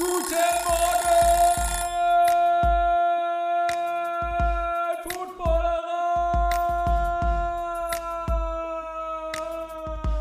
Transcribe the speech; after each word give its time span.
Guten 0.00 0.34
Morgen, 0.64 1.10
Footballerer! 5.04 5.82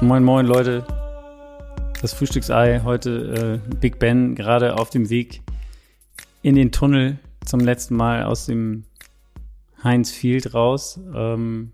Moin, 0.02 0.23
moin, 0.26 0.46
Leute. 0.46 0.86
Das 2.01 2.13
Frühstücksei 2.13 2.81
heute 2.83 3.62
äh, 3.72 3.76
Big 3.78 4.00
Ben 4.00 4.36
gerade 4.36 4.78
auf 4.78 4.90
dem 4.90 5.10
Weg 5.10 5.44
in 6.41 6.55
den 6.55 6.73
Tunnel 6.73 7.18
zum 7.46 7.62
letzten 7.62 7.96
Mal 7.96 8.23
aus 8.23 8.47
dem 8.47 8.83
Heinz 9.82 10.12
Field 10.12 10.54
raus. 10.54 11.00
Ähm, 11.15 11.72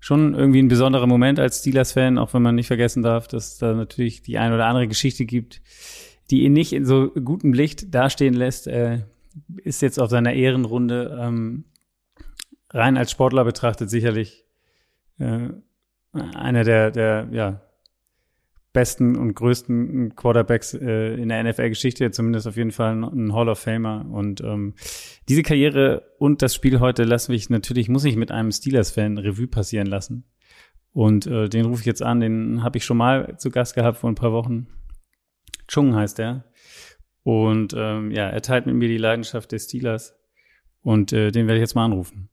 schon 0.00 0.34
irgendwie 0.34 0.62
ein 0.62 0.68
besonderer 0.68 1.06
Moment 1.06 1.38
als 1.38 1.60
Steelers-Fan, 1.60 2.18
auch 2.18 2.34
wenn 2.34 2.42
man 2.42 2.56
nicht 2.56 2.66
vergessen 2.66 3.04
darf, 3.04 3.28
dass 3.28 3.56
da 3.58 3.72
natürlich 3.74 4.22
die 4.22 4.38
ein 4.38 4.52
oder 4.52 4.66
andere 4.66 4.88
Geschichte 4.88 5.26
gibt, 5.26 5.60
die 6.30 6.44
ihn 6.44 6.52
nicht 6.52 6.72
in 6.72 6.84
so 6.84 7.10
gutem 7.10 7.52
Licht 7.52 7.94
dastehen 7.94 8.34
lässt. 8.34 8.66
Äh, 8.66 9.00
ist 9.62 9.82
jetzt 9.82 9.98
auf 9.98 10.10
seiner 10.10 10.32
Ehrenrunde 10.32 11.18
ähm, 11.20 11.64
rein 12.70 12.96
als 12.96 13.10
Sportler 13.10 13.44
betrachtet 13.44 13.90
sicherlich 13.90 14.44
äh, 15.18 15.48
einer 16.12 16.64
der, 16.64 16.90
der 16.90 17.28
ja, 17.30 17.60
besten 18.72 19.16
und 19.16 19.34
größten 19.34 20.14
Quarterbacks 20.14 20.74
äh, 20.74 21.14
in 21.14 21.28
der 21.28 21.42
NFL-Geschichte, 21.42 22.10
zumindest 22.10 22.46
auf 22.46 22.56
jeden 22.56 22.70
Fall 22.70 22.92
ein 22.92 23.32
Hall 23.32 23.48
of 23.48 23.58
Famer. 23.58 24.06
Und 24.10 24.40
ähm, 24.42 24.74
diese 25.28 25.42
Karriere 25.42 26.14
und 26.18 26.42
das 26.42 26.54
Spiel 26.54 26.80
heute 26.80 27.04
lasse 27.04 27.34
ich 27.34 27.50
natürlich, 27.50 27.88
muss 27.88 28.04
ich 28.04 28.16
mit 28.16 28.30
einem 28.30 28.52
Steelers-Fan 28.52 29.18
Revue 29.18 29.48
passieren 29.48 29.86
lassen. 29.86 30.24
Und 30.92 31.26
äh, 31.26 31.48
den 31.48 31.66
rufe 31.66 31.80
ich 31.80 31.86
jetzt 31.86 32.02
an, 32.02 32.20
den 32.20 32.62
habe 32.62 32.78
ich 32.78 32.84
schon 32.84 32.96
mal 32.96 33.36
zu 33.38 33.50
Gast 33.50 33.74
gehabt 33.74 33.98
vor 33.98 34.10
ein 34.10 34.16
paar 34.16 34.32
Wochen. 34.32 34.68
Chung 35.70 35.94
heißt 35.94 36.18
er. 36.18 36.44
Und 37.22 37.74
ähm, 37.76 38.10
ja, 38.10 38.28
er 38.28 38.42
teilt 38.42 38.66
mit 38.66 38.74
mir 38.74 38.88
die 38.88 38.98
Leidenschaft 38.98 39.52
des 39.52 39.64
Steelers. 39.64 40.16
Und 40.82 41.12
äh, 41.12 41.30
den 41.30 41.46
werde 41.46 41.58
ich 41.58 41.60
jetzt 41.62 41.76
mal 41.76 41.84
anrufen. 41.84 42.28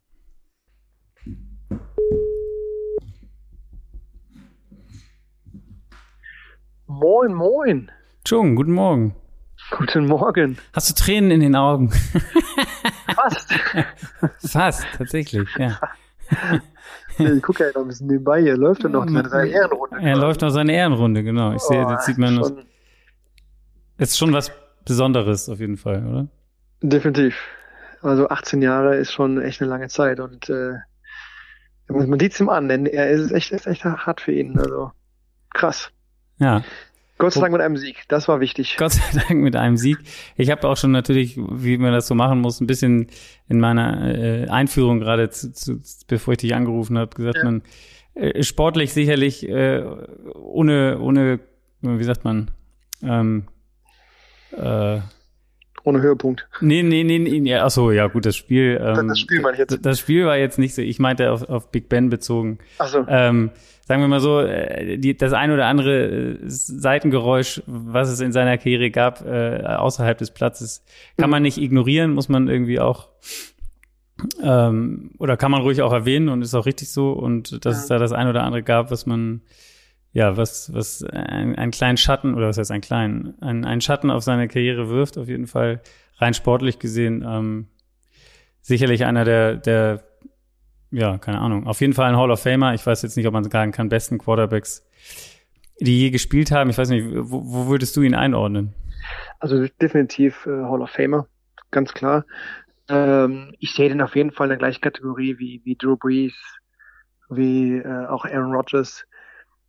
Moin, 6.88 7.34
moin. 7.34 7.92
Chung, 8.26 8.56
guten 8.56 8.72
Morgen. 8.72 9.16
Guten 9.70 10.08
Morgen. 10.08 10.58
Hast 10.74 10.90
du 10.90 10.94
Tränen 10.96 11.30
in 11.30 11.42
den 11.42 11.56
Augen? 11.56 11.92
Fast. 13.14 13.54
Fast, 14.52 14.86
tatsächlich, 14.98 15.48
ja. 15.58 15.80
ich 17.20 17.44
gucke 17.44 17.66
ja 17.66 17.70
noch 17.76 17.82
ein 17.82 17.88
bisschen 17.90 18.08
nebenbei 18.08 18.42
hier. 18.42 18.58
Läuft 18.58 18.84
er 18.84 18.90
noch 18.90 19.08
seine, 19.08 19.50
Ehrenrunde? 19.50 19.98
Er 20.00 20.16
läuft 20.16 20.42
noch 20.42 20.50
seine 20.50 20.74
Ehrenrunde, 20.74 21.24
genau. 21.24 21.54
Ich 21.54 21.62
sehe, 21.62 21.88
jetzt 21.90 22.06
sieht 22.06 22.18
man, 22.18 22.36
schon, 22.36 22.66
ist 23.98 24.18
schon 24.18 24.34
was 24.34 24.52
Besonderes 24.86 25.50
auf 25.50 25.60
jeden 25.60 25.78
Fall, 25.78 26.06
oder? 26.06 26.28
Definitiv. 26.82 27.36
Also 28.02 28.30
18 28.30 28.62
Jahre 28.62 28.96
ist 28.96 29.12
schon 29.12 29.42
echt 29.42 29.62
eine 29.62 29.70
lange 29.70 29.88
Zeit 29.88 30.20
und 30.20 30.50
äh, 30.50 30.74
man 31.90 32.20
sieht 32.20 32.34
es 32.34 32.40
ihm 32.40 32.50
an, 32.50 32.68
denn 32.68 32.86
er 32.86 33.10
ist 33.10 33.32
echt, 33.32 33.52
ist 33.52 33.66
echt 33.66 33.84
hart 33.84 34.22
für 34.22 34.32
ihn. 34.32 34.58
Also 34.60 34.92
krass. 35.54 35.92
Ja. 36.40 36.64
Gott 37.18 37.34
sei 37.34 37.42
Dank 37.42 37.54
mit 37.54 37.62
einem 37.62 37.78
Sieg, 37.78 38.04
das 38.10 38.28
war 38.28 38.40
wichtig. 38.42 38.76
Gott 38.78 38.92
sei 38.94 39.20
Dank 39.28 39.42
mit 39.42 39.56
einem 39.56 39.78
Sieg. 39.78 39.98
Ich 40.36 40.52
habe 40.52 40.68
auch 40.68 40.78
schon 40.78 40.92
natürlich, 40.92 41.36
wie 41.36 41.80
man 41.80 41.92
das 41.92 42.06
so 42.06 42.14
machen 42.14 42.40
muss, 42.40 42.62
ein 42.62 42.68
bisschen 42.68 43.08
in 43.50 43.60
meiner 43.60 44.16
äh, 44.16 44.48
Einführung 44.48 45.00
gerade, 45.00 45.30
zu, 45.32 45.52
zu, 45.52 45.82
bevor 46.08 46.34
ich 46.34 46.40
dich 46.40 46.54
angerufen 46.54 46.98
habe, 46.98 47.16
gesagt, 47.16 47.38
ja. 47.38 47.44
man 47.46 47.64
äh, 48.14 48.44
sportlich 48.44 48.94
sicherlich 48.94 49.50
äh, 49.50 49.84
ohne, 50.36 51.00
ohne, 51.00 51.40
wie 51.82 52.04
sagt 52.04 52.24
man, 52.24 52.52
ähm, 53.02 53.48
äh, 54.58 55.02
ohne 55.84 56.02
Höhepunkt. 56.02 56.48
Nee, 56.60 56.84
nee, 56.84 57.04
nee, 57.04 57.18
nee 57.20 57.50
ja, 57.50 57.64
achso, 57.64 57.92
ja 57.92 58.08
gut, 58.08 58.26
das 58.26 58.36
Spiel. 58.36 58.80
Ähm, 58.82 59.08
das 59.08 59.20
Spiel 59.20 59.42
meine 59.42 59.54
ich 59.54 59.60
jetzt. 59.60 59.86
Das 59.86 60.00
Spiel 60.00 60.26
war 60.26 60.38
jetzt 60.38 60.60
nicht 60.60 60.76
so, 60.76 60.82
ich 60.82 61.00
meinte 61.00 61.32
auf, 61.32 61.48
auf 61.48 61.72
Big 61.72 61.88
Ben 61.88 62.10
bezogen. 62.10 62.60
Ach 62.80 62.88
so. 62.88 63.06
Ähm, 63.08 63.52
sagen 63.88 64.02
wir 64.02 64.10
mal 64.10 64.20
so, 64.20 64.42
äh, 64.42 64.98
die, 64.98 65.16
das 65.16 65.32
ein 65.32 65.52
oder 65.52 65.66
andere 65.66 66.06
äh, 66.06 66.38
Seitengeräusch, 66.44 67.62
was 67.66 68.10
es 68.10 68.20
in 68.20 68.34
seiner 68.34 68.58
Karriere 68.58 68.92
gab, 68.92 69.26
äh, 69.26 69.64
außerhalb 69.64 70.18
des 70.18 70.32
Platzes, 70.32 70.84
kann 71.18 71.30
man 71.30 71.42
nicht 71.42 71.58
ignorieren, 71.58 72.12
muss 72.12 72.28
man 72.28 72.50
irgendwie 72.50 72.82
auch 72.82 73.08
ähm, 74.42 75.12
oder 75.20 75.38
kann 75.38 75.52
man 75.52 75.62
ruhig 75.62 75.82
auch 75.82 75.94
erwähnen 75.94 76.30
und 76.30 76.42
ist 76.42 76.56
auch 76.56 76.66
richtig 76.66 76.90
so 76.90 77.12
und 77.14 77.66
dass 77.66 77.76
ja. 77.76 77.82
es 77.82 77.88
da 77.88 77.98
das 78.00 78.12
ein 78.12 78.28
oder 78.28 78.44
andere 78.44 78.64
gab, 78.64 78.92
was 78.92 79.06
man 79.06 79.42
ja, 80.14 80.38
was, 80.38 80.74
was 80.74 81.04
ein, 81.04 81.56
einen 81.56 81.72
kleinen 81.72 81.98
Schatten, 81.98 82.36
oder 82.36 82.48
was 82.48 82.58
heißt 82.58 82.72
ein 82.72 82.82
kleinen, 82.82 83.36
ein, 83.42 83.66
einen 83.66 83.82
Schatten 83.82 84.10
auf 84.10 84.24
seine 84.24 84.48
Karriere 84.48 84.90
wirft, 84.90 85.18
auf 85.18 85.28
jeden 85.28 85.48
Fall 85.48 85.82
rein 86.18 86.34
sportlich 86.34 86.80
gesehen, 86.80 87.24
ähm, 87.28 87.68
sicherlich 88.62 89.06
einer 89.06 89.26
der, 89.26 89.56
der, 89.56 90.04
ja, 90.92 91.18
keine 91.18 91.40
Ahnung, 91.40 91.68
auf 91.68 91.82
jeden 91.82 91.94
Fall 91.94 92.10
ein 92.10 92.18
Hall 92.18 92.32
of 92.32 92.42
Famer. 92.42 92.74
Ich 92.74 92.86
weiß 92.86 93.02
jetzt 93.02 93.18
nicht, 93.18 93.28
ob 93.28 93.34
man 93.34 93.44
sagen 93.44 93.72
kann, 93.72 93.90
besten 93.90 94.18
Quarterbacks, 94.18 94.88
die 95.80 96.00
je 96.00 96.10
gespielt 96.10 96.52
haben. 96.52 96.70
Ich 96.70 96.78
weiß 96.78 96.90
nicht, 96.90 97.06
wo, 97.10 97.42
wo 97.46 97.68
würdest 97.68 97.96
du 97.96 98.02
ihn 98.02 98.16
einordnen? 98.16 98.74
Also 99.40 99.68
definitiv 99.82 100.46
äh, 100.48 100.50
Hall 100.50 100.82
of 100.82 100.90
Famer, 100.90 101.28
ganz 101.72 101.94
klar. 101.94 102.26
Ähm, 102.90 103.54
ich 103.60 103.74
sehe 103.74 103.90
den 103.90 104.02
auf 104.02 104.16
jeden 104.16 104.32
Fall 104.32 104.48
in 104.48 104.52
der 104.52 104.58
gleichen 104.58 104.82
Kategorie 104.82 105.38
wie, 105.38 105.62
wie 105.64 105.76
Drew 105.76 105.98
Brees, 105.98 106.34
wie 107.30 107.78
äh, 107.78 108.06
auch 108.08 108.26
Aaron 108.26 108.54
Rodgers 108.54 109.06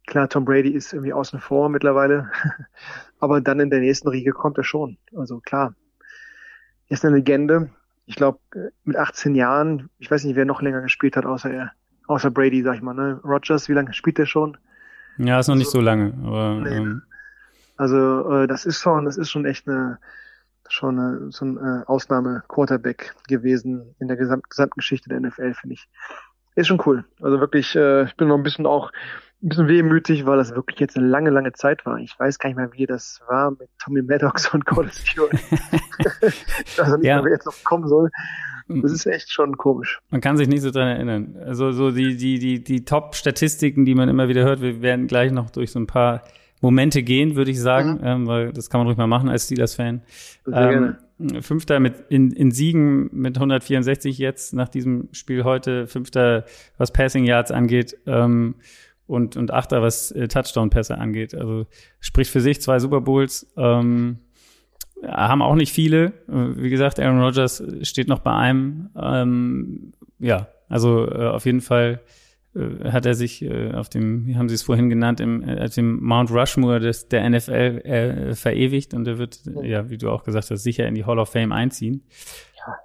Klar, 0.09 0.27
Tom 0.31 0.47
Brady 0.47 0.71
ist 0.71 0.95
irgendwie 0.95 1.13
außen 1.13 1.39
vor 1.39 1.69
mittlerweile, 1.69 2.31
aber 3.21 3.43
dann 3.43 3.61
in 3.61 3.69
der 3.69 3.81
nächsten 3.81 4.09
Riege 4.09 4.33
kommt 4.33 4.57
er 4.57 4.65
schon. 4.65 4.97
Also 5.15 5.41
klar, 5.41 5.75
er 6.89 6.95
ist 6.95 7.05
eine 7.05 7.17
Legende. 7.17 7.69
Ich 8.07 8.17
glaube, 8.17 8.39
mit 8.85 8.97
18 8.97 9.35
Jahren, 9.35 9.91
ich 9.99 10.11
weiß 10.11 10.25
nicht, 10.25 10.35
wer 10.35 10.47
noch 10.47 10.63
länger 10.63 10.81
gespielt 10.81 11.15
hat, 11.15 11.27
außer 11.27 11.51
er, 11.51 11.73
außer 12.07 12.31
Brady, 12.31 12.63
sag 12.63 12.77
ich 12.77 12.81
mal. 12.81 12.95
Ne? 12.95 13.21
Rogers, 13.23 13.69
wie 13.69 13.75
lange 13.75 13.93
spielt 13.93 14.19
er 14.19 14.25
schon? 14.25 14.57
Ja, 15.19 15.41
ist 15.41 15.49
noch 15.49 15.57
nicht 15.57 15.67
also, 15.67 15.81
so 15.81 15.85
lange, 15.85 16.15
aber 16.25 16.55
nee. 16.55 16.75
ähm, 16.75 17.03
also 17.77 18.31
äh, 18.33 18.47
das 18.47 18.65
ist 18.65 18.81
schon, 18.81 19.05
das 19.05 19.19
ist 19.19 19.31
schon 19.31 19.45
echt 19.45 19.69
eine 19.69 19.99
schon 20.71 20.99
eine, 20.99 21.33
so 21.33 21.45
ein 21.45 21.57
äh, 21.59 21.85
Ausnahme-Quarterback 21.87 23.15
gewesen 23.27 23.95
in 23.99 24.09
der 24.09 24.17
Gesamt 24.17 24.49
Gesamtgeschichte 24.49 25.09
der 25.09 25.21
NFL, 25.21 25.55
finde 25.55 25.75
ich. 25.75 25.89
Ist 26.59 26.67
schon 26.67 26.83
cool. 26.87 27.05
Also 27.23 27.39
wirklich, 27.39 27.77
äh, 27.77 28.03
ich 28.03 28.17
bin 28.17 28.27
noch 28.27 28.37
ein 28.37 28.43
bisschen 28.43 28.67
auch 28.67 28.91
ein 29.41 29.49
bisschen 29.49 29.69
wehmütig, 29.69 30.27
weil 30.27 30.39
das 30.39 30.57
wirklich 30.57 30.81
jetzt 30.81 30.97
eine 30.97 31.07
lange, 31.07 31.31
lange 31.31 31.53
Zeit 31.53 31.87
war. 31.87 31.99
Ich 31.99 32.19
weiß 32.19 32.41
gar 32.41 32.49
nicht 32.49 32.57
mehr, 32.57 32.73
wie 32.73 32.85
das 32.85 33.21
war 33.29 33.53
mit 33.53 33.69
Tommy 33.79 34.03
Maddox 34.03 34.53
und 34.53 34.65
Stewart. 34.93 35.31
ich 36.65 36.77
weiß 36.77 36.97
nicht 36.97 37.05
ja. 37.05 37.15
mehr, 37.15 37.27
wer 37.27 37.33
jetzt 37.33 37.47
noch 37.47 37.63
kommen 37.63 37.87
soll. 37.87 38.11
Das 38.67 38.91
ist 38.91 39.07
echt 39.07 39.31
schon 39.31 39.57
komisch. 39.57 40.01
Man 40.11 40.21
kann 40.21 40.37
sich 40.37 40.49
nicht 40.49 40.63
so 40.63 40.73
dran 40.73 40.89
erinnern. 40.89 41.37
Also 41.47 41.71
so 41.71 41.93
die, 41.93 42.17
die, 42.17 42.41
die, 42.41 42.65
die 42.65 42.85
Top-Statistiken, 42.85 43.85
die 43.85 43.95
man 43.95 44.09
immer 44.09 44.27
wieder 44.27 44.43
hört, 44.43 44.61
wir 44.61 44.83
werden 44.83 45.07
gleich 45.07 45.31
noch 45.31 45.51
durch 45.51 45.71
so 45.71 45.79
ein 45.79 45.87
paar 45.87 46.25
Momente 46.61 47.03
gehen, 47.03 47.37
würde 47.37 47.51
ich 47.51 47.61
sagen, 47.61 47.95
mhm. 47.95 48.07
ähm, 48.07 48.27
weil 48.27 48.53
das 48.53 48.71
kann 48.71 48.81
man 48.81 48.87
ruhig 48.87 48.97
mal 48.97 49.07
machen 49.07 49.29
als 49.29 49.45
Steelers-Fan. 49.45 50.03
Ähm, 50.53 50.97
Fünfter 51.41 51.81
mit 51.81 52.05
in, 52.11 52.31
in 52.31 52.53
Siegen 52.53 53.11
mit 53.13 53.37
164 53.37 54.19
jetzt 54.19 54.55
nach 54.55 54.69
diesem 54.69 55.09
Spiel 55.13 55.45
heute, 55.45 55.87
Fünfter, 55.87 56.45
was 56.77 56.93
Passing 56.93 57.25
Yards 57.25 57.51
angeht. 57.51 57.97
Ähm, 58.07 58.55
und, 59.09 59.37
und 59.37 59.53
Achter, 59.53 59.83
was 59.83 60.13
äh, 60.13 60.29
Touchdown-Pässe 60.29 60.99
angeht. 60.99 61.35
Also 61.35 61.67
spricht 61.99 62.31
für 62.31 62.43
sich 62.43 62.61
zwei 62.61 62.79
Super 62.79 63.01
Bowls. 63.01 63.47
Ähm, 63.57 64.19
haben 65.03 65.43
auch 65.43 65.55
nicht 65.55 65.73
viele. 65.73 66.13
Äh, 66.29 66.57
wie 66.57 66.71
gesagt, 66.71 67.01
Aaron 67.01 67.21
Rodgers 67.21 67.63
steht 67.83 68.07
noch 68.07 68.21
bei 68.21 68.33
einem. 68.33 68.91
Ähm, 69.01 69.93
ja, 70.19 70.49
also 70.69 71.11
äh, 71.11 71.27
auf 71.27 71.47
jeden 71.47 71.63
Fall 71.63 72.01
äh, 72.59 72.91
hat 72.91 73.07
er 73.07 73.15
sich 73.15 73.43
äh, 73.43 73.73
auf 73.73 73.89
dem, 73.89 74.27
wie 74.27 74.37
haben 74.37 74.49
Sie 74.49 74.55
es 74.55 74.63
vorhin 74.63 74.89
genannt, 74.89 75.21
im, 75.21 75.43
äh, 75.43 75.69
dem 75.69 76.03
Mount 76.03 76.31
Rushmore 76.31 76.81
des, 76.81 77.09
der 77.09 77.29
NFL 77.29 77.53
äh, 77.85 78.35
verewigt 78.35 78.95
und 78.95 79.07
er 79.07 79.19
wird, 79.19 79.41
ja, 79.63 79.89
wie 79.91 79.99
du 79.99 80.11
auch 80.11 80.25
gesagt 80.25 80.51
hast, 80.51 80.63
sicher 80.63 80.87
in 80.87 80.95
die 80.95 81.05
Hall 81.05 81.19
of 81.19 81.31
Fame 81.31 81.53
einziehen. 81.53 82.03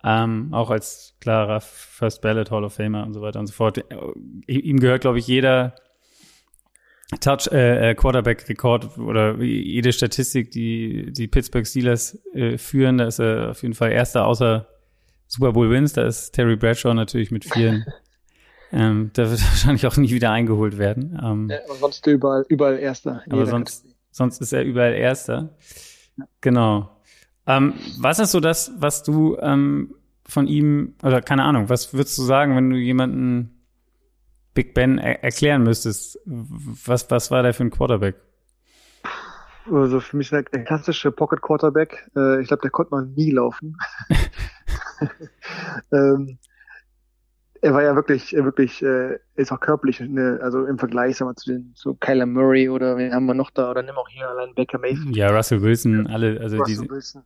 Ja. 0.03 0.24
Ähm, 0.24 0.53
auch 0.53 0.69
als 0.69 1.15
klarer 1.19 1.62
First 1.62 2.21
Ballot 2.21 2.51
Hall 2.51 2.63
of 2.63 2.74
Famer 2.74 3.06
und 3.06 3.13
so 3.13 3.21
weiter 3.21 3.39
und 3.39 3.47
so 3.47 3.53
fort. 3.53 3.77
Äh, 3.77 4.53
ihm 4.53 4.80
gehört, 4.80 5.01
glaube 5.01 5.19
ich, 5.19 5.27
jeder 5.27 5.75
Touch 7.19 7.47
äh, 7.51 7.92
äh, 7.92 7.95
Quarterback 7.95 8.47
Rekord 8.50 8.97
oder 8.97 9.38
jede 9.42 9.94
Statistik, 9.94 10.51
die 10.51 11.12
die 11.12 11.27
Pittsburgh 11.27 11.68
Steelers 11.68 12.18
äh, 12.33 12.57
führen, 12.57 12.97
da 12.97 13.06
ist 13.06 13.19
er 13.19 13.51
auf 13.51 13.62
jeden 13.62 13.75
Fall 13.75 13.92
erster 13.92 14.25
außer 14.25 14.68
Super 15.27 15.53
Bowl 15.53 15.69
Wins, 15.69 15.94
da 15.94 16.06
ist 16.06 16.31
Terry 16.31 16.56
Bradshaw 16.56 16.94
natürlich 16.94 17.31
mit 17.31 17.45
vielen. 17.45 17.86
ähm, 18.73 19.11
da 19.13 19.29
wird 19.29 19.41
wahrscheinlich 19.49 19.85
auch 19.85 19.97
nie 19.97 20.09
wieder 20.09 20.31
eingeholt 20.31 20.77
werden. 20.77 21.19
Ähm, 21.23 21.49
ja, 21.49 21.59
aber 21.65 21.75
sonst 21.75 22.05
überall 22.07 22.45
überall 22.49 22.79
erster. 22.79 23.23
Aber 23.29 23.45
sonst 23.45 23.85
sonst 24.11 24.41
ist 24.41 24.51
er 24.51 24.63
überall 24.63 24.93
erster. 24.93 25.55
Ja. 26.17 26.25
Genau. 26.41 26.89
Ähm, 27.45 27.73
was 27.99 28.19
ist 28.19 28.31
so 28.31 28.39
das, 28.39 28.71
was 28.77 29.03
du 29.03 29.37
ähm, 29.39 29.95
von 30.25 30.47
ihm 30.47 30.95
oder 31.03 31.21
keine 31.21 31.43
Ahnung, 31.43 31.69
was 31.69 31.93
würdest 31.93 32.17
du 32.17 32.23
sagen, 32.23 32.55
wenn 32.55 32.69
du 32.69 32.77
jemanden 32.77 33.61
Big 34.53 34.73
Ben 34.73 34.97
er 34.97 35.23
erklären 35.23 35.63
müsstest, 35.63 36.19
was, 36.25 37.09
was 37.09 37.31
war 37.31 37.43
der 37.43 37.53
für 37.53 37.63
ein 37.63 37.71
Quarterback? 37.71 38.15
also 39.71 40.01
für 40.01 40.17
mich 40.17 40.29
der, 40.29 40.43
der 40.43 40.65
klassische 40.65 41.11
Pocket 41.11 41.41
Quarterback. 41.41 42.09
Äh, 42.15 42.41
ich 42.41 42.47
glaube, 42.47 42.61
der 42.61 42.71
konnte 42.71 42.93
man 42.93 43.13
nie 43.13 43.31
laufen. 43.31 43.77
ähm, 45.91 46.37
er 47.63 47.74
war 47.74 47.81
ja 47.81 47.95
wirklich, 47.95 48.33
wirklich, 48.33 48.83
äh, 48.83 49.19
ist 49.36 49.54
auch 49.54 49.60
körperlich, 49.62 50.01
ne, 50.01 50.38
also 50.42 50.65
im 50.65 50.77
Vergleich 50.77 51.15
sagen 51.15 51.31
wir, 51.31 51.36
zu 51.36 51.50
den 51.50 51.74
zu 51.75 51.95
Kyler 51.95 52.25
Murray 52.25 52.68
oder 52.68 52.98
wen 52.98 53.13
haben 53.13 53.25
wir 53.25 53.33
noch 53.33 53.51
da 53.51 53.71
oder 53.71 53.81
nimm 53.81 53.95
auch 53.95 54.10
hier 54.10 54.27
allein 54.27 54.54
Baker 54.54 54.80
Mayfield. 54.80 55.15
Ja, 55.15 55.30
Russell 55.30 55.62
Wilson, 55.62 56.07
alle, 56.07 56.42
also 56.42 56.57
Russell 56.57 56.75
diese. 56.75 56.89
Wilson. 56.89 57.24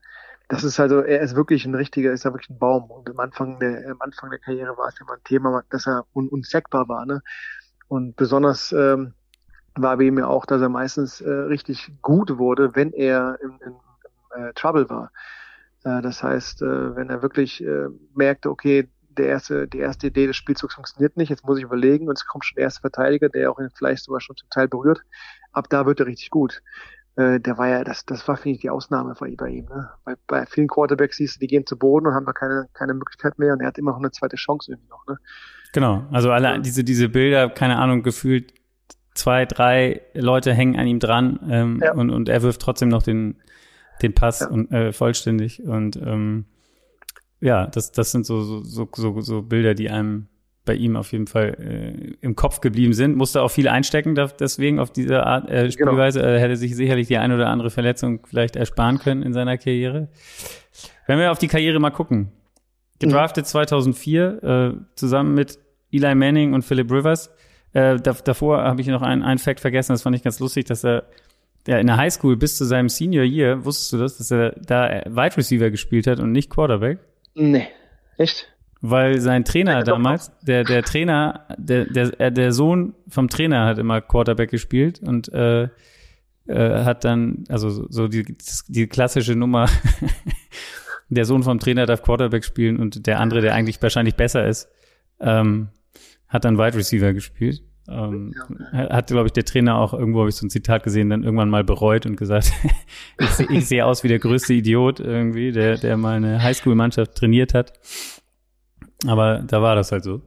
Das 0.47 0.63
ist 0.63 0.79
also, 0.79 1.01
er 1.01 1.21
ist 1.21 1.35
wirklich 1.35 1.65
ein 1.65 1.73
richtiger, 1.73 2.11
ist 2.11 2.23
ja 2.23 2.31
wirklich 2.31 2.51
ein 2.51 2.59
Baum. 2.59 2.91
Und 2.91 3.09
am 3.09 3.19
Anfang 3.19 3.59
der, 3.59 3.89
am 3.89 3.99
Anfang 3.99 4.29
der 4.29 4.37
Karriere 4.37 4.77
war 4.77 4.87
es 4.89 5.01
immer 5.01 5.13
ein 5.13 5.23
Thema, 5.23 5.63
dass 5.71 5.87
er 5.87 6.05
un 6.13 6.29
unsackbar 6.29 6.87
war, 6.87 7.07
ne? 7.07 7.23
Und 7.87 8.15
besonders 8.15 8.71
ähm, 8.71 9.13
war 9.75 9.97
bei 9.97 10.03
ihm 10.03 10.19
ja 10.19 10.27
auch, 10.27 10.45
dass 10.45 10.61
er 10.61 10.69
meistens 10.69 11.19
äh, 11.19 11.29
richtig 11.29 11.91
gut 12.03 12.37
wurde, 12.37 12.75
wenn 12.75 12.93
er 12.93 13.39
im, 13.41 13.59
im, 13.65 13.73
im 14.35 14.49
äh, 14.49 14.53
Trouble 14.53 14.87
war. 14.87 15.11
Äh, 15.83 16.01
das 16.03 16.21
heißt, 16.21 16.61
äh, 16.61 16.95
wenn 16.95 17.09
er 17.09 17.23
wirklich 17.23 17.63
äh, 17.63 17.87
merkte, 18.13 18.51
okay, 18.51 18.87
der 19.17 19.27
erste, 19.27 19.67
die 19.67 19.79
erste 19.79 20.07
Idee 20.07 20.27
des 20.27 20.35
Spielzugs 20.35 20.75
funktioniert 20.75 21.17
nicht, 21.17 21.29
jetzt 21.29 21.45
muss 21.45 21.57
ich 21.57 21.63
überlegen 21.63 22.07
und 22.07 22.17
es 22.17 22.25
kommt 22.25 22.45
schon 22.45 22.55
der 22.55 22.65
erste 22.65 22.81
Verteidiger, 22.81 23.29
der 23.29 23.51
auch 23.51 23.59
ihn 23.59 23.69
vielleicht 23.73 24.03
sogar 24.03 24.21
schon 24.21 24.35
zum 24.35 24.49
Teil 24.49 24.67
berührt. 24.67 25.01
Ab 25.51 25.67
da 25.69 25.85
wird 25.85 25.99
er 25.99 26.05
richtig 26.05 26.29
gut. 26.29 26.61
Äh, 27.15 27.39
der 27.39 27.57
war 27.57 27.67
ja, 27.67 27.83
das, 27.83 28.05
das 28.05 28.27
war, 28.27 28.37
finde 28.37 28.55
ich, 28.55 28.61
die 28.61 28.69
Ausnahme 28.69 29.15
bei, 29.19 29.33
bei 29.35 29.49
ihm. 29.49 29.65
Ne? 29.65 29.89
Bei, 30.05 30.15
bei 30.27 30.45
vielen 30.45 30.67
Quarterbacks 30.67 31.17
siehst 31.17 31.35
du, 31.35 31.39
die 31.39 31.47
gehen 31.47 31.65
zu 31.65 31.77
Boden 31.77 32.07
und 32.07 32.13
haben 32.13 32.25
da 32.25 32.33
keine, 32.33 32.67
keine 32.73 32.93
Möglichkeit 32.93 33.39
mehr 33.39 33.53
und 33.53 33.61
er 33.61 33.67
hat 33.67 33.77
immer 33.77 33.91
noch 33.91 33.99
eine 33.99 34.11
zweite 34.11 34.35
Chance 34.35 34.71
irgendwie 34.71 34.89
noch. 34.89 35.05
Ne? 35.07 35.17
Genau, 35.73 36.05
also 36.11 36.31
alle 36.31 36.61
diese, 36.61 36.83
diese 36.83 37.09
Bilder, 37.09 37.49
keine 37.49 37.77
Ahnung, 37.77 38.03
gefühlt 38.03 38.53
zwei, 39.15 39.45
drei 39.45 40.01
Leute 40.13 40.53
hängen 40.53 40.77
an 40.77 40.87
ihm 40.87 40.99
dran 40.99 41.39
ähm, 41.49 41.79
ja. 41.83 41.93
und, 41.93 42.11
und 42.11 42.29
er 42.29 42.43
wirft 42.43 42.61
trotzdem 42.61 42.89
noch 42.89 43.03
den, 43.03 43.37
den 44.01 44.13
Pass 44.13 44.41
ja. 44.41 44.47
und, 44.47 44.71
äh, 44.71 44.93
vollständig. 44.93 45.63
Und 45.63 45.97
ähm, 45.97 46.45
ja, 47.39 47.67
das, 47.67 47.91
das 47.91 48.11
sind 48.11 48.25
so, 48.25 48.41
so, 48.41 48.89
so, 48.93 49.21
so, 49.21 49.41
Bilder, 49.41 49.73
die 49.73 49.89
einem 49.89 50.27
bei 50.65 50.75
ihm 50.75 50.95
auf 50.95 51.11
jeden 51.11 51.27
Fall 51.27 51.55
äh, 51.59 52.13
im 52.21 52.35
Kopf 52.35 52.61
geblieben 52.61 52.93
sind. 52.93 53.15
Musste 53.15 53.41
auch 53.41 53.49
viel 53.49 53.67
einstecken, 53.67 54.15
deswegen 54.39 54.79
auf 54.79 54.91
diese 54.91 55.25
Art 55.25 55.49
äh, 55.49 55.69
genau. 55.69 55.71
Spielweise. 55.71 56.19
Genau. 56.19 56.31
Er 56.31 56.39
hätte 56.39 56.57
sich 56.57 56.75
sicherlich 56.75 57.07
die 57.07 57.17
eine 57.17 57.35
oder 57.35 57.47
andere 57.47 57.69
Verletzung 57.69 58.19
vielleicht 58.27 58.55
ersparen 58.55 58.99
können 58.99 59.23
in 59.23 59.33
seiner 59.33 59.57
Karriere. 59.57 60.09
Wenn 61.07 61.19
wir 61.19 61.31
auf 61.31 61.39
die 61.39 61.47
Karriere 61.47 61.79
mal 61.79 61.91
gucken. 61.91 62.31
Gedraftet 62.99 63.45
mhm. 63.45 63.49
2004 63.49 64.43
äh, 64.43 64.95
zusammen 64.95 65.35
mit 65.35 65.59
Eli 65.91 66.15
Manning 66.15 66.53
und 66.53 66.63
Philip 66.63 66.91
Rivers. 66.91 67.29
Äh, 67.73 67.97
da, 67.97 68.13
davor 68.13 68.63
habe 68.63 68.81
ich 68.81 68.87
noch 68.87 69.01
einen, 69.01 69.23
einen 69.23 69.39
Fact 69.39 69.59
vergessen, 69.59 69.93
das 69.93 70.01
fand 70.01 70.15
ich 70.15 70.23
ganz 70.23 70.39
lustig, 70.39 70.65
dass 70.65 70.83
er 70.83 71.03
ja, 71.67 71.77
in 71.77 71.87
der 71.87 71.97
Highschool 71.97 72.37
bis 72.37 72.57
zu 72.57 72.65
seinem 72.65 72.89
Senior 72.89 73.25
Year, 73.25 73.65
wusstest 73.65 73.93
du 73.93 73.97
das, 73.97 74.17
dass 74.17 74.31
er 74.31 74.51
da 74.51 75.03
Wide 75.05 75.37
Receiver 75.37 75.69
gespielt 75.69 76.07
hat 76.07 76.19
und 76.19 76.31
nicht 76.31 76.49
Quarterback? 76.49 76.99
Nee, 77.39 77.67
echt? 78.17 78.47
Weil 78.81 79.19
sein 79.19 79.45
Trainer 79.45 79.83
damals, 79.83 80.31
der, 80.41 80.63
der 80.63 80.83
Trainer, 80.83 81.45
der, 81.57 81.85
der, 81.85 82.31
der 82.31 82.51
Sohn 82.51 82.95
vom 83.07 83.27
Trainer 83.27 83.65
hat 83.65 83.77
immer 83.77 84.01
Quarterback 84.01 84.49
gespielt 84.49 85.01
und 85.03 85.31
äh, 85.33 85.69
äh, 86.47 86.83
hat 86.83 87.03
dann, 87.03 87.43
also 87.49 87.87
so 87.89 88.07
die, 88.07 88.35
die 88.67 88.87
klassische 88.87 89.35
Nummer, 89.35 89.69
der 91.09 91.25
Sohn 91.25 91.43
vom 91.43 91.59
Trainer 91.59 91.85
darf 91.85 92.01
Quarterback 92.01 92.43
spielen 92.43 92.77
und 92.77 93.05
der 93.05 93.19
andere, 93.19 93.41
der 93.41 93.53
eigentlich 93.53 93.81
wahrscheinlich 93.81 94.15
besser 94.15 94.47
ist, 94.47 94.67
ähm, 95.19 95.69
hat 96.27 96.43
dann 96.43 96.57
Wide 96.57 96.75
Receiver 96.75 97.13
gespielt. 97.13 97.61
Ähm, 97.89 98.33
ja. 98.73 98.89
Hat, 98.89 99.07
glaube 99.07 99.27
ich, 99.27 99.33
der 99.33 99.45
Trainer 99.45 99.77
auch 99.77 99.93
irgendwo, 99.93 100.19
habe 100.19 100.29
ich 100.29 100.35
so 100.35 100.45
ein 100.45 100.49
Zitat 100.49 100.83
gesehen, 100.83 101.09
dann 101.09 101.23
irgendwann 101.23 101.49
mal 101.49 101.63
bereut 101.63 102.05
und 102.05 102.17
gesagt, 102.17 102.51
ich, 103.49 103.67
sehe 103.67 103.85
aus 103.85 104.03
wie 104.03 104.09
der 104.09 104.19
größte 104.19 104.53
Idiot 104.53 104.99
irgendwie, 104.99 105.51
der, 105.51 105.77
der 105.77 105.97
mal 105.97 106.17
eine 106.17 106.41
Highschool-Mannschaft 106.43 107.15
trainiert 107.15 107.53
hat. 107.53 107.73
Aber 109.05 109.39
da 109.39 109.61
war 109.61 109.75
das 109.75 109.91
halt 109.91 110.03
so. 110.03 110.21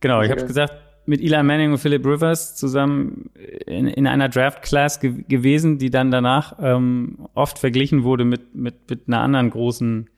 Genau, 0.00 0.22
ich 0.22 0.30
habe 0.30 0.44
gesagt, 0.44 0.74
mit 1.06 1.20
Eli 1.20 1.42
Manning 1.42 1.72
und 1.72 1.78
Philip 1.78 2.04
Rivers 2.04 2.56
zusammen 2.56 3.30
in, 3.66 3.86
in 3.86 4.06
einer 4.06 4.28
Draft-Class 4.28 5.00
ge 5.00 5.24
gewesen, 5.28 5.78
die 5.78 5.90
dann 5.90 6.10
danach 6.10 6.58
ähm, 6.60 7.28
oft 7.34 7.58
verglichen 7.58 8.04
wurde 8.04 8.24
mit, 8.24 8.54
mit, 8.54 8.88
mit 8.88 9.08
einer 9.08 9.20
anderen 9.20 9.50
großen 9.50 10.08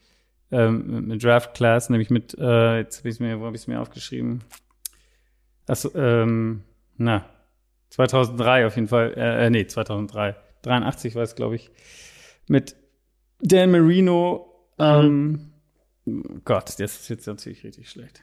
ähm, 0.51 1.19
Draft-Class, 1.19 1.91
nämlich 1.91 2.11
mit, 2.11 2.37
äh, 2.39 2.79
jetzt 2.79 2.99
habe 2.99 3.09
ich 3.09 3.21
mir, 3.21 3.41
wo 3.41 3.47
habe 3.47 3.57
ich 3.57 3.63
es 3.63 3.67
mir 3.67 3.81
aufgeschrieben? 3.81 4.41
Das, 5.67 5.91
ähm, 5.95 6.63
na, 6.97 7.25
2003 7.91 8.67
auf 8.67 8.77
jeden 8.77 8.89
Fall, 8.89 9.15
äh, 9.17 9.47
äh 9.47 9.51
nee, 9.51 9.67
2003. 9.67 10.37
83 10.63 11.15
war 11.15 11.23
es, 11.23 11.35
glaube 11.35 11.57
ich. 11.57 11.71
Mit 12.49 12.77
Dan 13.41 13.71
Marino, 13.71 14.71
ähm, 14.79 15.53
mhm. 16.05 16.43
Gott, 16.45 16.69
das 16.79 16.81
ist 16.81 17.09
jetzt 17.09 17.27
natürlich 17.27 17.65
richtig 17.65 17.89
schlecht. 17.89 18.23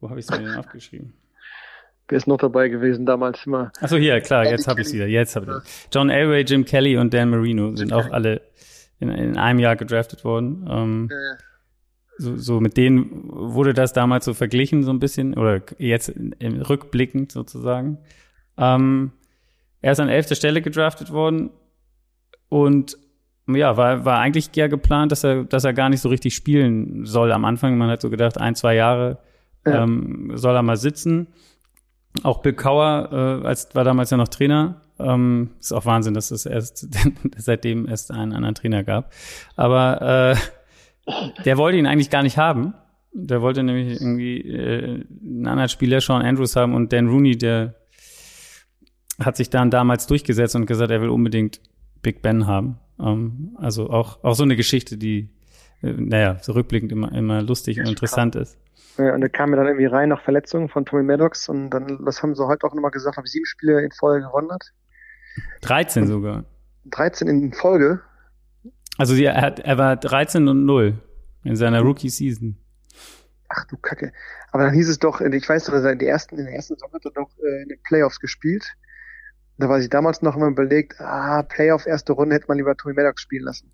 Wo 0.00 0.10
habe 0.10 0.20
ich 0.20 0.26
es 0.26 0.30
mir 0.30 0.44
denn 0.44 0.56
aufgeschrieben? 0.56 1.14
Wer 2.08 2.18
ist 2.18 2.26
noch 2.26 2.36
dabei 2.36 2.68
gewesen 2.68 3.06
damals 3.06 3.46
immer? 3.46 3.72
Achso, 3.80 3.96
hier, 3.96 4.20
klar, 4.20 4.44
jetzt 4.44 4.68
habe 4.68 4.82
ich 4.82 4.92
wieder. 4.92 5.06
Jetzt 5.06 5.36
habe 5.36 5.62
ich 5.64 5.88
John 5.92 6.10
Elway, 6.10 6.42
Jim 6.42 6.64
Kelly 6.64 6.98
und 6.98 7.14
Dan 7.14 7.30
Marino 7.30 7.74
sind 7.76 7.92
auch 7.92 8.10
alle 8.10 8.42
in, 8.98 9.08
in 9.08 9.38
einem 9.38 9.58
Jahr 9.58 9.76
gedraftet 9.76 10.22
worden. 10.24 10.68
Ähm, 10.70 11.08
ja, 11.10 11.16
ja 11.16 11.38
so, 12.18 12.36
so 12.36 12.60
mit 12.60 12.76
denen 12.76 13.28
wurde 13.28 13.74
das 13.74 13.92
damals 13.92 14.24
so 14.24 14.34
verglichen, 14.34 14.82
so 14.82 14.90
ein 14.92 15.00
bisschen, 15.00 15.34
oder 15.34 15.62
jetzt 15.78 16.12
rückblickend 16.40 17.32
sozusagen. 17.32 17.98
Ähm, 18.56 19.12
er 19.80 19.92
ist 19.92 20.00
an 20.00 20.08
elfter 20.08 20.34
Stelle 20.34 20.62
gedraftet 20.62 21.10
worden 21.12 21.50
und 22.48 22.96
ja, 23.46 23.76
war, 23.76 24.04
war 24.04 24.18
eigentlich 24.20 24.50
ja 24.54 24.68
geplant, 24.68 25.12
dass 25.12 25.24
er, 25.24 25.44
dass 25.44 25.64
er 25.64 25.74
gar 25.74 25.90
nicht 25.90 26.00
so 26.00 26.08
richtig 26.08 26.34
spielen 26.34 27.04
soll 27.04 27.32
am 27.32 27.44
Anfang. 27.44 27.76
Man 27.76 27.90
hat 27.90 28.00
so 28.00 28.08
gedacht, 28.08 28.38
ein, 28.38 28.54
zwei 28.54 28.74
Jahre 28.74 29.18
ja. 29.66 29.82
ähm, 29.82 30.32
soll 30.34 30.54
er 30.54 30.62
mal 30.62 30.76
sitzen. 30.76 31.26
Auch 32.22 32.42
Bill 32.42 32.52
Kauer, 32.52 33.42
äh, 33.42 33.46
als 33.46 33.74
war 33.74 33.84
damals 33.84 34.10
ja 34.10 34.16
noch 34.16 34.28
Trainer. 34.28 34.80
Ähm, 34.98 35.50
ist 35.58 35.72
auch 35.72 35.84
Wahnsinn, 35.84 36.14
dass 36.14 36.30
es 36.30 36.46
erst 36.46 36.88
seitdem 37.36 37.88
erst 37.88 38.12
einen 38.12 38.32
anderen 38.32 38.54
Trainer 38.54 38.84
gab. 38.84 39.12
Aber 39.56 40.36
äh, 40.36 40.36
der 41.44 41.58
wollte 41.58 41.78
ihn 41.78 41.86
eigentlich 41.86 42.10
gar 42.10 42.22
nicht 42.22 42.38
haben. 42.38 42.74
Der 43.12 43.42
wollte 43.42 43.62
nämlich 43.62 44.00
irgendwie 44.00 44.40
äh, 44.40 45.04
einen 45.24 45.46
anderen 45.46 45.68
Spieler, 45.68 46.00
Sean 46.00 46.22
Andrews, 46.22 46.56
haben 46.56 46.74
und 46.74 46.92
Dan 46.92 47.08
Rooney, 47.08 47.36
der 47.36 47.74
hat 49.20 49.36
sich 49.36 49.50
dann 49.50 49.70
damals 49.70 50.06
durchgesetzt 50.06 50.56
und 50.56 50.66
gesagt, 50.66 50.90
er 50.90 51.00
will 51.00 51.10
unbedingt 51.10 51.60
Big 52.02 52.22
Ben 52.22 52.46
haben. 52.46 52.78
Ähm, 52.98 53.56
also 53.56 53.90
auch, 53.90 54.22
auch 54.24 54.34
so 54.34 54.42
eine 54.42 54.56
Geschichte, 54.56 54.96
die, 54.96 55.30
äh, 55.82 55.92
naja, 55.92 56.38
so 56.40 56.52
rückblickend 56.52 56.90
immer, 56.90 57.12
immer 57.12 57.42
lustig 57.42 57.78
und 57.78 57.88
interessant 57.88 58.34
ist. 58.36 58.58
Und 58.96 59.22
er 59.22 59.28
kam 59.28 59.50
mir 59.50 59.56
dann 59.56 59.66
irgendwie 59.66 59.86
rein 59.86 60.08
nach 60.08 60.22
Verletzungen 60.22 60.68
von 60.68 60.84
Tommy 60.84 61.02
Maddox 61.02 61.48
und 61.48 61.70
dann, 61.70 62.04
das 62.04 62.22
haben 62.22 62.34
sie 62.34 62.46
heute 62.46 62.66
auch 62.66 62.74
nochmal 62.74 62.92
gesagt, 62.92 63.16
habe 63.16 63.26
sieben 63.26 63.46
Spiele 63.46 63.82
in 63.82 63.90
Folge 63.90 64.26
gewonnen 64.26 64.52
hat. 64.52 64.64
13 65.62 66.06
sogar. 66.06 66.44
13 66.86 67.26
in 67.26 67.52
Folge? 67.52 68.00
Also 68.98 69.14
er, 69.14 69.40
hat, 69.40 69.60
er 69.60 69.78
war 69.78 69.96
13 69.96 70.48
und 70.48 70.64
0 70.64 70.94
in 71.44 71.56
seiner 71.56 71.80
Rookie-Season. 71.80 72.56
Ach 73.48 73.64
du 73.66 73.76
Kacke. 73.76 74.12
Aber 74.52 74.64
dann 74.64 74.74
hieß 74.74 74.88
es 74.88 74.98
doch, 74.98 75.20
ich 75.20 75.48
weiß 75.48 75.64
doch, 75.64 75.74
in 75.74 75.98
der 75.98 76.08
ersten, 76.08 76.38
in 76.38 76.46
der 76.46 76.54
ersten 76.54 76.74
Saison 76.74 76.92
hat 76.92 77.04
er 77.04 77.10
doch 77.10 77.30
äh, 77.38 77.62
in 77.62 77.68
den 77.68 77.82
Playoffs 77.82 78.20
gespielt. 78.20 78.64
Da 79.58 79.68
war 79.68 79.80
sich 79.80 79.90
damals 79.90 80.22
noch 80.22 80.36
immer 80.36 80.48
überlegt, 80.48 81.00
ah, 81.00 81.42
Playoff 81.42 81.86
erste 81.86 82.12
Runde 82.12 82.34
hätte 82.34 82.46
man 82.48 82.56
lieber 82.56 82.76
Tommy 82.76 82.94
Maddox 82.94 83.22
spielen 83.22 83.44
lassen. 83.44 83.70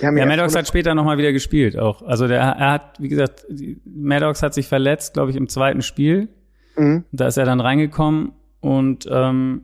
ja, 0.00 0.10
Maddox 0.12 0.54
hat 0.54 0.68
später 0.68 0.94
nochmal 0.94 1.18
wieder 1.18 1.32
gespielt 1.32 1.76
auch. 1.78 2.02
Also 2.02 2.28
der, 2.28 2.40
er 2.40 2.72
hat, 2.72 3.00
wie 3.00 3.08
gesagt, 3.08 3.46
Maddox 3.84 4.42
hat 4.42 4.54
sich 4.54 4.68
verletzt, 4.68 5.14
glaube 5.14 5.30
ich, 5.30 5.36
im 5.36 5.48
zweiten 5.48 5.82
Spiel. 5.82 6.28
Mhm. 6.76 7.04
Da 7.10 7.26
ist 7.26 7.36
er 7.36 7.44
dann 7.44 7.60
reingekommen 7.60 8.32
und 8.60 9.08
ähm, 9.10 9.62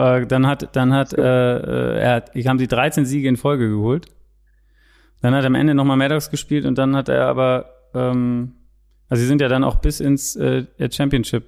äh, 0.00 0.26
dann 0.26 0.46
hat, 0.46 0.74
dann 0.74 0.94
hat, 0.94 1.12
äh, 1.12 1.20
äh 1.22 1.98
er 2.00 2.14
hat, 2.14 2.30
ich 2.34 2.46
haben 2.46 2.58
die 2.58 2.68
13 2.68 3.04
Siege 3.04 3.28
in 3.28 3.36
Folge 3.36 3.68
geholt. 3.68 4.06
Dann 5.20 5.34
hat 5.34 5.42
er 5.42 5.48
am 5.48 5.54
Ende 5.54 5.74
nochmal 5.74 5.98
Maddox 5.98 6.30
gespielt 6.30 6.64
und 6.64 6.78
dann 6.78 6.96
hat 6.96 7.08
er 7.10 7.26
aber, 7.26 7.74
ähm, 7.94 8.52
also 9.08 9.20
sie 9.20 9.26
sind 9.26 9.40
ja 9.42 9.48
dann 9.48 9.64
auch 9.64 9.76
bis 9.76 10.00
ins 10.00 10.36
äh, 10.36 10.64
Championship, 10.90 11.44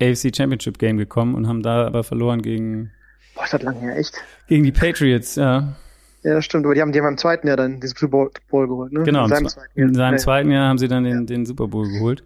AFC 0.00 0.36
Championship 0.36 0.78
Game 0.78 0.98
gekommen 0.98 1.34
und 1.34 1.48
haben 1.48 1.62
da 1.62 1.86
aber 1.86 2.04
verloren 2.04 2.42
gegen. 2.42 2.90
Boah, 3.34 3.44
ist 3.44 3.54
das 3.54 3.62
lange 3.62 3.80
her, 3.80 3.96
echt? 3.96 4.14
Gegen 4.48 4.64
die 4.64 4.72
Patriots, 4.72 5.36
ja. 5.36 5.76
Ja, 6.22 6.34
das 6.34 6.44
stimmt, 6.44 6.66
aber 6.66 6.74
die 6.74 6.82
haben, 6.82 6.92
die 6.92 6.98
haben 6.98 7.08
im 7.08 7.16
zweiten 7.16 7.46
Jahr 7.46 7.56
dann 7.56 7.80
diesen 7.80 7.96
Super 7.96 8.28
Bowl 8.50 8.68
geholt, 8.68 8.92
ne? 8.92 9.04
Genau, 9.04 9.24
in 9.24 9.30
seinem, 9.30 9.48
zweiten 9.48 9.78
Jahr, 9.78 9.88
in 9.88 9.94
seinem 9.94 10.18
zweiten 10.18 10.50
Jahr 10.50 10.68
haben 10.68 10.78
sie 10.78 10.88
dann 10.88 11.04
den, 11.04 11.20
ja. 11.20 11.24
den 11.24 11.46
Super 11.46 11.68
Bowl 11.68 11.88
geholt. 11.88 12.22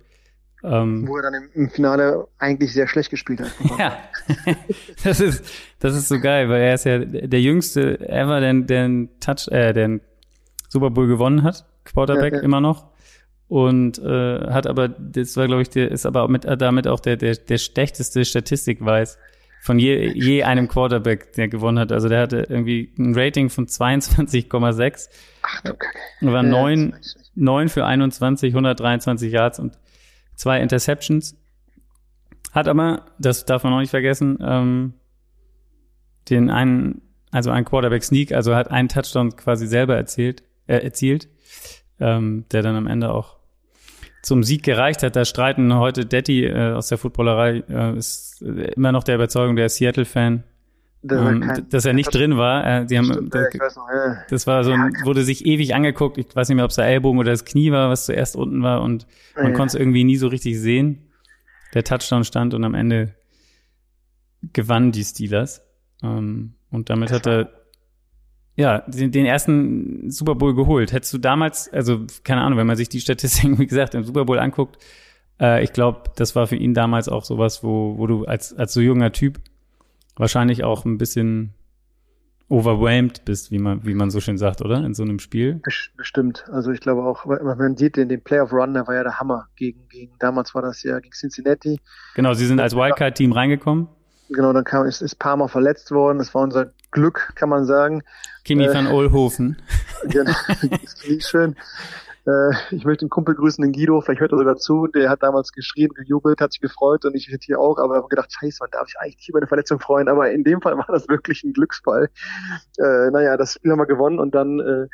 Ähm, 0.64 1.06
Wo 1.06 1.16
er 1.16 1.23
dann 1.30 1.49
im, 1.52 1.68
Finale 1.68 2.26
eigentlich 2.38 2.73
sehr 2.73 2.88
schlecht 2.88 3.11
gespielt 3.11 3.40
hat. 3.40 3.52
ja, 3.78 3.99
das 5.04 5.21
ist, 5.21 5.44
das 5.78 5.94
ist 5.94 6.09
so 6.09 6.18
geil, 6.18 6.49
weil 6.49 6.62
er 6.62 6.75
ist 6.75 6.85
ja 6.85 6.99
der 6.99 7.40
jüngste 7.40 8.00
ever, 8.09 8.40
der 8.40 8.54
den 8.54 9.11
Touch, 9.21 9.49
äh, 9.49 9.75
den 9.75 10.00
Super 10.68 10.90
Bowl 10.90 11.06
gewonnen 11.06 11.42
hat, 11.42 11.66
Quarterback 11.85 12.33
ja, 12.33 12.38
ja. 12.38 12.44
immer 12.44 12.61
noch. 12.62 12.92
Und 13.47 13.99
äh, 13.99 14.50
hat 14.50 14.66
aber, 14.66 14.88
das 14.88 15.37
war, 15.37 15.47
glaube 15.47 15.62
ich, 15.62 15.68
der 15.68 15.90
ist 15.90 16.06
aber 16.06 16.28
mit, 16.28 16.44
damit 16.44 16.88
auch 16.88 17.00
der, 17.00 17.16
der, 17.16 17.37
der 17.37 17.59
schlechteste 17.59 18.25
Statistikweiß 18.25 19.18
von 19.61 19.78
je, 19.78 20.12
je 20.14 20.44
einem 20.44 20.66
Quarterback, 20.66 21.35
der 21.35 21.49
gewonnen 21.49 21.78
hat. 21.78 21.92
Also 21.92 22.09
der 22.09 22.23
hatte 22.23 22.47
irgendwie 22.49 22.92
ein 22.99 23.14
Rating 23.14 23.50
von 23.50 23.66
22,6. 23.66 25.09
Ach 25.42 25.61
du 25.61 25.75
Kacke. 25.75 25.99
War 26.23 26.42
neun, 26.42 26.97
neun 27.35 27.68
für 27.68 27.85
21, 27.85 28.52
123 28.52 29.30
Yards 29.30 29.59
und 29.59 29.78
zwei 30.37 30.61
Interceptions. 30.61 31.37
Hat 32.53 32.69
aber, 32.69 33.07
das 33.19 33.45
darf 33.45 33.64
man 33.64 33.73
auch 33.73 33.81
nicht 33.81 33.91
vergessen, 33.91 34.38
ähm, 34.41 34.95
den 36.31 36.50
einen, 36.50 37.03
also 37.31 37.50
ein 37.50 37.64
Quarterback 37.64 38.05
Sneak, 38.05 38.33
also 38.33 38.55
hat 38.55 38.71
einen 38.71 38.88
Touchdown 38.88 39.37
quasi 39.37 39.67
selber 39.67 39.97
erzählt, 39.97 40.43
äh, 40.67 40.79
erzielt, 40.79 41.29
ähm, 42.00 42.45
der 42.53 42.62
dann 42.62 42.76
am 42.76 42.87
Ende 42.87 43.12
auch 43.12 43.37
zum 44.23 44.43
Sieg 44.43 44.62
gereicht 44.62 45.03
hat. 45.03 45.17
Da 45.17 45.25
streiten 45.25 45.75
heute 45.75 46.07
Detti 46.07 46.47
äh, 46.47 46.73
aus 46.73 46.88
der 46.88 46.99
Footballerei, 46.99 47.62
äh, 47.69 47.97
ist 47.97 48.41
immer 48.41 48.93
noch 48.93 49.05
der 49.05 49.17
Überzeugung, 49.17 49.57
der 49.57 49.69
Seattle-Fan, 49.69 50.45
ähm, 51.11 51.66
dass 51.70 51.84
er 51.84 51.92
nicht 51.92 52.14
drin 52.14 52.37
war. 52.37 52.66
Äh, 52.66 52.87
die 52.87 52.99
haben, 52.99 53.12
Stimmt, 53.12 53.34
der, 53.34 53.49
noch, 53.52 53.88
ja. 53.88 54.23
Das 54.28 54.46
war 54.46 54.64
so, 54.64 54.73
ein, 54.73 54.92
wurde 55.04 55.23
sich 55.23 55.44
ewig 55.44 55.75
angeguckt. 55.75 56.18
Ich 56.18 56.34
weiß 56.34 56.49
nicht 56.49 56.56
mehr, 56.56 56.64
ob 56.64 56.70
es 56.70 56.76
der 56.76 56.87
Ellbogen 56.87 57.18
oder 57.18 57.30
das 57.30 57.44
Knie 57.44 57.73
war, 57.73 57.90
was 57.90 58.06
zuerst 58.06 58.37
unten 58.37 58.62
war 58.62 58.82
und 58.82 59.06
man 59.37 59.49
ja. 59.49 59.52
konnte 59.52 59.76
es 59.76 59.80
irgendwie 59.80 60.04
nie 60.04 60.16
so 60.16 60.28
richtig 60.28 60.58
sehen. 60.58 61.11
Der 61.75 61.84
Touchdown 61.84 62.25
stand 62.25 62.54
und 62.54 62.64
am 62.64 62.75
Ende 62.75 63.14
gewannen 64.52 64.92
die 64.92 65.04
Steelers. 65.04 65.62
Ähm, 66.02 66.54
und 66.70 66.90
damit 66.90 67.12
hat 67.12 67.26
er 67.26 67.50
ja, 68.56 68.80
den, 68.87 69.11
den 69.11 69.26
ersten 69.26 70.11
Super 70.11 70.37
Bowl 70.37 70.54
geholt. 70.54 70.92
Hättest 70.92 71.12
du 71.12 71.18
damals, 71.18 71.73
also 71.73 72.06
keine 72.23 72.42
Ahnung, 72.42 72.58
wenn 72.58 72.66
man 72.66 72.76
sich 72.76 72.88
die 72.88 73.00
Statistiken, 73.00 73.58
wie 73.58 73.66
gesagt, 73.66 73.94
im 73.94 74.04
Super 74.04 74.25
Bowl 74.25 74.38
anguckt, 74.38 74.78
äh, 75.40 75.62
ich 75.64 75.73
glaube, 75.73 76.11
das 76.16 76.37
war 76.37 76.46
für 76.46 76.56
ihn 76.56 76.75
damals 76.75 77.08
auch 77.08 77.25
sowas, 77.25 77.64
wo, 77.64 77.99
wo 77.99 78.06
du 78.06 78.25
als, 78.25 78.54
als 78.54 78.73
so 78.73 78.80
junger 78.80 79.12
Typ 79.12 79.40
wahrscheinlich 80.16 80.64
auch 80.64 80.85
ein 80.85 80.99
bisschen 80.99 81.54
overwhelmed 82.49 83.25
bist, 83.25 83.50
wie 83.50 83.59
man, 83.59 83.85
wie 83.85 83.94
man 83.94 84.11
so 84.11 84.21
schön 84.21 84.37
sagt, 84.37 84.61
oder? 84.61 84.85
In 84.85 84.94
so 84.94 85.02
einem 85.02 85.18
Spiel. 85.18 85.61
Bestimmt. 85.97 86.44
Also 86.50 86.71
ich 86.73 86.80
glaube 86.80 87.02
auch, 87.02 87.25
man 87.25 87.76
sieht 87.76 87.97
den, 87.97 88.09
den 88.09 88.23
Playoff 88.23 88.52
Run, 88.52 88.75
der 88.75 88.87
war 88.87 88.94
ja 88.94 89.02
der 89.02 89.18
Hammer 89.18 89.49
gegen, 89.56 89.88
gegen, 89.88 90.12
damals 90.18 90.54
war 90.54 90.62
das 90.62 90.83
ja 90.83 91.00
gegen 91.00 91.14
Cincinnati. 91.14 91.80
Genau, 92.14 92.35
sie 92.35 92.47
sind 92.47 92.61
als 92.61 92.76
Wildcard-Team 92.76 93.33
reingekommen. 93.33 93.88
Genau, 94.28 94.52
dann 94.52 94.64
kam, 94.64 94.87
ist, 94.87 95.02
ist 95.02 95.18
Parma 95.18 95.49
verletzt 95.49 95.90
worden. 95.90 96.18
Das 96.18 96.35
war 96.35 96.42
unser 96.42 96.73
Glück, 96.90 97.33
kann 97.35 97.49
man 97.49 97.64
sagen. 97.64 98.02
Kimi 98.44 98.64
äh, 98.64 98.75
van 98.75 98.87
Ohlhofen. 98.87 99.61
Genau, 100.06 100.35
schön. 101.21 101.56
Äh, 102.26 102.75
ich 102.75 102.85
möchte 102.85 103.04
den 103.04 103.11
Kumpel 103.11 103.35
grüßen, 103.35 103.62
den 103.62 103.73
Guido, 103.73 104.00
vielleicht 104.00 104.21
hört 104.21 104.33
er 104.33 104.38
sogar 104.38 104.57
zu. 104.57 104.87
Der 104.87 105.11
hat 105.11 105.23
damals 105.23 105.52
geschrien, 105.52 105.90
gejubelt, 105.95 106.40
hat 106.40 106.52
sich 106.52 106.61
gefreut 106.61 107.04
und 107.04 107.14
ich 107.14 107.31
hier 107.43 107.61
auch, 107.61 107.78
aber 107.78 107.97
habe 107.97 108.09
gedacht, 108.09 108.33
scheiße, 108.33 108.59
man 108.61 108.71
darf 108.71 108.87
sich 108.87 108.99
eigentlich 108.99 109.16
nicht 109.16 109.28
über 109.28 109.38
eine 109.38 109.47
Verletzung 109.47 109.81
freuen. 109.81 110.09
Aber 110.09 110.31
in 110.31 110.45
dem 110.45 110.61
Fall 110.61 110.76
war 110.78 110.87
das 110.88 111.09
wirklich 111.09 111.45
ein 111.45 111.52
Glücksfall. 111.52 112.09
Äh, 112.78 113.11
naja, 113.11 113.37
das 113.37 113.54
Spiel 113.54 113.73
haben 113.73 113.78
wir 113.78 113.87
gewonnen 113.87 114.19
und 114.19 114.35
dann 114.35 114.61
äh, 114.61 114.87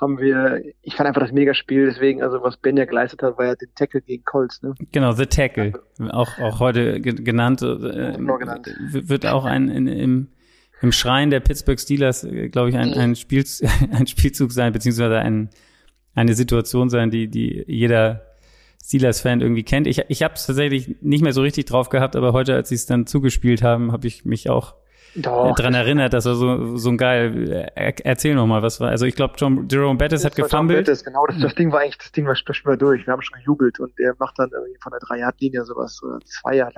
haben 0.00 0.18
wir, 0.18 0.62
ich 0.82 0.96
fand 0.96 1.06
einfach 1.08 1.22
das 1.22 1.32
Megaspiel, 1.32 1.86
deswegen, 1.86 2.22
also 2.22 2.42
was 2.42 2.56
Ben 2.56 2.76
ja 2.76 2.84
geleistet 2.84 3.22
hat, 3.22 3.38
war 3.38 3.46
ja 3.46 3.54
den 3.54 3.68
Tackle 3.74 4.00
gegen 4.02 4.24
Colts, 4.24 4.60
ne? 4.62 4.74
Genau, 4.92 5.12
The 5.12 5.26
Tackle, 5.26 5.72
auch, 6.10 6.38
auch 6.40 6.58
heute 6.58 7.00
genannt, 7.00 7.62
äh, 7.62 8.16
genannt. 8.16 8.68
wird 8.90 9.26
auch 9.26 9.44
ein, 9.44 9.68
in, 9.68 9.86
im, 9.86 10.28
im 10.80 10.92
Schrein 10.92 11.30
der 11.30 11.40
Pittsburgh 11.40 11.78
Steelers, 11.78 12.24
äh, 12.24 12.48
glaube 12.48 12.70
ich, 12.70 12.76
ein, 12.76 12.92
ein, 12.92 13.14
Spiel, 13.14 13.44
ein 13.92 14.06
Spielzug 14.06 14.52
sein, 14.52 14.72
beziehungsweise 14.72 15.18
ein, 15.18 15.50
eine 16.14 16.34
Situation 16.34 16.88
sein, 16.88 17.10
die, 17.10 17.28
die 17.28 17.64
jeder 17.66 18.22
Steelers-Fan 18.84 19.40
irgendwie 19.40 19.62
kennt. 19.62 19.86
Ich, 19.86 20.02
ich 20.08 20.22
habe 20.22 20.34
es 20.34 20.46
tatsächlich 20.46 20.96
nicht 21.00 21.22
mehr 21.22 21.32
so 21.32 21.40
richtig 21.40 21.64
drauf 21.64 21.88
gehabt, 21.88 22.16
aber 22.16 22.32
heute, 22.32 22.54
als 22.54 22.68
sie 22.68 22.74
es 22.74 22.86
dann 22.86 23.06
zugespielt 23.06 23.62
haben, 23.62 23.92
habe 23.92 24.06
ich 24.06 24.24
mich 24.24 24.50
auch 24.50 24.74
doch. 25.16 25.54
dran 25.54 25.74
erinnert, 25.74 26.12
das 26.12 26.26
war 26.26 26.34
so, 26.34 26.76
so 26.76 26.90
ein 26.90 26.98
geil. 26.98 27.70
erzähl 27.74 28.34
noch 28.34 28.46
mal, 28.46 28.62
was 28.62 28.80
war. 28.80 28.90
Also 28.90 29.06
ich 29.06 29.14
glaube, 29.14 29.34
Jerome 29.70 29.96
Bettis 29.96 30.24
hat 30.24 30.36
gefummelt. 30.36 30.86
Bettis, 30.86 31.04
genau, 31.04 31.26
das, 31.26 31.38
das 31.40 31.54
Ding 31.54 31.72
war 31.72 31.80
eigentlich, 31.80 31.98
das 31.98 32.12
Ding 32.12 32.26
war 32.26 32.34
das 32.34 32.64
war 32.64 32.76
durch. 32.76 33.06
Wir 33.06 33.12
haben 33.12 33.22
schon 33.22 33.38
gejubelt 33.38 33.80
und 33.80 33.98
er 33.98 34.14
macht 34.18 34.38
dann 34.38 34.50
irgendwie 34.52 34.78
von 34.82 34.90
der 34.90 35.00
drei 35.00 35.18
Yard 35.18 35.40
Linie 35.40 35.64
sowas 35.64 36.02
oder 36.02 36.18
zwei 36.24 36.56
Yard 36.56 36.74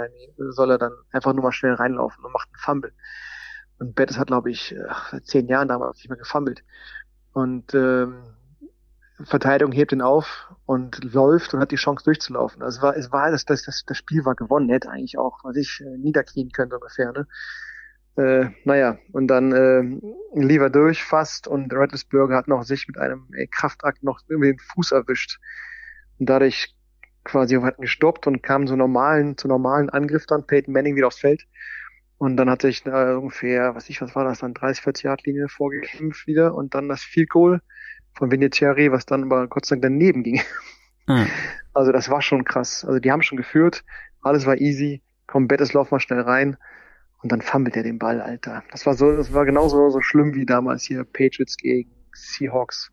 soll 0.51 0.71
er 0.71 0.79
dann 0.79 0.93
einfach 1.11 1.33
nur 1.33 1.43
mal 1.43 1.53
schnell 1.53 1.75
reinlaufen 1.75 2.25
und 2.25 2.33
macht 2.33 2.49
einen 2.49 2.59
Fumble. 2.59 2.93
Und 3.79 3.95
Bettis 3.95 4.19
hat, 4.19 4.29
glaube 4.29 4.51
ich, 4.51 4.75
seit 5.11 5.27
zehn 5.27 5.49
Jahren 5.49 5.69
damals 5.69 5.99
nicht 5.99 6.09
mehr 6.09 6.19
gefummelt. 6.19 6.63
Und 7.33 7.75
ähm, 7.75 8.15
Verteidigung 9.25 9.73
hebt 9.73 9.93
ihn 9.93 10.03
auf 10.03 10.53
und 10.67 11.03
läuft 11.15 11.55
und 11.55 11.61
hat 11.61 11.71
die 11.71 11.77
Chance 11.77 12.05
durchzulaufen. 12.05 12.63
Also 12.63 12.79
es 12.79 12.83
war, 12.83 12.97
es 12.97 13.13
war 13.13 13.31
das, 13.31 13.45
das, 13.45 13.63
das, 13.63 13.85
das 13.87 13.97
Spiel 13.97 14.25
war 14.25 14.35
gewonnen, 14.35 14.69
hätte 14.69 14.91
eigentlich 14.91 15.17
auch, 15.17 15.39
was 15.43 15.57
ich 15.57 15.81
äh, 15.81 15.97
niederknien 15.97 16.51
könnte 16.51 16.77
ungefähr, 16.77 17.13
ne? 17.13 17.27
Äh, 18.17 18.51
naja, 18.65 18.99
und 19.13 19.29
dann 19.29 19.53
äh, 19.53 19.83
lief 20.35 20.61
er 20.61 20.71
durch 20.71 21.05
fast 21.05 21.49
und 21.49 21.73
Rattlesburger 21.73 22.35
hat 22.35 22.49
noch 22.49 22.63
sich 22.63 22.89
mit 22.89 22.97
einem 22.97 23.29
ey, 23.35 23.47
Kraftakt 23.47 24.03
noch 24.03 24.21
irgendwie 24.29 24.53
den 24.53 24.59
Fuß 24.59 24.93
erwischt 24.93 25.39
und 26.19 26.27
dadurch 26.31 26.75
quasi 27.25 27.57
hat 27.57 27.77
gestoppt 27.77 28.27
und 28.27 28.43
kam 28.43 28.67
so 28.69 28.77
normalen, 28.77 29.37
zu 29.37 29.49
normalen 29.49 29.91
Angriff 29.91 30.25
dann, 30.25 30.47
Peyton 30.47 30.73
Manning 30.73 30.97
wieder 30.97 31.09
aufs 31.09 31.19
Feld 31.19 31.47
und 32.17 32.39
dann 32.39 32.49
hat 32.49 32.63
sich 32.63 32.87
äh, 32.87 33.15
ungefähr, 33.15 33.75
was 33.75 33.91
ich, 33.91 34.01
was 34.01 34.15
war 34.15 34.25
das 34.25 34.39
dann, 34.39 34.55
30, 34.55 34.83
40 34.83 35.05
Yard 35.05 35.27
Linie 35.27 35.49
vorgekämpft 35.49 36.27
wieder 36.27 36.55
und 36.55 36.75
dann 36.75 36.89
das 36.89 37.03
Field 37.03 37.29
Goal 37.29 37.61
von 38.17 38.31
Vinatieri, 38.31 38.91
was 38.91 39.07
dann 39.07 39.25
aber 39.25 39.47
Gott 39.47 39.67
sei 39.67 39.77
Dank 39.77 39.83
daneben 39.83 40.23
ging. 40.23 40.41
Mhm. 41.07 41.27
Also 41.75 41.93
das 41.93 42.09
war 42.09 42.23
schon 42.23 42.45
krass. 42.45 42.87
Also 42.87 43.01
die 43.01 43.13
haben 43.13 43.21
schon 43.21 43.37
geführt, 43.37 43.85
alles 44.23 44.47
war 44.47 44.57
easy, 44.57 45.03
komm, 45.27 45.47
Bettes 45.47 45.75
lauf 45.75 45.91
mal 45.91 46.01
schnell 46.01 46.23
rein 46.23 46.57
und 47.23 47.33
dann 47.33 47.43
fummelt 47.43 47.77
er 47.77 47.83
den 47.83 47.99
Ball, 47.99 48.23
Alter. 48.23 48.65
Das 48.71 48.87
war 48.87 48.95
so, 48.95 49.15
das 49.15 49.35
war 49.35 49.45
genauso 49.45 49.91
so 49.91 50.01
schlimm 50.01 50.35
wie 50.35 50.47
damals 50.47 50.85
hier 50.85 51.05
Patriots 51.05 51.59
gegen 51.59 51.91
Seahawks, 52.15 52.91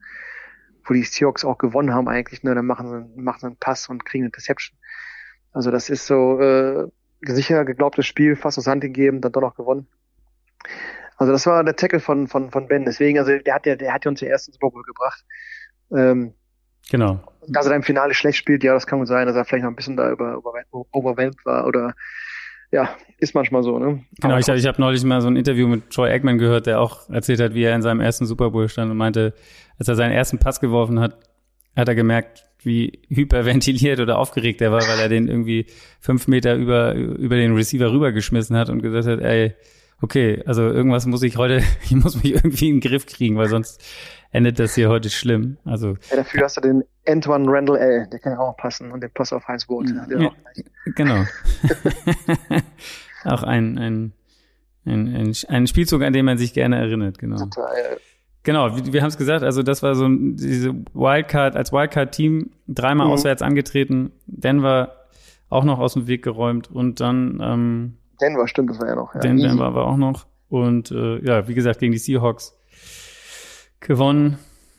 wo 0.84 0.94
die 0.94 1.04
Seahawks 1.04 1.46
auch 1.46 1.58
gewonnen 1.58 1.94
haben 1.94 2.10
eigentlich, 2.10 2.44
ne, 2.44 2.54
dann 2.56 2.66
machen 2.66 2.90
sie, 2.90 3.22
machen 3.22 3.40
sie 3.40 3.48
einen 3.48 3.56
Pass 3.56 3.88
und 3.88 4.04
kriegen 4.04 4.24
eine 4.24 4.28
Interception. 4.28 4.78
Also 5.54 5.72
das 5.72 5.90
ist 5.90 6.06
so 6.06 6.42
äh, 6.42 6.88
sicher 7.22 7.64
geglaubtes 7.64 8.06
Spiel, 8.06 8.36
fast 8.36 8.58
aus 8.58 8.68
Hand 8.68 8.82
gegeben, 8.82 9.22
dann 9.22 9.32
doch 9.32 9.40
noch 9.40 9.56
gewonnen. 9.56 9.88
Also 11.18 11.32
das 11.32 11.46
war 11.46 11.64
der 11.64 11.76
Tackle 11.76 12.00
von, 12.00 12.28
von, 12.28 12.52
von 12.52 12.68
Ben. 12.68 12.86
Deswegen, 12.86 13.20
also 13.20 13.38
der 13.38 13.54
hat 13.54 13.66
ja, 13.66 13.76
der 13.76 13.94
hat 13.94 14.06
ja 14.06 14.12
uns 14.12 14.20
den 14.20 14.30
ersten 14.30 14.52
Super 14.52 14.70
Bowl 14.70 14.84
gebracht. 14.84 15.24
Ähm, 15.96 16.34
genau. 16.90 17.22
Dass 17.48 17.68
er 17.68 17.76
im 17.76 17.84
Finale 17.84 18.14
schlecht 18.14 18.38
spielt, 18.38 18.64
ja, 18.64 18.74
das 18.74 18.88
kann 18.88 19.00
gut 19.00 19.08
sein, 19.08 19.28
dass 19.28 19.36
er 19.36 19.46
vielleicht 19.46 19.64
noch 19.64 19.72
ein 19.72 19.76
bisschen 19.76 19.98
da 19.98 20.12
über, 20.12 20.34
über 20.34 20.54
overwhelmed 20.92 21.46
war 21.46 21.68
oder 21.68 21.94
ja, 22.72 22.90
ist 23.20 23.36
manchmal 23.36 23.62
so, 23.62 23.78
ne? 23.78 24.04
Genau, 24.20 24.38
ich, 24.38 24.48
ich 24.48 24.66
habe 24.66 24.82
neulich 24.82 25.04
mal 25.04 25.22
so 25.22 25.28
ein 25.28 25.36
Interview 25.36 25.68
mit 25.68 25.92
Troy 25.92 26.10
Eggman 26.10 26.40
gehört, 26.40 26.66
der 26.66 26.82
auch 26.82 27.08
erzählt 27.08 27.40
hat, 27.40 27.54
wie 27.54 27.64
er 27.64 27.76
in 27.76 27.84
seinem 27.84 28.02
ersten 28.02 28.26
Super 28.26 28.50
Bowl 28.50 28.68
stand 28.68 28.90
und 28.90 28.98
meinte, 28.98 29.36
als 29.78 29.88
er 29.88 29.96
seinen 29.96 30.12
ersten 30.12 30.40
Pass 30.40 30.60
geworfen 30.60 31.00
hat, 31.00 31.20
hat 31.76 31.88
er 31.88 31.94
gemerkt, 31.94 32.48
wie 32.64 33.04
hyperventiliert 33.10 34.00
oder 34.00 34.18
aufgeregt 34.18 34.60
er 34.62 34.72
war, 34.72 34.82
weil 34.82 35.00
er 35.00 35.10
den 35.10 35.28
irgendwie 35.28 35.68
fünf 36.00 36.28
Meter 36.28 36.56
über, 36.56 36.96
über 36.96 37.36
den 37.36 37.54
Receiver 37.54 37.92
rübergeschmissen 37.92 38.58
hat 38.58 38.70
und 38.70 38.82
gesagt 38.82 39.08
hat, 39.08 39.20
ey, 39.20 39.54
okay, 40.04 40.44
also 40.46 40.64
irgendwas 40.64 41.06
muss 41.06 41.24
ich 41.24 41.38
heute, 41.38 41.64
ich 41.84 41.96
muss 41.96 42.22
mich 42.22 42.36
irgendwie 42.36 42.70
in 42.70 42.80
den 42.80 42.90
Griff 42.90 43.06
kriegen, 43.06 43.38
weil 43.38 43.48
sonst 43.48 43.82
endet 44.32 44.60
das 44.60 44.76
hier 44.76 44.90
heute 44.90 45.10
schlimm. 45.10 45.58
Also 45.64 45.96
ja, 46.10 46.18
dafür 46.18 46.44
hast 46.44 46.58
du 46.58 46.62
den 46.62 46.84
Antoine 47.08 47.46
Randall 47.50 47.78
L, 47.78 48.08
der 48.12 48.20
kann 48.20 48.38
auch 48.38 48.56
passen 48.58 48.92
und 48.92 49.02
den 49.02 49.12
Pass 49.12 49.32
auf 49.32 49.48
Heinz 49.48 49.66
Bolt. 49.66 49.90
Ja, 49.90 50.32
genau. 50.96 51.24
auch 53.24 53.44
ein, 53.44 53.78
ein, 53.78 54.14
ein, 54.86 55.16
ein, 55.16 55.34
ein 55.48 55.68
Spielzug, 55.68 56.04
an 56.04 56.14
den 56.14 56.26
man 56.26 56.38
sich 56.38 56.54
gerne 56.54 56.78
erinnert, 56.78 57.18
genau. 57.18 57.38
Total. 57.38 57.98
Genau, 58.44 58.76
wir, 58.76 58.92
wir 58.92 59.02
haben 59.02 59.08
es 59.08 59.18
gesagt, 59.18 59.44
also 59.44 59.64
das 59.64 59.84
war 59.84 59.96
so 59.96 60.08
diese 60.10 60.74
Wildcard, 60.94 61.56
als 61.56 61.72
Wildcard-Team 61.72 62.52
dreimal 62.68 63.08
mhm. 63.08 63.14
auswärts 63.14 63.42
angetreten, 63.42 64.12
Denver 64.26 64.98
auch 65.50 65.64
noch 65.64 65.80
aus 65.80 65.94
dem 65.94 66.08
Weg 66.08 66.24
geräumt 66.24 66.70
und 66.70 67.00
dann 67.00 67.40
ähm, 67.42 67.98
Denver, 68.24 68.48
stimmt, 68.48 68.70
das 68.70 68.80
war 68.80 68.88
ja 68.88 68.96
noch. 68.96 69.14
Ja. 69.14 69.22
Denver 69.22 69.76
war 69.76 69.86
auch 69.86 69.98
noch. 69.98 70.26
Und 70.50 70.92
äh, 70.92 71.20
ja, 71.26 71.48
wie 71.48 71.54
gesagt, 71.54 71.80
gegen 71.80 71.92
die 71.92 71.98
Seahawks 71.98 72.58
gewonnen. 73.80 74.38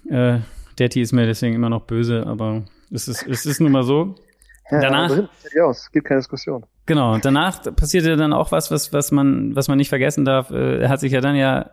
Äh, 0.09 0.39
der 0.79 0.89
T 0.91 1.01
ist 1.01 1.13
mir 1.13 1.27
deswegen 1.27 1.55
immer 1.55 1.69
noch 1.69 1.83
böse, 1.83 2.27
aber 2.27 2.65
es 2.91 3.09
ist, 3.09 3.27
es 3.27 3.47
ist 3.47 3.61
nun 3.61 3.73
mal 3.73 3.85
so. 3.85 4.15
Ja, 4.71 4.81
danach 4.81 5.11
ja, 5.55 5.65
aus. 5.65 5.93
gibt 5.93 6.07
keine 6.07 6.21
Diskussion. 6.21 6.65
Genau, 6.87 7.19
danach 7.19 7.61
passierte 7.77 8.17
dann 8.17 8.33
auch 8.33 8.51
was, 8.51 8.71
was, 8.71 8.95
was 8.95 9.13
man, 9.13 9.55
was 9.55 9.69
man 9.69 9.77
nicht 9.77 9.91
vergessen 9.91 10.25
darf. 10.25 10.51
Äh, 10.51 10.81
er 10.81 10.89
hat 10.89 11.01
sich 11.01 11.13
ja 11.13 11.21
dann 11.21 11.37
ja 11.37 11.71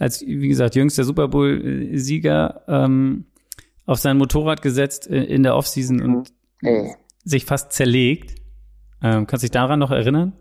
als, 0.00 0.22
wie 0.22 0.48
gesagt, 0.48 0.74
jüngster 0.74 1.04
Super 1.04 1.28
Bowl-Sieger 1.28 2.62
ähm, 2.66 3.26
auf 3.86 4.00
sein 4.00 4.18
Motorrad 4.18 4.60
gesetzt 4.60 5.06
in 5.06 5.44
der 5.44 5.54
Offseason 5.54 5.98
mhm. 5.98 6.14
und 6.16 6.32
Ey. 6.62 6.96
sich 7.22 7.44
fast 7.44 7.70
zerlegt. 7.70 8.34
Ähm, 9.00 9.28
kannst 9.28 9.44
du 9.44 9.46
dich 9.46 9.52
daran 9.52 9.78
noch 9.78 9.92
erinnern? 9.92 10.32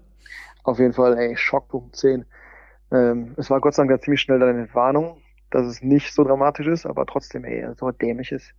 Auf 0.63 0.80
jeden 0.80 0.94
Fall, 0.94 1.18
ey, 1.18 1.36
Schockpunkt 1.36 1.96
10. 1.96 2.25
Ähm, 2.91 3.34
es 3.38 3.50
war 3.50 3.62
Gott 3.62 3.74
sei 3.74 3.86
Dank 3.86 4.03
ziemlich 4.03 4.22
schnell 4.22 4.39
dann 4.39 4.50
eine 4.50 4.74
Warnung, 4.74 5.22
dass 5.50 5.65
es 5.65 5.82
nicht 5.82 6.13
so 6.13 6.24
dramatisch 6.24 6.68
ist, 6.68 6.86
aber 6.86 7.06
trotzdem, 7.06 7.46
ey, 7.46 7.68
so 7.77 7.91
dämlich 7.91 8.32
ist. 8.32 8.53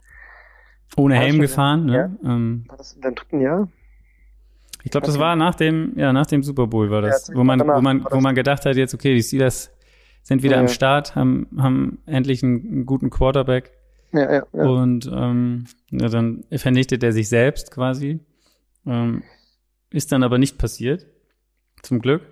Ohne 0.96 1.16
Helm 1.16 1.40
gefahren, 1.40 1.86
ne? 1.86 2.18
Ja? 2.22 2.30
Ähm, 2.30 2.64
war 2.68 2.76
das 2.76 2.92
in 2.94 3.00
deinem 3.00 3.14
dritten 3.14 3.40
Jahr? 3.40 3.68
Ich 4.84 4.90
glaube, 4.90 5.06
das 5.06 5.18
war 5.18 5.36
nach 5.36 5.54
dem, 5.54 5.92
ja, 5.96 6.12
nach 6.12 6.26
dem 6.26 6.42
Super 6.42 6.66
Bowl 6.66 6.90
war 6.90 7.02
das, 7.02 7.28
ja, 7.28 7.34
wo 7.34 7.44
man, 7.44 7.60
wo 7.60 7.80
man, 7.80 8.04
wo 8.10 8.20
man 8.20 8.34
gedacht 8.34 8.66
hat, 8.66 8.76
jetzt 8.76 8.94
okay, 8.94 9.14
die 9.14 9.22
Steelers 9.22 9.70
sind 10.22 10.42
wieder 10.42 10.56
ja, 10.56 10.60
am 10.60 10.68
Start, 10.68 11.14
haben, 11.14 11.46
haben 11.56 11.98
endlich 12.06 12.42
einen, 12.42 12.66
einen 12.66 12.86
guten 12.86 13.10
Quarterback. 13.10 13.72
Ja, 14.12 14.30
ja, 14.30 14.46
ja. 14.52 14.64
Und 14.64 15.10
ähm, 15.12 15.64
ja, 15.90 16.08
dann 16.08 16.44
vernichtet 16.54 17.02
er 17.02 17.12
sich 17.12 17.28
selbst 17.28 17.70
quasi. 17.70 18.20
Ähm, 18.86 19.22
ist 19.90 20.12
dann 20.12 20.22
aber 20.22 20.38
nicht 20.38 20.58
passiert. 20.58 21.06
Zum 21.82 22.00
Glück. 22.00 22.22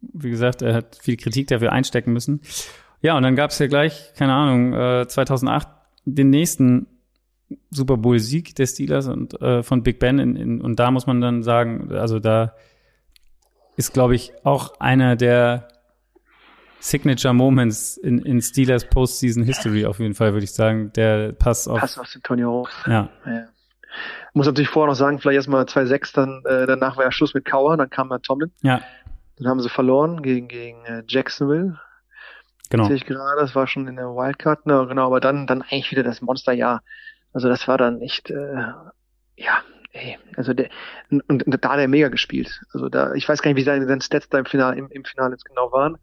Wie 0.00 0.30
gesagt, 0.30 0.62
er 0.62 0.74
hat 0.74 0.96
viel 0.96 1.16
Kritik 1.16 1.48
dafür 1.48 1.72
einstecken 1.72 2.12
müssen. 2.12 2.40
Ja, 3.02 3.16
und 3.16 3.22
dann 3.22 3.36
gab 3.36 3.50
es 3.50 3.58
ja 3.58 3.66
gleich, 3.66 4.12
keine 4.16 4.32
Ahnung, 4.32 4.72
äh, 4.72 5.06
2008 5.06 5.68
den 6.04 6.30
nächsten 6.30 6.86
Super 7.70 7.96
Bowl-Sieg 7.96 8.54
des 8.54 8.72
Steelers 8.72 9.08
und 9.08 9.40
äh, 9.40 9.62
von 9.62 9.82
Big 9.82 9.98
Ben. 9.98 10.18
In, 10.18 10.36
in, 10.36 10.60
und 10.60 10.78
da 10.78 10.90
muss 10.90 11.06
man 11.06 11.20
dann 11.20 11.42
sagen, 11.42 11.92
also 11.92 12.18
da 12.18 12.54
ist, 13.76 13.92
glaube 13.92 14.14
ich, 14.14 14.32
auch 14.44 14.78
einer 14.80 15.16
der 15.16 15.68
Signature 16.80 17.32
Moments 17.32 17.96
in, 17.96 18.18
in 18.18 18.42
Steelers 18.42 18.88
Postseason 18.88 19.44
History 19.44 19.86
auf 19.86 20.00
jeden 20.00 20.14
Fall, 20.14 20.32
würde 20.32 20.44
ich 20.44 20.52
sagen. 20.52 20.92
Der 20.94 21.32
Pass 21.32 21.68
auf. 21.68 21.80
Pass 21.80 21.98
auf 21.98 22.08
Antonio 22.14 22.66
Ja. 22.86 23.08
ja. 23.24 23.48
Muss 24.34 24.46
natürlich 24.46 24.68
vorher 24.68 24.90
noch 24.90 24.98
sagen, 24.98 25.18
vielleicht 25.18 25.36
erstmal 25.36 25.64
2-6, 25.64 26.14
dann 26.14 26.42
äh, 26.46 26.66
danach 26.66 26.96
war 26.96 27.04
ja 27.04 27.12
Schluss 27.12 27.34
mit 27.34 27.44
Kauer, 27.44 27.76
dann 27.76 27.90
kam 27.90 28.10
er 28.10 28.20
Tomlin. 28.20 28.52
Ja. 28.62 28.80
Dann 29.36 29.48
haben 29.48 29.60
sie 29.60 29.68
verloren 29.68 30.22
gegen, 30.22 30.48
gegen 30.48 30.84
äh, 30.84 31.02
Jacksonville. 31.06 31.78
Genau. 32.70 32.84
Sehe 32.84 32.96
ich 32.96 33.04
gerade, 33.04 33.40
das 33.40 33.54
war 33.54 33.66
schon 33.66 33.86
in 33.86 33.96
der 33.96 34.06
Wildcard, 34.06 34.64
ne, 34.66 34.86
genau, 34.88 35.06
aber 35.06 35.20
dann, 35.20 35.46
dann 35.46 35.60
eigentlich 35.62 35.90
wieder 35.90 36.02
das 36.02 36.22
Monsterjahr. 36.22 36.82
Also 37.34 37.48
das 37.48 37.68
war 37.68 37.76
dann 37.76 38.00
echt, 38.00 38.30
äh, 38.30 38.72
ja, 39.36 39.58
ey, 39.92 40.18
also 40.36 40.54
der, 40.54 40.70
und, 41.10 41.22
und 41.28 41.44
da 41.46 41.68
hat 41.68 41.78
er 41.78 41.88
mega 41.88 42.08
gespielt. 42.08 42.62
Also 42.72 42.88
da, 42.88 43.12
ich 43.12 43.28
weiß 43.28 43.42
gar 43.42 43.50
nicht, 43.50 43.58
wie 43.58 43.64
seine, 43.64 43.86
seine 43.86 44.00
Stats 44.00 44.28
da 44.30 44.38
im 44.38 44.46
Finale, 44.46 44.78
im, 44.78 44.88
im 44.90 45.04
Finale 45.04 45.32
jetzt 45.32 45.44
genau 45.44 45.70
waren, 45.72 45.98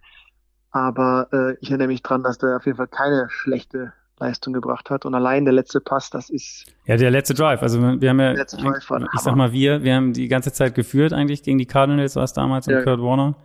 aber 0.69 1.27
äh, 1.33 1.57
ich 1.59 1.69
erinnere 1.69 1.87
mich 1.87 2.03
dran, 2.03 2.21
dass 2.21 2.37
der 2.37 2.57
auf 2.57 2.65
jeden 2.65 2.77
Fall 2.77 2.87
keine 2.87 3.27
schlechte 3.29 3.93
Leistung 4.19 4.53
gebracht 4.53 4.89
hat. 4.89 5.05
Und 5.05 5.15
allein 5.15 5.45
der 5.45 5.53
letzte 5.53 5.79
Pass, 5.79 6.09
das 6.09 6.29
ist. 6.29 6.65
Ja, 6.85 6.97
der 6.97 7.11
letzte 7.11 7.33
Drive. 7.33 7.61
Also 7.61 7.81
wir 7.81 8.09
haben 8.09 8.19
ja, 8.19 8.33
ich 8.33 9.19
sag 9.21 9.35
mal 9.35 9.51
wir, 9.51 9.83
wir 9.83 9.95
haben 9.95 10.13
die 10.13 10.27
ganze 10.27 10.51
Zeit 10.53 10.75
geführt 10.75 11.13
eigentlich 11.13 11.43
gegen 11.43 11.57
die 11.57 11.65
Cardinals, 11.65 12.15
war 12.15 12.23
es 12.23 12.33
damals 12.33 12.65
ja. 12.65 12.77
und 12.77 12.83
Kurt 12.83 13.01
Warner. 13.01 13.35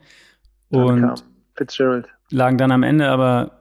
Und 0.71 1.25
Fitzgerald. 1.54 2.09
lagen 2.31 2.59
dann 2.59 2.73
am 2.73 2.83
Ende 2.83 3.09
aber 3.09 3.52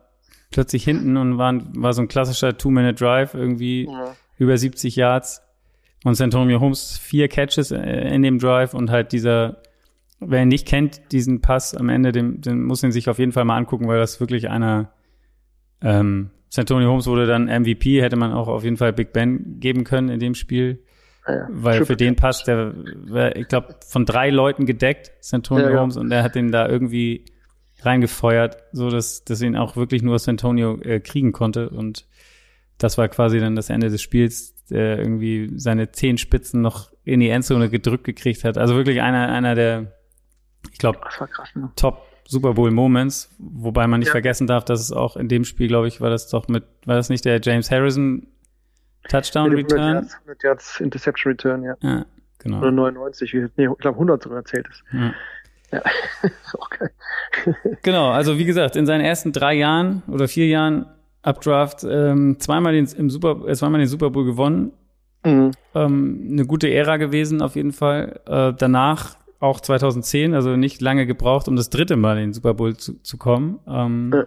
plötzlich 0.51 0.83
hinten 0.83 1.17
und 1.17 1.37
waren, 1.37 1.69
war 1.75 1.93
so 1.93 2.01
ein 2.01 2.07
klassischer 2.07 2.57
Two-Minute-Drive, 2.57 3.33
irgendwie 3.33 3.85
ja. 3.85 4.15
über 4.37 4.57
70 4.57 4.95
Yards. 4.95 5.41
Und 6.03 6.15
Santonio 6.15 6.59
Holmes 6.59 6.97
vier 6.97 7.27
Catches 7.27 7.71
äh, 7.71 7.79
in 8.13 8.23
dem 8.23 8.39
Drive 8.39 8.73
und 8.73 8.91
halt 8.91 9.11
dieser, 9.11 9.57
wer 10.19 10.41
ihn 10.41 10.49
nicht 10.49 10.67
kennt, 10.67 11.11
diesen 11.11 11.41
Pass 11.41 11.75
am 11.75 11.89
Ende, 11.89 12.11
den, 12.11 12.41
den 12.41 12.63
muss 12.63 12.83
ihn 12.83 12.91
sich 12.91 13.09
auf 13.09 13.19
jeden 13.19 13.31
Fall 13.31 13.45
mal 13.45 13.57
angucken, 13.57 13.87
weil 13.87 13.99
das 13.99 14.19
wirklich 14.19 14.49
einer 14.49 14.91
ähm, 15.81 16.31
Santonio 16.53 16.87
Holmes 16.87 17.07
wurde 17.07 17.25
dann 17.25 17.45
MVP, 17.45 17.99
hätte 18.03 18.15
man 18.15 18.31
auch 18.31 18.47
auf 18.47 18.63
jeden 18.63 18.77
Fall 18.77 18.93
Big 18.93 19.11
Ben 19.11 19.59
geben 19.59 19.83
können 19.83 20.09
in 20.09 20.19
dem 20.19 20.35
Spiel. 20.35 20.83
Ja, 21.27 21.47
weil 21.49 21.79
Triple 21.79 21.85
für 21.87 21.95
den 21.95 22.15
Pass, 22.15 22.43
der, 22.43 22.75
ich 23.35 23.47
glaube, 23.47 23.75
von 23.87 24.05
drei 24.05 24.29
Leuten 24.29 24.67
gedeckt, 24.67 25.13
Santonio 25.19 25.71
ja, 25.71 25.79
Holmes, 25.79 25.97
und 25.97 26.11
er 26.11 26.21
hat 26.21 26.35
den 26.35 26.51
da 26.51 26.67
irgendwie 26.69 27.25
reingefeuert, 27.81 28.57
so 28.71 28.91
dass, 28.91 29.23
dass 29.23 29.41
ihn 29.41 29.55
auch 29.55 29.75
wirklich 29.75 30.03
nur 30.03 30.19
Santonio 30.19 30.79
äh, 30.81 30.99
kriegen 30.99 31.31
konnte. 31.31 31.71
Und 31.71 32.05
das 32.77 32.99
war 32.99 33.07
quasi 33.07 33.39
dann 33.39 33.55
das 33.55 33.71
Ende 33.71 33.89
des 33.89 34.03
Spiels, 34.03 34.53
der 34.69 34.99
irgendwie 34.99 35.53
seine 35.55 35.91
zehn 35.91 36.19
Spitzen 36.19 36.61
noch 36.61 36.91
in 37.03 37.19
die 37.19 37.29
Endzone 37.29 37.71
gedrückt 37.71 38.03
gekriegt 38.03 38.43
hat. 38.43 38.59
Also 38.59 38.75
wirklich 38.75 39.01
einer, 39.01 39.29
einer 39.29 39.55
der, 39.55 39.93
ich 40.71 40.77
glaube, 40.77 40.99
ne? 41.55 41.71
Top 41.75 42.05
Super 42.25 42.53
Bowl 42.53 42.71
Moments, 42.71 43.29
wobei 43.37 43.87
man 43.87 43.99
nicht 43.99 44.07
ja. 44.07 44.13
vergessen 44.13 44.47
darf, 44.47 44.65
dass 44.65 44.79
es 44.79 44.91
auch 44.91 45.17
in 45.17 45.27
dem 45.27 45.43
Spiel, 45.43 45.67
glaube 45.67 45.87
ich, 45.87 46.01
war 46.01 46.09
das 46.09 46.29
doch 46.29 46.47
mit, 46.47 46.63
war 46.85 46.95
das 46.95 47.09
nicht 47.09 47.25
der 47.25 47.39
James 47.41 47.69
Harrison 47.69 48.27
Touchdown 49.09 49.51
Return? 49.51 49.95
Mit 49.95 50.03
Yards, 50.03 50.17
mit 50.25 50.43
Yards 50.43 50.79
Interception 50.79 51.31
Return, 51.31 51.63
ja. 51.63 51.75
Ja, 51.81 52.05
genau. 52.39 52.59
Oder 52.59 52.71
99, 52.71 53.33
nee, 53.57 53.67
ich 53.67 53.77
glaube 53.79 53.95
100 53.95 54.23
sogar 54.23 54.39
erzählt 54.39 54.67
ist. 54.69 54.83
Ja. 54.93 55.13
Ja, 55.71 55.81
okay. 56.53 56.89
genau, 57.81 58.11
also 58.11 58.37
wie 58.37 58.45
gesagt, 58.45 58.75
in 58.75 58.85
seinen 58.85 59.01
ersten 59.01 59.31
drei 59.31 59.55
Jahren 59.55 60.03
oder 60.07 60.27
vier 60.27 60.47
Jahren 60.47 60.85
Updraft 61.23 61.83
ähm, 61.83 62.37
zweimal 62.39 62.73
den 62.73 62.87
im 62.97 63.09
Super, 63.09 63.47
äh, 63.47 63.55
zweimal 63.55 63.79
den 63.79 63.87
Super 63.87 64.09
Bowl 64.09 64.25
gewonnen. 64.25 64.73
Mhm. 65.25 65.51
Ähm, 65.73 66.27
eine 66.31 66.45
gute 66.45 66.71
Ära 66.71 66.97
gewesen 66.97 67.41
auf 67.41 67.55
jeden 67.55 67.71
Fall. 67.71 68.19
Äh, 68.27 68.53
danach 68.57 69.15
auch 69.43 69.59
2010, 69.59 70.33
also 70.33 70.55
nicht 70.55 70.81
lange 70.81 71.05
gebraucht, 71.05 71.47
um 71.49 71.55
das 71.57 71.69
dritte 71.69 71.97
Mal 71.97 72.17
in 72.17 72.27
den 72.27 72.33
Super 72.33 72.53
Bowl 72.53 72.77
zu, 72.77 73.01
zu 73.03 73.17
kommen, 73.17 73.59
ähm, 73.67 74.11
ja. 74.13 74.23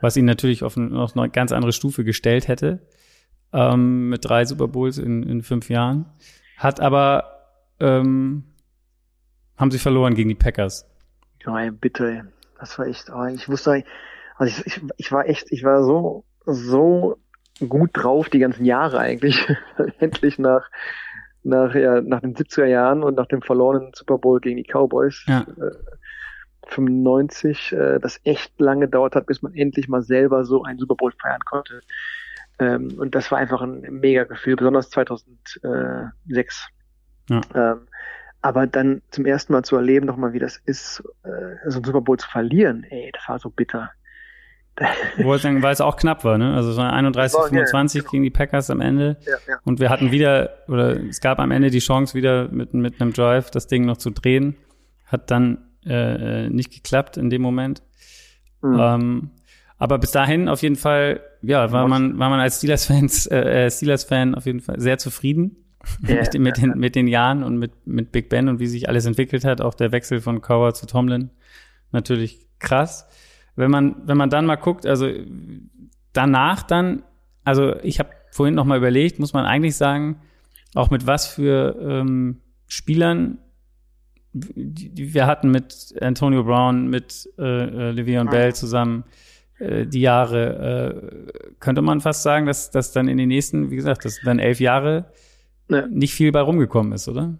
was 0.00 0.16
ihn 0.16 0.24
natürlich 0.24 0.62
auf, 0.64 0.76
ein, 0.76 0.94
auf, 0.94 1.16
eine 1.16 1.28
ganz 1.28 1.52
andere 1.52 1.72
Stufe 1.72 2.04
gestellt 2.04 2.48
hätte, 2.48 2.80
ähm, 3.52 4.08
mit 4.08 4.24
drei 4.24 4.46
Super 4.46 4.66
Bowls 4.66 4.96
in, 4.96 5.22
in 5.22 5.42
fünf 5.42 5.68
Jahren. 5.68 6.06
Hat 6.56 6.80
aber, 6.80 7.42
ähm, 7.80 8.44
haben 9.58 9.70
sie 9.70 9.78
verloren 9.78 10.14
gegen 10.14 10.30
die 10.30 10.34
Packers. 10.34 10.88
Ja, 11.44 11.70
bitte, 11.70 12.32
das 12.58 12.78
war 12.78 12.86
echt, 12.86 13.10
oh, 13.10 13.26
ich 13.26 13.50
wusste, 13.50 13.84
also 14.36 14.62
ich, 14.64 14.66
ich, 14.66 14.82
ich 14.96 15.12
war 15.12 15.28
echt, 15.28 15.52
ich 15.52 15.64
war 15.64 15.84
so, 15.84 16.24
so 16.46 17.18
gut 17.68 17.90
drauf 17.92 18.30
die 18.30 18.38
ganzen 18.38 18.64
Jahre 18.64 18.98
eigentlich, 19.00 19.46
endlich 19.98 20.38
nach 20.38 20.70
nach, 21.46 21.74
ja, 21.74 22.00
nach 22.00 22.20
den 22.20 22.34
70er 22.34 22.66
Jahren 22.66 23.02
und 23.02 23.16
nach 23.16 23.26
dem 23.26 23.42
verlorenen 23.42 23.92
Super 23.94 24.18
Bowl 24.18 24.40
gegen 24.40 24.56
die 24.56 24.64
Cowboys. 24.64 25.24
Ja. 25.26 25.42
Äh, 25.42 25.72
95, 26.68 27.72
äh, 27.72 28.00
das 28.00 28.20
echt 28.24 28.58
lange 28.58 28.88
dauert 28.88 29.14
hat, 29.14 29.26
bis 29.26 29.40
man 29.40 29.54
endlich 29.54 29.88
mal 29.88 30.02
selber 30.02 30.44
so 30.44 30.64
einen 30.64 30.78
Super 30.78 30.96
Bowl 30.96 31.12
feiern 31.12 31.42
konnte. 31.44 31.80
Ähm, 32.58 32.98
und 32.98 33.14
das 33.14 33.30
war 33.30 33.38
einfach 33.38 33.62
ein 33.62 33.82
mega 33.82 34.24
Gefühl, 34.24 34.56
besonders 34.56 34.90
2006. 34.90 36.68
Ja. 37.28 37.40
Ähm, 37.54 37.86
aber 38.42 38.66
dann 38.66 39.02
zum 39.10 39.26
ersten 39.26 39.52
Mal 39.52 39.64
zu 39.64 39.76
erleben, 39.76 40.06
nochmal, 40.06 40.32
wie 40.32 40.38
das 40.38 40.56
ist, 40.64 41.02
äh, 41.22 41.70
so 41.70 41.78
einen 41.78 41.84
Super 41.84 42.00
Bowl 42.00 42.18
zu 42.18 42.28
verlieren, 42.28 42.84
ey, 42.84 43.10
das 43.12 43.28
war 43.28 43.38
so 43.38 43.50
bitter. 43.50 43.90
Weil 44.76 45.72
es 45.72 45.80
auch 45.80 45.96
knapp 45.96 46.24
war, 46.24 46.38
ne? 46.38 46.54
Also 46.54 46.70
es 46.70 46.76
war 46.76 46.92
31, 46.92 47.38
25 47.48 48.02
ja, 48.02 48.10
gegen 48.10 48.22
die 48.22 48.30
Packers 48.30 48.70
am 48.70 48.80
Ende. 48.80 49.16
Ja, 49.26 49.36
ja. 49.48 49.58
Und 49.64 49.80
wir 49.80 49.90
hatten 49.90 50.12
wieder, 50.12 50.50
oder 50.68 51.00
es 51.00 51.20
gab 51.20 51.38
am 51.38 51.50
Ende 51.50 51.70
die 51.70 51.78
Chance, 51.78 52.14
wieder 52.14 52.48
mit, 52.48 52.74
mit 52.74 53.00
einem 53.00 53.12
Drive 53.12 53.50
das 53.50 53.66
Ding 53.66 53.86
noch 53.86 53.96
zu 53.96 54.10
drehen. 54.10 54.56
Hat 55.06 55.30
dann 55.30 55.58
äh, 55.84 56.48
nicht 56.50 56.72
geklappt 56.72 57.16
in 57.16 57.30
dem 57.30 57.42
Moment. 57.42 57.82
Mhm. 58.60 58.78
Ähm, 58.78 59.30
aber 59.78 59.98
bis 59.98 60.10
dahin 60.10 60.48
auf 60.48 60.62
jeden 60.62 60.76
Fall, 60.76 61.20
ja, 61.42 61.70
war 61.72 61.86
man, 61.88 62.18
war 62.18 62.30
man 62.30 62.40
als 62.40 62.58
Steelers-Fans, 62.58 63.26
äh, 63.26 63.66
äh, 63.66 63.70
Steelers-Fan 63.70 64.34
auf 64.34 64.46
jeden 64.46 64.60
Fall 64.60 64.80
sehr 64.80 64.98
zufrieden 64.98 65.56
yeah, 66.06 66.20
mit, 66.20 66.38
mit, 66.38 66.56
den, 66.56 66.78
mit 66.78 66.94
den 66.96 67.06
Jahren 67.08 67.42
und 67.42 67.58
mit, 67.58 67.86
mit 67.86 68.10
Big 68.10 68.28
Ben 68.28 68.48
und 68.48 68.58
wie 68.58 68.66
sich 68.66 68.88
alles 68.88 69.06
entwickelt 69.06 69.44
hat. 69.44 69.60
Auch 69.60 69.74
der 69.74 69.92
Wechsel 69.92 70.20
von 70.20 70.40
Cowher 70.40 70.74
zu 70.74 70.86
Tomlin. 70.86 71.30
Natürlich 71.92 72.46
krass 72.58 73.06
wenn 73.56 73.70
man, 73.70 73.96
wenn 74.06 74.16
man 74.16 74.30
dann 74.30 74.46
mal 74.46 74.56
guckt, 74.56 74.86
also 74.86 75.10
danach 76.12 76.62
dann, 76.62 77.02
also 77.44 77.74
ich 77.82 77.98
habe 77.98 78.10
vorhin 78.30 78.54
noch 78.54 78.64
mal 78.64 78.78
überlegt, 78.78 79.18
muss 79.18 79.32
man 79.32 79.44
eigentlich 79.44 79.76
sagen, 79.76 80.20
auch 80.74 80.90
mit 80.90 81.06
was 81.06 81.26
für 81.26 81.76
ähm, 81.80 82.40
Spielern 82.66 83.38
wir 84.32 85.26
hatten 85.26 85.50
mit 85.50 85.94
Antonio 86.00 86.44
Brown, 86.44 86.88
mit 86.88 87.28
äh, 87.38 87.42
äh 87.42 87.90
Le'Veon 87.92 88.28
Bell 88.30 88.54
zusammen 88.54 89.04
äh, 89.58 89.86
die 89.86 90.00
Jahre, 90.00 91.30
äh, 91.30 91.52
könnte 91.60 91.82
man 91.82 92.00
fast 92.00 92.22
sagen, 92.22 92.46
dass, 92.46 92.70
dass 92.70 92.92
dann 92.92 93.08
in 93.08 93.16
den 93.16 93.28
nächsten, 93.28 93.70
wie 93.70 93.76
gesagt, 93.76 94.04
dass 94.04 94.20
dann 94.22 94.38
elf 94.38 94.60
Jahre 94.60 95.06
ja. 95.68 95.86
nicht 95.86 96.14
viel 96.14 96.32
bei 96.32 96.40
rumgekommen 96.40 96.92
ist, 96.92 97.08
oder? 97.08 97.34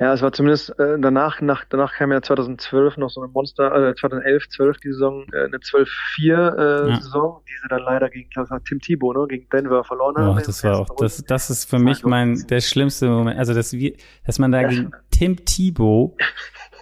Ja, 0.00 0.12
es 0.12 0.22
war 0.22 0.32
zumindest 0.32 0.70
äh, 0.78 0.98
danach, 0.98 1.40
nach, 1.40 1.64
danach 1.68 1.94
kam 1.94 2.12
ja 2.12 2.22
2012 2.22 2.96
noch 2.96 3.10
so 3.10 3.20
eine 3.20 3.30
Monster, 3.30 3.90
äh, 3.90 3.94
2011, 3.94 4.48
12 4.48 4.76
die 4.78 4.92
Saison, 4.92 5.26
äh, 5.32 5.44
eine 5.44 5.58
12-4 5.58 5.86
äh, 6.20 6.90
ja. 6.90 7.00
Saison, 7.00 7.42
die 7.46 7.52
sie 7.62 7.68
dann 7.68 7.82
leider 7.82 8.10
gegen, 8.10 8.28
glaube 8.30 8.48
ich, 8.56 8.68
Tim 8.68 8.80
Thibault, 8.80 9.16
ne, 9.16 9.26
gegen 9.28 9.48
Denver 9.50 9.84
verloren 9.84 10.16
haben. 10.16 10.38
Ja, 10.38 10.44
das 10.44 10.64
war 10.64 10.80
auch, 10.80 10.96
das, 10.96 11.22
das 11.24 11.50
ist 11.50 11.68
für 11.68 11.78
mich 11.78 12.04
mein, 12.04 12.46
der 12.48 12.60
schlimmste 12.60 13.08
Moment, 13.08 13.38
also 13.38 13.54
dass 13.54 13.72
wir, 13.72 13.94
dass 14.26 14.38
man 14.38 14.52
da 14.52 14.62
ja. 14.62 14.68
gegen 14.70 14.92
Tim 15.10 15.44
Thibault 15.44 16.12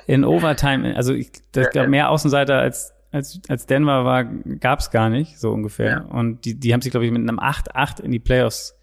in 0.07 0.25
Overtime, 0.25 0.97
also 0.97 1.13
ich, 1.13 1.31
das 1.53 1.67
ja, 1.67 1.83
gab 1.83 1.89
mehr 1.89 2.11
Außenseiter 2.11 2.59
als 2.59 2.95
als, 3.13 3.41
als 3.49 3.67
Denver 3.67 4.05
war, 4.05 4.25
gab's 4.25 4.93
gar 4.93 5.11
nicht, 5.11 5.39
so 5.39 5.51
ungefähr. 5.51 6.07
Und 6.11 6.45
die, 6.45 6.59
die 6.59 6.73
haben 6.73 6.81
sich, 6.81 6.93
glaube 6.93 7.07
ich, 7.07 7.13
mit 7.13 7.21
einem 7.21 7.41
8-8 7.41 8.01
in 8.03 8.13
die 8.13 8.21
Playoffs 8.21 8.80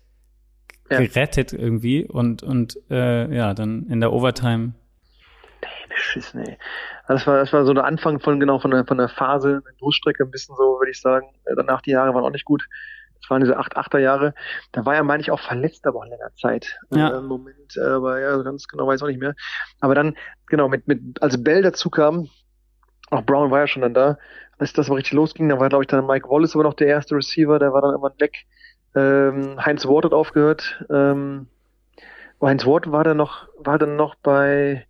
ja. 0.89 0.99
gerettet 0.99 1.53
irgendwie 1.53 2.05
und, 2.05 2.43
und 2.43 2.77
äh, 2.89 3.33
ja, 3.35 3.53
dann 3.53 3.85
in 3.87 3.99
der 3.99 4.13
Overtime. 4.13 4.73
Nee, 5.61 5.67
beschissen, 5.89 6.41
ey. 6.41 6.57
Das 7.07 7.25
war, 7.25 7.37
das 7.37 7.53
war 7.53 7.65
so 7.65 7.73
der 7.73 7.85
Anfang 7.85 8.19
von 8.19 8.39
genau 8.39 8.59
von 8.59 8.71
der, 8.71 8.85
von 8.85 8.97
der 8.97 9.09
Phase, 9.09 9.61
der 9.65 9.73
Durchstrecke 9.79 10.23
ein 10.23 10.31
bisschen 10.31 10.55
so, 10.55 10.79
würde 10.79 10.91
ich 10.91 11.01
sagen. 11.01 11.27
Danach 11.55 11.81
die 11.81 11.91
Jahre 11.91 12.13
waren 12.13 12.23
auch 12.23 12.31
nicht 12.31 12.45
gut. 12.45 12.67
Das 13.21 13.29
waren 13.29 13.41
diese 13.41 13.57
8-8er 13.57 13.99
Jahre. 13.99 14.33
Da 14.71 14.85
war 14.85 14.95
er, 14.95 15.03
meine 15.03 15.21
ich, 15.21 15.31
auch 15.31 15.39
verletzt, 15.39 15.85
aber 15.87 15.99
auch 15.99 16.05
länger 16.05 16.33
Zeit. 16.35 16.77
Ja. 16.91 17.17
Äh, 17.17 17.21
Moment, 17.21 17.75
äh, 17.77 17.81
aber 17.81 18.19
ja, 18.19 18.37
ganz 18.41 18.67
genau 18.67 18.87
weiß 18.87 18.99
ich 18.99 19.03
auch 19.03 19.07
nicht 19.07 19.19
mehr. 19.19 19.35
Aber 19.79 19.95
dann, 19.95 20.15
genau, 20.47 20.69
mit, 20.69 20.87
mit, 20.87 21.21
als 21.21 21.41
Bell 21.43 21.61
dazu 21.61 21.89
kam, 21.89 22.29
auch 23.09 23.23
Brown 23.23 23.51
war 23.51 23.59
ja 23.59 23.67
schon 23.67 23.81
dann 23.81 23.93
da, 23.93 24.17
als 24.57 24.73
das 24.73 24.89
mal 24.89 24.95
richtig 24.95 25.13
losging, 25.13 25.49
da 25.49 25.59
war, 25.59 25.69
glaube 25.69 25.83
ich, 25.83 25.87
dann 25.87 26.05
Mike 26.05 26.29
Wallace 26.29 26.55
aber 26.55 26.63
noch 26.63 26.73
der 26.73 26.87
erste 26.87 27.15
Receiver, 27.15 27.59
der 27.59 27.73
war 27.73 27.81
dann 27.81 27.91
irgendwann 27.91 28.19
weg. 28.19 28.45
Ähm, 28.97 29.63
Heinz 29.63 29.85
Ward 29.85 30.05
hat 30.05 30.13
aufgehört. 30.13 30.83
Ähm, 30.89 31.47
Heinz 32.41 32.65
Ward 32.65 32.91
war 32.91 33.03
dann 33.03 33.17
noch, 33.17 33.47
war 33.59 33.77
dann 33.77 33.95
noch 33.95 34.15
bei, 34.15 34.85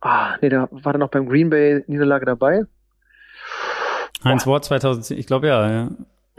ah, 0.00 0.36
nee, 0.40 0.48
da 0.48 0.68
war 0.70 0.92
dann 0.92 1.00
noch 1.00 1.10
beim 1.10 1.28
Green 1.28 1.50
Bay 1.50 1.84
Niederlage 1.86 2.26
dabei. 2.26 2.64
Heinz 4.24 4.46
Ward 4.46 4.64
2010, 4.64 5.18
ich 5.18 5.26
glaube 5.26 5.48
ja, 5.48 5.70
ja. 5.70 5.88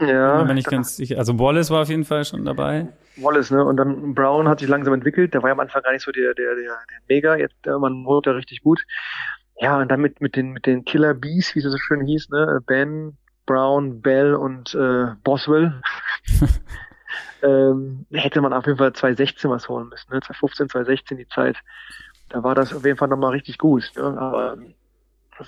Ja. 0.00 0.42
Bin 0.42 0.56
ich 0.56 0.66
ganz 0.66 0.96
sicher. 0.96 1.18
Also 1.18 1.38
Wallace 1.38 1.70
war 1.70 1.82
auf 1.82 1.88
jeden 1.88 2.04
Fall 2.04 2.24
schon 2.24 2.44
dabei. 2.44 2.88
Wallace, 3.16 3.50
ne? 3.50 3.64
Und 3.64 3.76
dann 3.76 4.14
Brown 4.14 4.48
hat 4.48 4.60
sich 4.60 4.68
langsam 4.68 4.94
entwickelt. 4.94 5.34
Der 5.34 5.42
war 5.42 5.50
ja 5.50 5.52
am 5.52 5.60
Anfang 5.60 5.82
gar 5.82 5.92
nicht 5.92 6.02
so 6.02 6.10
der, 6.10 6.34
der, 6.34 6.54
der, 6.54 6.64
der 6.64 6.76
Mega. 7.08 7.36
Jetzt, 7.36 7.66
äh, 7.66 7.78
man 7.78 8.04
wurde 8.04 8.30
da 8.30 8.36
richtig 8.36 8.62
gut. 8.62 8.84
Ja, 9.60 9.78
und 9.78 9.90
dann 9.90 10.00
mit, 10.00 10.20
mit 10.20 10.34
den, 10.34 10.50
mit 10.50 10.66
den 10.66 10.84
Killer 10.84 11.14
Bees, 11.14 11.54
wie 11.54 11.60
es 11.60 11.64
so 11.64 11.78
schön 11.78 12.04
hieß, 12.04 12.30
ne? 12.30 12.60
Ben, 12.66 13.16
Brown, 13.46 14.00
Bell 14.00 14.34
und 14.34 14.74
äh, 14.74 15.14
Boswell. 15.24 15.80
ähm, 17.42 18.06
hätte 18.12 18.40
man 18.40 18.52
auf 18.52 18.66
jeden 18.66 18.78
Fall 18.78 18.92
2016 18.92 19.50
was 19.50 19.68
holen 19.68 19.88
müssen, 19.88 20.12
ne? 20.12 20.20
2015, 20.20 20.68
2016 20.68 21.18
die 21.18 21.28
Zeit. 21.28 21.56
Da 22.28 22.42
war 22.42 22.54
das 22.54 22.74
auf 22.74 22.84
jeden 22.84 22.96
Fall 22.96 23.08
nochmal 23.08 23.32
richtig 23.32 23.58
gut. 23.58 23.92
Ne? 23.96 24.02
Aber 24.02 24.56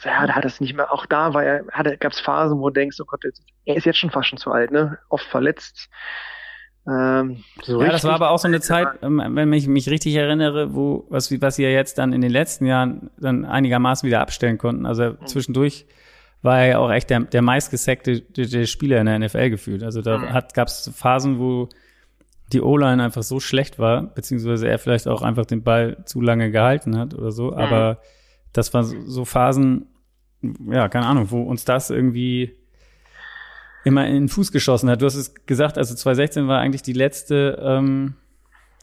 ja, 0.03 0.27
da 0.27 0.35
hat 0.35 0.45
es 0.45 0.61
nicht 0.61 0.75
mehr, 0.75 0.93
auch 0.93 1.07
da 1.07 1.35
war 1.35 1.45
er, 1.45 1.65
hatte, 1.71 1.97
gab 1.97 2.13
es 2.13 2.21
Phasen, 2.21 2.59
wo 2.59 2.69
du 2.69 2.75
denkst, 2.75 2.99
oh 3.01 3.05
Gott, 3.07 3.25
er 3.65 3.77
ist 3.77 3.87
jetzt 3.87 3.99
schon 3.99 4.11
fast 4.11 4.29
schon 4.29 4.39
zu 4.39 4.51
alt, 4.51 4.71
ne? 4.71 4.99
Oft 5.09 5.25
verletzt. 5.27 5.89
Ähm, 6.87 7.43
so 7.63 7.83
ja, 7.83 7.91
das 7.91 8.05
war 8.05 8.15
aber 8.15 8.31
auch 8.31 8.39
so 8.39 8.49
eine 8.49 8.61
Zeit, 8.61 8.89
ähm, 9.03 9.23
wenn 9.35 9.53
ich 9.53 9.67
mich 9.67 9.89
richtig 9.89 10.15
erinnere, 10.17 10.75
wo, 10.75 11.07
was, 11.09 11.31
was 11.41 11.57
sie 11.57 11.63
ja 11.63 11.71
jetzt 11.71 11.97
dann 11.97 12.13
in 12.13 12.21
den 12.21 12.31
letzten 12.31 12.67
Jahren 12.67 13.11
dann 13.17 13.45
einigermaßen 13.45 14.07
wieder 14.07 14.21
abstellen 14.21 14.59
konnten. 14.59 14.85
Also 14.85 15.13
mhm. 15.13 15.27
zwischendurch 15.27 15.87
war 16.45 16.61
er 16.61 16.67
ja 16.67 16.79
auch 16.79 16.91
echt 16.91 17.09
der, 17.09 17.21
der 17.21 17.43
meistgesackte 17.43 18.21
der 18.21 18.67
Spieler 18.67 19.01
in 19.01 19.07
der 19.07 19.19
NFL 19.19 19.51
gefühlt. 19.51 19.83
Also 19.83 20.03
da 20.03 20.19
mhm. 20.19 20.49
gab 20.53 20.69
es 20.69 20.91
Phasen, 20.95 21.39
wo 21.39 21.71
die 22.53 22.61
O-Line 22.61 23.03
einfach 23.03 23.23
so 23.23 23.41
schlecht 23.41 23.79
war, 23.79 24.03
beziehungsweise 24.03 24.69
er 24.69 24.79
vielleicht 24.79 25.09
auch 25.09 25.23
einfach 25.23 25.47
den 25.47 25.63
Ball 25.63 25.97
zu 26.05 26.21
lange 26.21 26.51
gehalten 26.51 26.99
hat 26.99 27.15
oder 27.15 27.33
so. 27.33 27.51
Mhm. 27.51 27.55
Aber 27.55 27.99
das 28.53 28.75
war 28.75 28.85
so 28.85 29.25
Phasen, 29.25 29.87
ja, 30.71 30.89
keine 30.91 31.07
Ahnung, 31.07 31.31
wo 31.31 31.43
uns 31.43 31.65
das 31.65 31.89
irgendwie 31.89 32.55
immer 33.85 34.07
in 34.07 34.15
den 34.15 34.29
Fuß 34.29 34.53
geschossen 34.53 34.91
hat. 34.91 35.01
Du 35.01 35.07
hast 35.07 35.15
es 35.15 35.35
gesagt, 35.47 35.79
also 35.79 35.95
2016 35.95 36.47
war 36.47 36.61
eigentlich 36.61 36.83
die 36.83 36.93
letzte, 36.93 37.59
ähm, 37.63 38.17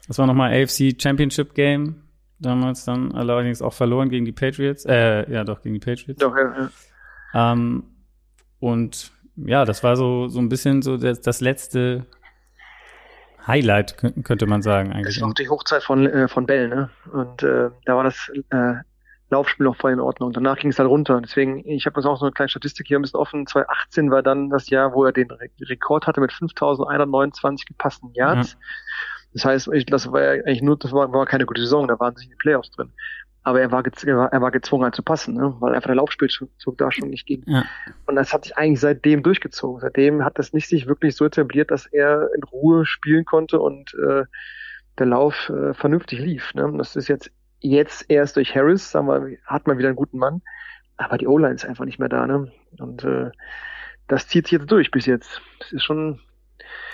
das 0.08 0.18
war 0.18 0.26
nochmal 0.26 0.52
AFC 0.52 1.00
Championship 1.00 1.54
Game. 1.54 2.02
Damals 2.40 2.86
dann 2.86 3.12
allerdings 3.12 3.62
auch 3.62 3.74
verloren 3.74 4.10
gegen 4.10 4.26
die 4.26 4.32
Patriots. 4.32 4.84
Äh, 4.86 5.32
ja, 5.32 5.44
doch, 5.44 5.62
gegen 5.62 5.76
die 5.76 5.80
Patriots. 5.80 6.20
Doch, 6.20 6.36
ja, 6.36 6.42
ja. 6.42 6.70
Ähm, 7.34 7.84
und 8.60 9.12
ja, 9.36 9.66
das 9.66 9.84
war 9.84 9.96
so, 9.96 10.28
so 10.28 10.40
ein 10.40 10.50
bisschen 10.50 10.82
so 10.82 10.98
das, 10.98 11.22
das 11.22 11.42
letzte 11.42 12.06
Highlight, 13.48 13.98
könnte 14.24 14.46
man 14.46 14.62
sagen, 14.62 14.92
eigentlich. 14.92 15.16
Das 15.16 15.22
war 15.22 15.30
auch 15.30 15.34
die 15.34 15.50
Hochzeit 15.50 15.84
von, 15.84 16.06
äh, 16.06 16.28
von 16.28 16.46
Bell, 16.46 16.68
ne? 16.68 16.90
Und 17.12 17.42
äh, 17.44 17.70
da 17.86 17.96
war 17.96 18.04
das 18.04 18.32
äh, 18.52 18.74
Laufspiel 19.32 19.66
noch 19.66 19.78
voll 19.78 19.94
in 19.94 20.00
Ordnung. 20.00 20.32
Danach 20.34 20.58
ging 20.58 20.70
es 20.70 20.78
halt 20.78 20.90
runter. 20.90 21.20
Deswegen, 21.22 21.66
ich 21.66 21.86
habe 21.86 22.00
jetzt 22.00 22.06
auch 22.06 22.20
so 22.20 22.26
eine 22.26 22.34
kleine 22.34 22.50
Statistik 22.50 22.88
hier 22.88 23.00
ein 23.00 23.02
bisschen 23.02 23.20
offen. 23.20 23.48
2018 23.48 24.12
war 24.12 24.22
dann 24.22 24.50
das 24.50 24.70
Jahr, 24.70 24.94
wo 24.94 25.06
er 25.06 25.12
den 25.12 25.32
Rekord 25.62 26.06
hatte 26.06 26.22
mit 26.22 26.32
5.129 26.32 27.66
gepassten 27.66 28.12
Yards. 28.14 28.56
Mhm. 28.56 28.60
Das 29.34 29.46
heißt, 29.46 29.70
ich, 29.74 29.86
das 29.86 30.12
war 30.12 30.22
ja 30.22 30.44
eigentlich 30.44 30.62
nur, 30.62 30.78
das 30.78 30.92
war, 30.92 31.12
war 31.14 31.26
keine 31.26 31.46
gute 31.46 31.62
Saison, 31.62 31.88
da 31.88 32.00
waren 32.00 32.16
sich 32.16 32.26
in 32.26 32.32
die 32.32 32.38
Playoffs 32.38 32.72
drin. 32.72 32.92
Aber 33.44 33.60
er 33.60 33.72
war, 33.72 33.84
er 33.84 34.42
war 34.42 34.52
gezwungen 34.52 34.84
halt 34.84 34.96
zu 34.96 35.02
passen, 35.02 35.34
ne? 35.34 35.56
weil 35.60 35.74
einfach 35.74 35.88
der 35.88 35.96
Laufspielzug 35.96 36.50
da 36.78 36.92
schon 36.92 37.10
nicht 37.10 37.26
ging. 37.26 37.44
Ja. 37.48 37.66
Und 38.06 38.16
das 38.16 38.34
hat 38.34 38.44
sich 38.44 38.56
eigentlich 38.56 38.80
seitdem 38.80 39.24
durchgezogen. 39.24 39.82
Seitdem 39.82 40.24
hat 40.24 40.38
das 40.38 40.54
nicht 40.54 40.68
sich 40.68 40.86
wirklich 40.86 41.16
so 41.16 41.26
etabliert, 41.26 41.72
dass 41.72 41.88
er 41.88 42.30
in 42.36 42.44
Ruhe 42.44 42.86
spielen 42.86 43.26
konnte 43.26 43.60
und 43.60 43.96
äh, 43.96 44.26
der 45.00 45.06
Lauf 45.08 45.50
äh, 45.50 45.74
vernünftig 45.74 46.20
lief. 46.20 46.54
Ne? 46.54 46.72
Das 46.78 46.96
ist 46.96 47.08
jetzt 47.08 47.32
Jetzt 47.62 48.06
erst 48.10 48.38
durch 48.38 48.56
Harris, 48.56 48.90
sagen 48.90 49.08
wir, 49.08 49.38
hat 49.46 49.68
man 49.68 49.78
wieder 49.78 49.88
einen 49.88 49.96
guten 49.96 50.18
Mann. 50.18 50.42
Aber 50.98 51.18
die 51.18 51.28
O-Line 51.28 51.54
ist 51.54 51.66
einfach 51.66 51.86
nicht 51.86 52.00
mehr 52.00 52.10
da, 52.10 52.26
ne? 52.26 52.52
Und 52.80 53.04
äh, 53.04 53.30
das 54.08 54.28
zieht 54.28 54.48
sich 54.48 54.54
jetzt 54.54 54.72
durch 54.72 54.92
bis 54.92 55.06
jetzt. 55.06 55.42
Das 55.60 55.72
ist 55.72 55.84
schon. 55.84 56.20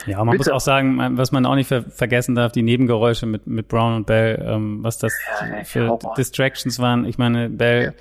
Ja, 0.06 0.24
man 0.24 0.38
bitter. 0.38 0.52
muss 0.52 0.62
auch 0.62 0.66
sagen, 0.66 1.18
was 1.18 1.32
man 1.32 1.46
auch 1.46 1.56
nicht 1.56 1.68
ver 1.68 1.84
vergessen 1.84 2.36
darf, 2.36 2.52
die 2.52 2.64
Nebengeräusche 2.64 3.26
mit, 3.26 3.48
mit 3.48 3.68
Brown 3.68 3.96
und 3.96 4.08
Bell, 4.08 4.44
ähm, 4.46 4.84
was 4.84 4.98
das 4.98 5.14
ja, 5.42 5.64
für 5.64 6.00
Distractions 6.18 6.80
waren. 6.80 7.06
Ich 7.06 7.18
meine, 7.18 7.50
Bell, 7.50 7.84
ja. 7.86 7.94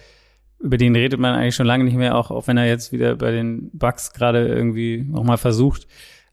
über 0.60 0.76
den 0.76 0.94
redet 0.94 1.18
man 1.18 1.34
eigentlich 1.34 1.56
schon 1.56 1.66
lange 1.66 1.84
nicht 1.84 1.96
mehr, 1.96 2.16
auch, 2.16 2.30
auch 2.30 2.46
wenn 2.46 2.56
er 2.56 2.66
jetzt 2.66 2.92
wieder 2.92 3.16
bei 3.16 3.32
den 3.32 3.70
Bucks 3.72 4.12
gerade 4.12 4.46
irgendwie 4.46 5.04
nochmal 5.08 5.38
versucht. 5.38 5.86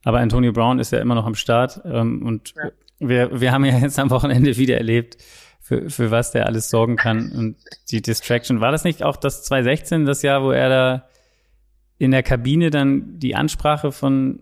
Aber 0.04 0.20
Antonio 0.20 0.52
Brown 0.52 0.80
ist 0.80 0.92
ja 0.92 1.00
immer 1.00 1.16
noch 1.16 1.26
am 1.26 1.36
Start. 1.36 1.82
Ähm, 1.86 2.26
und 2.26 2.54
ja. 2.56 2.70
wir, 3.00 3.42
wir 3.42 3.52
haben 3.52 3.66
ja 3.66 3.78
jetzt 3.78 4.00
am 4.00 4.10
Wochenende 4.10 4.58
wieder 4.58 4.78
erlebt, 4.78 5.18
für, 5.60 5.90
für 5.90 6.12
was 6.12 6.32
der 6.32 6.46
alles 6.46 6.70
sorgen 6.70 6.98
kann. 6.98 7.32
Und 7.32 7.56
die 7.90 8.02
Distraction, 8.02 8.60
war 8.60 8.72
das 8.72 8.84
nicht 8.84 9.02
auch 9.02 9.16
das 9.16 9.44
2016, 9.44 10.06
das 10.06 10.22
Jahr, 10.22 10.44
wo 10.44 10.52
er 10.52 10.70
da 10.70 11.08
in 11.98 12.12
der 12.12 12.24
Kabine 12.24 12.70
dann 12.70 13.18
die 13.18 13.36
Ansprache 13.36 13.92
von 13.92 14.42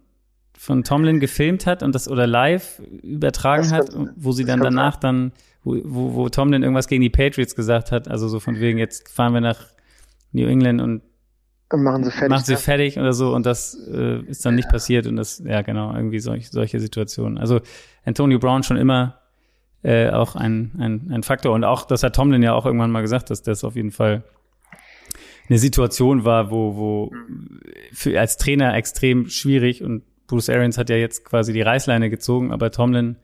von 0.62 0.84
Tomlin 0.84 1.20
gefilmt 1.20 1.66
hat 1.66 1.82
und 1.82 1.96
das 1.96 2.08
oder 2.08 2.28
live 2.28 2.80
übertragen 3.02 3.64
das 3.64 3.72
hat, 3.72 3.98
wo 4.16 4.32
sie 4.32 4.46
dann 4.46 4.60
danach 4.60 4.96
dann, 4.96 5.32
wo, 5.64 5.82
wo, 5.84 6.30
Tomlin 6.30 6.62
irgendwas 6.62 6.88
gegen 6.88 7.02
die 7.02 7.10
Patriots 7.10 7.56
gesagt 7.56 7.92
hat, 7.92 8.08
also 8.08 8.28
so 8.28 8.40
von 8.40 8.60
wegen, 8.60 8.78
jetzt 8.78 9.10
fahren 9.10 9.34
wir 9.34 9.42
nach 9.42 9.66
New 10.34 10.46
England 10.46 10.80
und 10.80 11.02
machen 11.76 12.04
sie 12.04 12.12
fertig. 12.12 12.30
Machen 12.30 12.46
sie 12.46 12.52
ja. 12.52 12.58
fertig 12.60 13.00
oder 13.00 13.14
so 13.14 13.34
und 13.34 13.48
das 13.48 13.76
äh, 13.92 14.20
ist 14.28 14.46
dann 14.46 14.54
nicht 14.54 14.70
passiert 14.70 15.08
und 15.08 15.16
das, 15.16 15.42
ja 15.44 15.64
genau, 15.64 15.96
irgendwie 15.96 16.20
solch, 16.20 16.52
solche 16.52 16.80
Situationen. 16.80 17.40
Also 17.40 17.62
Antonio 18.06 18.38
Brown 18.38 18.62
schon 18.62 18.78
immer 18.78 19.20
äh, 19.82 20.12
auch 20.12 20.36
ein, 20.36 20.74
ein, 20.78 21.12
ein 21.12 21.24
Faktor. 21.24 21.56
Und 21.56 21.64
auch, 21.64 21.86
das 21.86 22.04
hat 22.04 22.16
Tomlin 22.16 22.44
ja 22.44 22.54
auch 22.54 22.68
irgendwann 22.68 22.92
mal 22.92 23.02
gesagt, 23.02 23.32
dass 23.32 23.42
das 23.42 23.64
auf 23.64 23.76
jeden 23.76 23.90
Fall 23.90 24.24
eine 25.50 25.58
Situation 25.58 26.24
war, 26.24 26.52
wo, 26.52 26.76
wo 26.76 27.12
für, 27.94 28.20
als 28.20 28.38
Trainer 28.38 28.76
extrem 28.76 29.28
schwierig 29.28 29.84
und 29.84 30.04
Bruce 30.32 30.50
Arians 30.50 30.78
hat 30.78 30.90
ja 30.90 30.96
jetzt 30.96 31.26
quasi 31.26 31.52
die 31.52 31.62
Reißleine 31.62 32.10
gezogen, 32.10 32.54
aber 32.54 32.72
Tomlin 32.72 33.18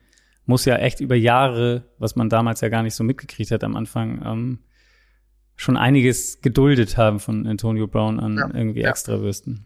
muss 0.46 0.66
ja 0.66 0.76
echt 0.76 1.00
über 1.00 1.16
Jahre, 1.16 1.86
was 2.00 2.18
man 2.18 2.28
damals 2.28 2.60
ja 2.60 2.68
gar 2.68 2.84
nicht 2.84 2.96
so 2.96 3.04
mitgekriegt 3.06 3.50
hat 3.52 3.64
am 3.64 3.78
Anfang, 3.78 4.22
ähm, 4.26 4.60
schon 5.56 5.78
einiges 5.78 6.42
geduldet 6.42 6.98
haben 6.98 7.22
von 7.22 7.48
Antonio 7.48 7.88
Brown 7.88 8.20
an 8.20 8.36
ja, 8.36 8.50
irgendwie 8.54 8.82
ja. 8.82 8.90
Extrawürsten. 8.90 9.66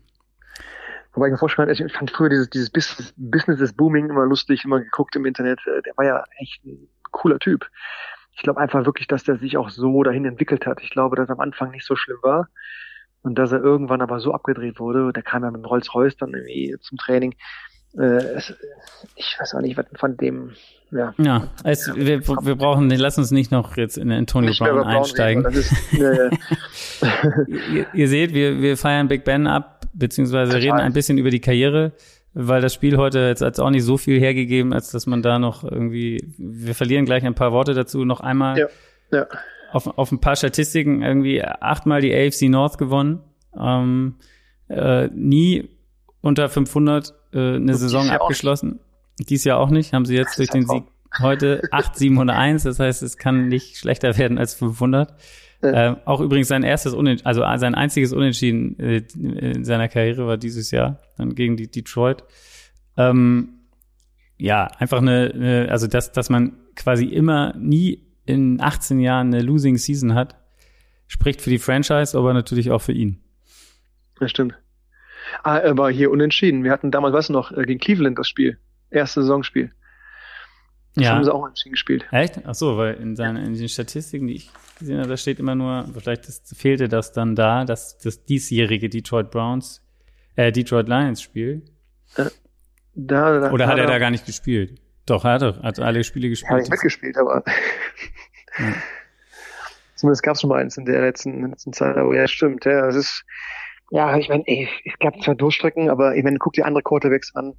Wobei 1.13 1.27
ich 1.27 1.31
mir 1.31 1.39
vorstellen 1.39 1.69
ich 1.69 1.91
fand 1.91 2.11
früher 2.11 2.29
dieses, 2.29 2.49
dieses 2.51 2.69
Business, 2.69 3.11
Business 3.17 3.59
is 3.59 3.73
Booming 3.73 4.11
immer 4.11 4.27
lustig, 4.27 4.63
immer 4.63 4.79
geguckt 4.79 5.15
im 5.15 5.25
Internet. 5.25 5.61
Äh, 5.65 5.81
der 5.81 5.97
war 5.97 6.05
ja 6.05 6.23
echt 6.37 6.63
ein 6.63 6.87
cooler 7.09 7.39
Typ. 7.39 7.67
Ich 8.33 8.43
glaube 8.43 8.61
einfach 8.61 8.85
wirklich, 8.85 9.07
dass 9.07 9.23
der 9.23 9.37
sich 9.37 9.57
auch 9.57 9.71
so 9.71 10.03
dahin 10.03 10.25
entwickelt 10.25 10.67
hat. 10.67 10.83
Ich 10.83 10.91
glaube, 10.91 11.15
dass 11.15 11.29
am 11.29 11.39
Anfang 11.39 11.71
nicht 11.71 11.87
so 11.87 11.95
schlimm 11.95 12.19
war 12.21 12.49
und 13.23 13.35
dass 13.37 13.51
er 13.51 13.61
irgendwann 13.61 14.01
aber 14.01 14.19
so 14.19 14.33
abgedreht 14.33 14.79
wurde. 14.79 15.11
Der 15.13 15.23
kam 15.23 15.43
ja 15.43 15.51
mit 15.51 15.65
Rolls-Royce 15.65 16.17
dann 16.17 16.33
irgendwie 16.33 16.75
zum 16.81 16.97
Training. 16.97 17.35
Äh, 17.97 18.37
ich 19.15 19.37
weiß 19.39 19.55
auch 19.55 19.61
nicht, 19.61 19.77
was 19.77 19.85
von 19.95 20.17
dem 20.17 20.51
ja. 20.91 21.13
Ja, 21.17 21.47
es, 21.63 21.87
ja. 21.87 21.95
Wir, 21.95 22.27
wir 22.27 22.55
brauchen, 22.55 22.89
lass 22.89 23.17
uns 23.17 23.31
nicht 23.31 23.51
noch 23.51 23.77
jetzt 23.77 23.97
in 23.97 24.11
Antonio 24.11 24.49
nicht 24.49 24.59
Brown 24.59 24.83
einsteigen. 24.83 25.45
Reden, 25.45 25.57
ist, 25.57 25.73
ihr, 27.73 27.85
ihr, 27.93 28.07
seht, 28.09 28.33
wir, 28.33 28.61
wir 28.61 28.75
feiern 28.75 29.07
Big 29.07 29.23
Ben 29.23 29.47
ab 29.47 29.81
beziehungsweise 29.93 30.53
Total. 30.53 30.63
reden 30.63 30.79
ein 30.79 30.93
bisschen 30.93 31.17
über 31.17 31.29
die 31.29 31.39
Karriere, 31.39 31.93
weil 32.33 32.61
das 32.61 32.73
Spiel 32.73 32.97
heute 32.97 33.19
jetzt 33.19 33.41
hat 33.41 33.59
auch 33.59 33.69
nicht 33.69 33.83
so 33.83 33.97
viel 33.97 34.19
hergegeben, 34.19 34.73
als 34.73 34.91
dass 34.91 35.05
man 35.05 35.21
da 35.21 35.39
noch 35.39 35.63
irgendwie, 35.63 36.33
wir 36.37 36.75
verlieren 36.75 37.05
gleich 37.05 37.25
ein 37.25 37.35
paar 37.35 37.51
Worte 37.51 37.73
dazu, 37.73 38.05
noch 38.05 38.21
einmal 38.21 38.57
ja, 38.57 38.67
ja. 39.11 39.27
Auf, 39.71 39.87
auf 39.97 40.11
ein 40.11 40.19
paar 40.19 40.35
Statistiken 40.35 41.01
irgendwie 41.01 41.43
achtmal 41.43 42.01
die 42.01 42.13
AFC 42.13 42.43
North 42.49 42.77
gewonnen, 42.77 43.21
ähm, 43.57 44.15
äh, 44.69 45.07
nie 45.07 45.69
unter 46.21 46.49
500 46.49 47.13
äh, 47.33 47.55
eine 47.55 47.75
Saison 47.75 48.09
abgeschlossen. 48.09 48.79
Dies 49.19 49.43
Jahr 49.43 49.59
auch 49.59 49.69
nicht, 49.69 49.93
haben 49.93 50.05
sie 50.05 50.15
jetzt 50.15 50.37
durch 50.37 50.49
den 50.49 50.67
Sieg 50.67 50.83
heute 51.19 51.61
8 51.71 51.95
701, 51.95 52.63
das 52.63 52.79
heißt, 52.79 53.03
es 53.03 53.17
kann 53.17 53.47
nicht 53.47 53.77
schlechter 53.77 54.17
werden 54.17 54.37
als 54.37 54.53
500. 54.53 55.13
Äh, 55.61 55.95
auch 56.05 56.21
übrigens 56.21 56.47
sein 56.47 56.63
erstes 56.63 56.93
Unentschieden, 56.93 57.27
also 57.27 57.41
sein 57.57 57.75
einziges 57.75 58.13
Unentschieden 58.13 58.79
äh, 58.79 59.03
in 59.15 59.63
seiner 59.63 59.87
Karriere 59.89 60.25
war 60.25 60.37
dieses 60.37 60.71
Jahr, 60.71 60.99
dann 61.17 61.35
gegen 61.35 61.55
die 61.55 61.69
Detroit. 61.69 62.23
Ähm, 62.97 63.59
ja, 64.37 64.65
einfach 64.79 64.97
eine, 64.99 65.31
eine, 65.33 65.67
also 65.69 65.85
dass, 65.85 66.11
dass 66.11 66.31
man 66.31 66.53
quasi 66.75 67.05
immer 67.05 67.53
nie 67.57 68.10
in 68.31 68.61
18 68.61 68.99
Jahren 68.99 69.27
eine 69.33 69.43
Losing 69.43 69.77
Season 69.77 70.15
hat, 70.15 70.35
spricht 71.07 71.41
für 71.41 71.49
die 71.49 71.59
Franchise, 71.59 72.17
aber 72.17 72.33
natürlich 72.33 72.71
auch 72.71 72.81
für 72.81 72.93
ihn. 72.93 73.21
Das 74.19 74.31
stimmt. 74.31 74.55
Ah, 75.43 75.59
aber 75.61 75.89
hier 75.89 76.11
unentschieden. 76.11 76.63
Wir 76.63 76.71
hatten 76.71 76.91
damals, 76.91 77.13
was 77.13 77.29
noch, 77.29 77.51
äh, 77.51 77.63
gegen 77.63 77.79
Cleveland 77.79 78.17
das 78.17 78.27
Spiel. 78.27 78.57
Erste 78.89 79.21
Saisonspiel. 79.21 79.71
Das 80.95 81.05
Ja. 81.05 81.11
haben 81.15 81.23
sie 81.23 81.33
auch 81.33 81.41
unentschieden 81.43 81.71
gespielt. 81.73 82.05
Echt? 82.11 82.41
Ach 82.45 82.53
so, 82.55 82.77
weil 82.77 82.95
in, 82.95 83.15
seinen, 83.15 83.37
in 83.45 83.53
den 83.53 83.69
Statistiken, 83.69 84.27
die 84.27 84.35
ich 84.35 84.49
gesehen 84.77 84.97
habe, 84.99 85.07
da 85.07 85.15
steht 85.15 85.39
immer 85.39 85.55
nur, 85.55 85.85
vielleicht 85.97 86.27
ist, 86.27 86.53
fehlte 86.57 86.89
das 86.89 87.13
dann 87.13 87.35
da, 87.35 87.63
dass 87.63 87.97
das 87.99 88.25
diesjährige 88.25 88.89
Detroit 88.89 89.31
Browns, 89.31 89.81
äh, 90.35 90.51
Detroit 90.51 90.89
Lions 90.89 91.21
Spiel. 91.21 91.61
Da, 92.15 92.29
da, 92.93 93.51
Oder 93.51 93.67
hat 93.67 93.77
er 93.77 93.87
da 93.87 93.99
gar 93.99 94.11
nicht 94.11 94.25
gespielt? 94.25 94.80
Doch, 95.05 95.25
er 95.25 95.33
hat 95.33 95.41
doch, 95.41 95.61
hat 95.63 95.79
alle 95.79 96.03
Spiele 96.03 96.29
gespielt. 96.29 96.59
nicht 96.59 96.71
mitgespielt, 96.71 97.17
aber 97.17 97.43
Ja. 98.57 98.73
zumindest 99.95 100.23
gab 100.23 100.35
es 100.35 100.41
schon 100.41 100.49
mal 100.49 100.59
eins 100.61 100.77
in 100.77 100.85
der 100.85 101.01
letzten, 101.01 101.47
letzten 101.47 101.73
Zeit. 101.73 101.95
Aber 101.95 102.15
ja, 102.15 102.27
stimmt. 102.27 102.65
Ja, 102.65 102.87
es 102.87 102.95
ist, 102.95 103.23
ja, 103.91 104.17
ich 104.17 104.29
meine, 104.29 104.43
es 104.47 104.97
gab 104.99 105.21
zwar 105.21 105.35
Durchstrecken, 105.35 105.89
aber 105.89 106.15
ich 106.15 106.23
meine, 106.23 106.37
guck 106.39 106.53
dir 106.53 106.65
andere 106.65 106.83
Quarterbacks 106.83 107.35
an. 107.35 107.53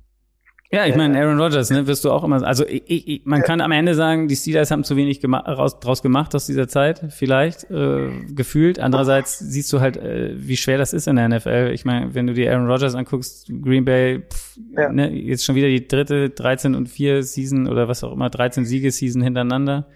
Ja, 0.74 0.86
ich 0.86 0.96
meine, 0.96 1.20
Aaron 1.20 1.38
Rodgers, 1.38 1.68
ne, 1.68 1.86
wirst 1.86 2.02
du 2.06 2.10
auch 2.10 2.24
immer, 2.24 2.42
also 2.46 2.64
ich, 2.66 2.82
ich, 3.06 3.22
man 3.26 3.42
kann 3.42 3.60
am 3.60 3.72
Ende 3.72 3.94
sagen, 3.94 4.26
die 4.26 4.36
Steelers 4.36 4.70
haben 4.70 4.84
zu 4.84 4.96
wenig 4.96 5.20
gema 5.20 5.40
raus, 5.40 5.78
draus 5.80 6.00
gemacht 6.00 6.34
aus 6.34 6.46
dieser 6.46 6.66
Zeit, 6.66 7.02
vielleicht, 7.10 7.70
äh, 7.70 8.08
gefühlt. 8.34 8.78
Andererseits 8.78 9.38
siehst 9.38 9.70
du 9.74 9.80
halt, 9.80 9.98
äh, 9.98 10.32
wie 10.34 10.56
schwer 10.56 10.78
das 10.78 10.94
ist 10.94 11.08
in 11.08 11.16
der 11.16 11.28
NFL. 11.28 11.72
Ich 11.74 11.84
meine, 11.84 12.14
wenn 12.14 12.26
du 12.26 12.32
dir 12.32 12.50
Aaron 12.52 12.70
Rodgers 12.70 12.94
anguckst, 12.94 13.48
Green 13.62 13.84
Bay, 13.84 14.20
pff, 14.20 14.58
Ja. 14.74 14.90
ne, 14.90 15.10
jetzt 15.12 15.44
schon 15.44 15.56
wieder 15.56 15.68
die 15.68 15.86
dritte 15.86 16.30
13 16.30 16.74
und 16.74 16.88
4 16.88 17.22
Season 17.22 17.68
oder 17.68 17.86
was 17.88 18.02
auch 18.02 18.12
immer, 18.12 18.30
13 18.30 18.64
Siegesseason 18.64 19.20
hintereinander. 19.20 19.86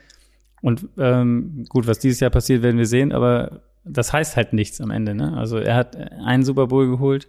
Und 0.60 0.86
ähm, 0.98 1.64
gut, 1.70 1.86
was 1.86 2.00
dieses 2.00 2.20
Jahr 2.20 2.30
passiert, 2.30 2.62
werden 2.62 2.76
wir 2.76 2.86
sehen, 2.86 3.12
aber 3.12 3.62
das 3.86 4.12
heißt 4.12 4.36
halt 4.36 4.52
nichts 4.52 4.80
am 4.82 4.90
Ende, 4.90 5.14
ne? 5.14 5.38
Also 5.38 5.56
er 5.56 5.74
hat 5.74 5.96
einen 5.96 6.44
Super 6.44 6.66
Bowl 6.66 6.86
geholt, 6.86 7.28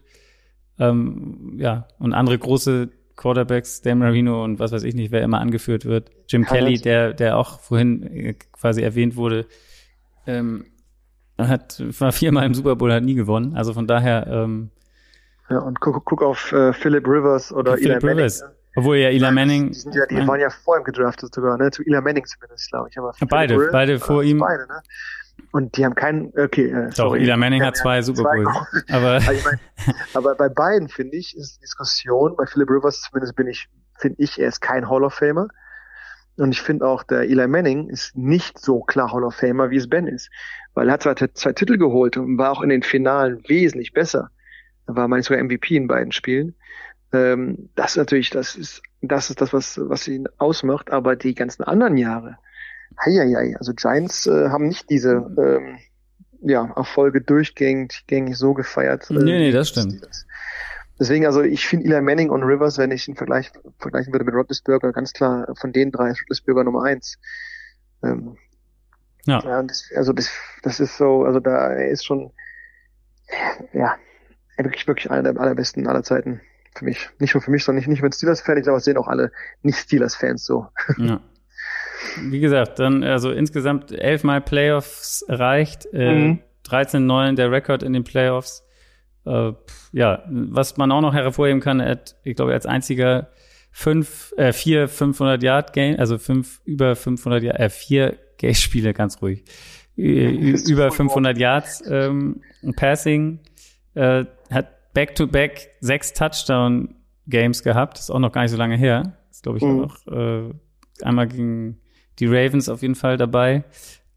ähm, 0.80 1.56
ja, 1.60 1.88
und 2.00 2.14
andere 2.14 2.38
große 2.38 2.90
Quarterbacks, 3.18 3.82
Dan 3.82 3.98
Marino 4.00 4.44
und 4.44 4.60
was 4.60 4.72
weiß 4.72 4.84
ich 4.84 4.96
nicht, 4.96 5.12
wer 5.12 5.22
immer 5.24 5.40
angeführt 5.42 5.84
wird. 5.86 6.10
Jim 6.30 6.46
Kann 6.46 6.58
Kelly, 6.60 6.74
das- 6.76 6.82
der, 6.84 7.14
der 7.14 7.38
auch 7.38 7.60
vorhin 7.60 8.04
äh, 8.04 8.34
quasi 8.54 8.82
erwähnt 8.82 9.16
wurde, 9.18 9.46
ähm, 10.26 10.66
hat, 11.38 11.84
war 12.00 12.12
viermal 12.12 12.46
im 12.46 12.54
Super 12.54 12.76
Bowl, 12.76 12.92
hat 12.94 13.04
nie 13.04 13.16
gewonnen. 13.16 13.56
Also 13.56 13.74
von 13.74 13.86
daher, 13.88 14.26
ähm, 14.28 14.70
Ja, 15.50 15.60
und 15.60 15.80
guck, 15.80 16.04
guck 16.06 16.22
auf 16.24 16.52
äh, 16.52 16.74
Philip 16.74 17.08
Rivers 17.08 17.52
oder 17.52 17.78
Philip 17.78 18.04
Eli 18.04 18.14
Rivers. 18.14 18.40
Manning. 18.42 18.54
ne? 18.54 18.58
obwohl 18.76 18.98
ja 18.98 19.10
Eli 19.10 19.32
Manning, 19.32 19.68
Die, 19.70 19.74
sind 19.74 19.96
ja, 19.96 20.06
die 20.06 20.28
waren 20.28 20.40
ja 20.40 20.50
vor 20.52 20.78
ihm 20.78 20.84
gedraftet 20.84 21.34
sogar, 21.34 21.58
ne? 21.58 21.72
Zu 21.72 21.82
Eli 21.84 22.00
Manning 22.02 22.26
zumindest, 22.26 22.70
glaube 22.70 22.90
ich. 22.92 22.98
Aber 23.00 23.12
beide, 23.28 23.56
Rivers, 23.56 23.72
beide 23.72 23.94
äh, 23.94 24.00
vor 24.00 24.24
ihm. 24.24 24.38
Beide, 24.40 24.68
ne? 24.68 24.82
Und 25.52 25.78
die 25.78 25.86
haben 25.86 25.96
keinen, 25.96 26.32
okay, 26.38 26.70
äh, 26.70 26.88
Doch, 26.90 26.96
sorry. 26.96 27.24
Eli 27.24 27.38
Manning 27.38 27.62
Die 27.62 27.66
hat 27.66 27.78
zwei 27.78 28.02
Super 28.02 28.24
Bowls. 28.24 28.48
Aber 28.90 29.16
Aber, 29.16 29.34
ich 29.34 29.44
mein, 29.46 29.60
aber 30.14 30.36
bei 30.36 30.50
beiden 30.50 30.90
finde 30.90 31.18
ich, 31.18 31.36
ist 31.38 31.58
die 31.58 31.62
Diskussion, 31.62 32.36
bei 32.36 32.46
Philip 32.46 32.70
Rivers 32.70 33.02
zumindest 33.02 33.36
bin 33.36 33.48
ich, 33.48 33.68
finde 33.98 34.22
ich, 34.22 34.40
er 34.40 34.50
ist 34.50 34.62
kein 34.62 34.90
Hall 34.90 35.04
of 35.04 35.14
Famer. 35.14 35.48
Und 36.38 36.52
ich 36.52 36.62
finde 36.62 36.86
auch, 36.86 37.04
der 37.04 37.22
Eli 37.22 37.48
Manning 37.48 37.90
ist 37.90 38.16
nicht 38.16 38.60
so 38.60 38.82
klar 38.82 39.12
Hall 39.12 39.24
of 39.24 39.36
Famer, 39.36 39.72
wie 39.72 39.78
es 39.78 39.90
Ben 39.90 40.08
ist. 40.08 40.30
Weil 40.74 40.90
er 40.90 40.94
hat 40.94 41.04
zwar 41.04 41.16
zwei 41.16 41.54
Titel 41.54 41.78
geholt 41.78 42.18
und 42.18 42.38
war 42.38 42.52
auch 42.52 42.62
in 42.62 42.70
den 42.70 42.84
Finalen 42.84 43.42
wesentlich 43.48 43.94
besser. 43.94 44.30
Er 44.86 44.96
war 44.96 45.08
manchmal 45.08 45.40
sogar 45.40 45.44
MVP 45.44 45.76
in 45.76 45.88
beiden 45.88 46.12
Spielen. 46.12 46.56
Ähm, 47.12 47.70
das 47.76 47.92
ist 47.92 47.98
natürlich, 47.98 48.30
das 48.30 48.56
ist, 48.56 48.84
das 49.02 49.30
ist 49.30 49.42
das, 49.42 49.54
was, 49.54 49.80
was 49.82 50.08
ihn 50.08 50.28
ausmacht. 50.38 50.92
Aber 50.92 51.16
die 51.16 51.34
ganzen 51.34 51.64
anderen 51.64 51.98
Jahre, 51.98 52.38
heieiei, 53.06 53.56
also 53.58 53.74
Giants 53.74 54.28
äh, 54.28 54.50
haben 54.50 54.68
nicht 54.68 54.90
diese, 54.90 55.14
ähm, 55.38 55.78
ja, 56.42 56.72
Erfolge 56.76 57.22
durchgängig 57.22 58.06
gängig 58.08 58.38
so 58.38 58.54
gefeiert. 58.54 59.10
äh, 59.10 59.14
Nee, 59.14 59.40
nee, 59.40 59.52
das 59.52 59.70
stimmt. 59.70 60.08
Deswegen, 61.00 61.26
also 61.26 61.42
ich 61.42 61.68
finde 61.68 61.86
Eli 61.86 62.02
Manning 62.02 62.30
und 62.30 62.44
Rivers, 62.44 62.78
wenn 62.78 62.92
ich 62.92 63.08
ihn 63.08 63.16
vergleich, 63.16 63.52
vergleichen 63.78 64.14
würde 64.14 64.26
mit 64.26 64.34
Roethlisberger, 64.34 64.92
ganz 64.94 65.14
klar 65.14 65.48
von 65.60 65.72
den 65.72 65.92
drei 65.92 66.10
ist 66.10 66.22
Roethlisberger 66.22 66.64
Nummer 66.64 66.84
eins. 66.84 67.18
Ähm, 68.04 68.36
Ja. 69.26 69.42
ja 69.44 69.62
das, 69.64 69.90
also 69.96 70.14
das, 70.14 70.32
das 70.64 70.80
ist 70.80 70.98
so, 70.98 71.24
also 71.24 71.40
da 71.40 71.74
ist 71.74 72.06
schon, 72.06 72.32
ja, 73.74 73.96
wirklich, 74.58 74.88
wirklich 74.88 75.12
einer 75.12 75.34
der 75.34 75.40
allerbesten 75.42 75.88
aller 75.88 76.02
Zeiten 76.02 76.42
für 76.76 76.86
mich. 76.86 77.10
Nicht 77.20 77.36
nur 77.36 77.42
für 77.42 77.52
mich, 77.52 77.64
sondern 77.64 77.80
nicht, 77.80 77.90
nicht 77.90 78.02
mit 78.02 78.16
Steelers-Fan, 78.16 78.58
ich 78.58 78.64
glaube, 78.64 78.78
das 78.78 78.86
sehen 78.86 78.98
auch 78.98 79.08
alle 79.08 79.32
Nicht-Steelers-Fans 79.62 80.46
so. 80.46 80.68
Ja. 80.98 81.20
Wie 82.22 82.40
gesagt, 82.40 82.80
dann 82.80 83.04
also 83.04 83.32
insgesamt 83.32 83.92
elfmal 83.92 84.42
Playoffs 84.42 85.22
erreicht, 85.24 85.88
äh, 85.94 86.14
Mhm. 86.14 86.40
13-9 86.64 87.36
der 87.36 87.52
Rekord 87.52 87.84
in 87.84 87.94
den 87.94 88.04
Playoffs. 88.04 88.64
Äh, 89.26 89.54
ja, 89.94 90.24
was 90.30 90.78
man 90.78 90.92
auch 90.92 91.02
noch 91.02 91.14
hervorheben 91.14 91.62
kann, 91.62 91.80
er 91.80 91.92
hat, 91.92 92.16
ich 92.24 92.36
glaube, 92.36 92.54
als 92.54 92.66
einziger 92.66 93.30
fünf, 93.72 94.34
äh, 94.38 94.52
vier 94.54 94.88
500 94.88 95.42
Yard 95.44 95.74
Game, 95.74 95.98
also 96.00 96.18
fünf 96.18 96.62
über 96.66 96.96
500 96.96 97.44
Yard, 97.44 97.60
äh, 97.60 97.70
vier 97.70 98.18
Spiele, 98.54 98.94
ganz 98.94 99.22
ruhig, 99.22 99.44
über 99.96 100.92
500 100.92 101.38
Yards 101.38 101.84
ähm, 101.90 102.42
Passing, 102.76 103.40
äh, 103.96 104.26
hat 104.52 104.94
back-to-back 104.94 105.70
sechs 105.80 106.14
Touchdown 106.14 106.96
Games 107.28 107.64
gehabt, 107.64 108.00
ist 108.00 108.10
auch 108.12 108.20
noch 108.20 108.32
gar 108.32 108.42
nicht 108.44 108.52
so 108.52 108.58
lange 108.58 108.78
her, 108.78 109.18
ist 109.32 109.44
glaube 109.44 109.58
ich 109.58 109.64
Mhm. 109.64 109.84
auch 109.84 110.08
äh, 110.08 110.54
einmal 111.04 111.28
gegen 111.28 111.80
die 112.20 112.28
Ravens 112.28 112.70
auf 112.70 112.82
jeden 112.82 112.96
Fall 112.96 113.18
dabei, 113.18 113.64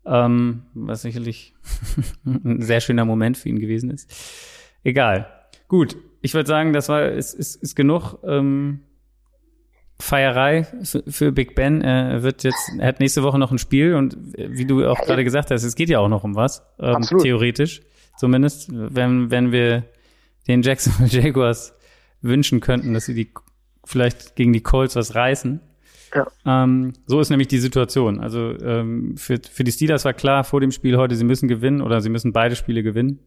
ähm, 0.07 0.63
was 0.75 1.03
sicherlich 1.03 1.55
ein 2.25 2.63
sehr 2.63 2.81
schöner 2.81 3.05
Moment 3.05 3.37
für 3.37 3.49
ihn 3.49 3.59
gewesen 3.59 3.91
ist. 3.91 4.13
Egal. 4.83 5.27
Gut, 5.69 5.97
ich 6.23 6.35
würde 6.35 6.49
sagen, 6.49 6.73
das 6.73 6.89
war 6.89 7.09
ist, 7.09 7.35
ist, 7.35 7.57
ist 7.57 7.77
genug 7.77 8.19
ähm, 8.25 8.81
Feierei 9.99 10.67
für, 10.83 11.05
für 11.07 11.33
Big 11.33 11.55
Ben. 11.55 11.83
Er 11.83 12.23
wird 12.23 12.43
jetzt, 12.43 12.73
er 12.79 12.89
hat 12.89 13.01
nächste 13.01 13.23
Woche 13.23 13.39
noch 13.39 13.53
ein 13.53 13.59
Spiel 13.59 13.95
und 13.95 14.15
äh, 14.39 14.49
wie 14.51 14.65
du 14.65 14.87
auch 14.87 15.01
gerade 15.01 15.25
gesagt 15.25 15.51
hast, 15.51 15.63
es 15.63 15.75
geht 15.75 15.91
ja 15.91 15.99
auch 15.99 16.09
noch 16.09 16.25
um 16.25 16.35
was, 16.35 16.63
ähm, 16.79 16.97
Absolut. 16.97 17.25
theoretisch 17.25 17.83
zumindest, 18.17 18.69
wenn 18.71 19.31
wenn 19.31 19.53
wir 19.53 19.85
den 20.49 20.63
Jacksonville 20.63 21.09
Jaguars 21.23 21.75
wünschen 22.23 22.61
könnten, 22.61 22.93
dass 22.95 23.07
sie 23.07 23.15
die 23.15 23.33
vielleicht 23.85 24.37
gegen 24.37 24.53
die 24.53 24.63
Colts 24.63 24.97
was 24.97 25.15
reißen. 25.15 25.61
Ja. 26.15 26.27
Ähm, 26.45 26.93
so 27.07 27.21
ist 27.21 27.31
nämlich 27.31 27.49
die 27.49 27.59
Situation. 27.59 28.21
Also 28.21 28.51
ähm, 28.61 29.17
für, 29.17 29.39
für 29.51 29.65
die 29.65 29.73
Steelers 29.73 30.05
war 30.05 30.13
klar 30.13 30.45
vor 30.45 30.61
dem 30.61 30.73
Spiel 30.73 30.97
heute, 30.97 31.15
sie 31.17 31.25
müssen 31.25 31.49
gewinnen 31.49 31.81
oder 31.83 32.01
sie 32.01 32.09
müssen 32.11 32.33
beide 32.33 32.57
Spiele 32.57 32.83
gewinnen. 32.83 33.21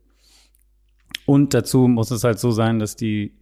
Und 1.26 1.54
dazu 1.54 1.88
muss 1.88 2.12
es 2.12 2.24
halt 2.24 2.40
so 2.40 2.52
sein, 2.52 2.80
dass 2.80 2.96
die 2.96 3.34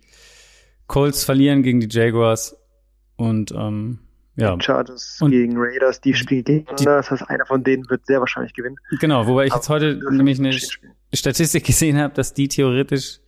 Colts 0.88 1.24
verlieren 1.24 1.64
gegen 1.64 1.80
die 1.80 1.88
Jaguars 1.90 2.56
und 3.16 3.52
ähm, 3.52 4.00
ja, 4.36 4.56
Chargers 4.60 5.18
Und- 5.22 5.32
gegen 5.32 5.54
Raiders, 5.58 6.02
die 6.02 6.14
spielen 6.14 6.44
gegeneinander. 6.44 6.98
Das 6.98 7.12
heißt, 7.12 7.30
einer 7.30 7.46
von 7.46 7.64
denen 7.64 7.90
wird 7.90 8.06
sehr 8.06 8.20
wahrscheinlich 8.20 8.54
gewinnen. 8.54 8.76
genau. 9.00 9.28
Wobei 9.28 9.46
ich 9.48 9.54
jetzt 9.54 9.70
heute 9.70 10.00
nämlich 10.12 10.40
eine. 10.40 10.52
Statistik 11.14 11.64
gesehen 11.66 11.98
habe, 11.98 12.14
dass 12.14 12.34
die 12.34 12.48
theoretisch, 12.48 13.20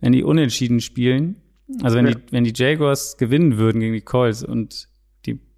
wenn 0.00 0.12
die 0.12 0.22
unentschieden 0.22 0.80
spielen, 0.80 1.40
also 1.82 1.96
wenn 1.96 2.06
Ja. 2.06 2.14
die 2.14 2.32
wenn 2.32 2.44
die 2.44 2.52
Jaguars 2.54 3.16
gewinnen 3.16 3.56
würden 3.58 3.80
gegen 3.80 3.94
die 3.94 4.02
Colts 4.02 4.44
und 4.44 4.88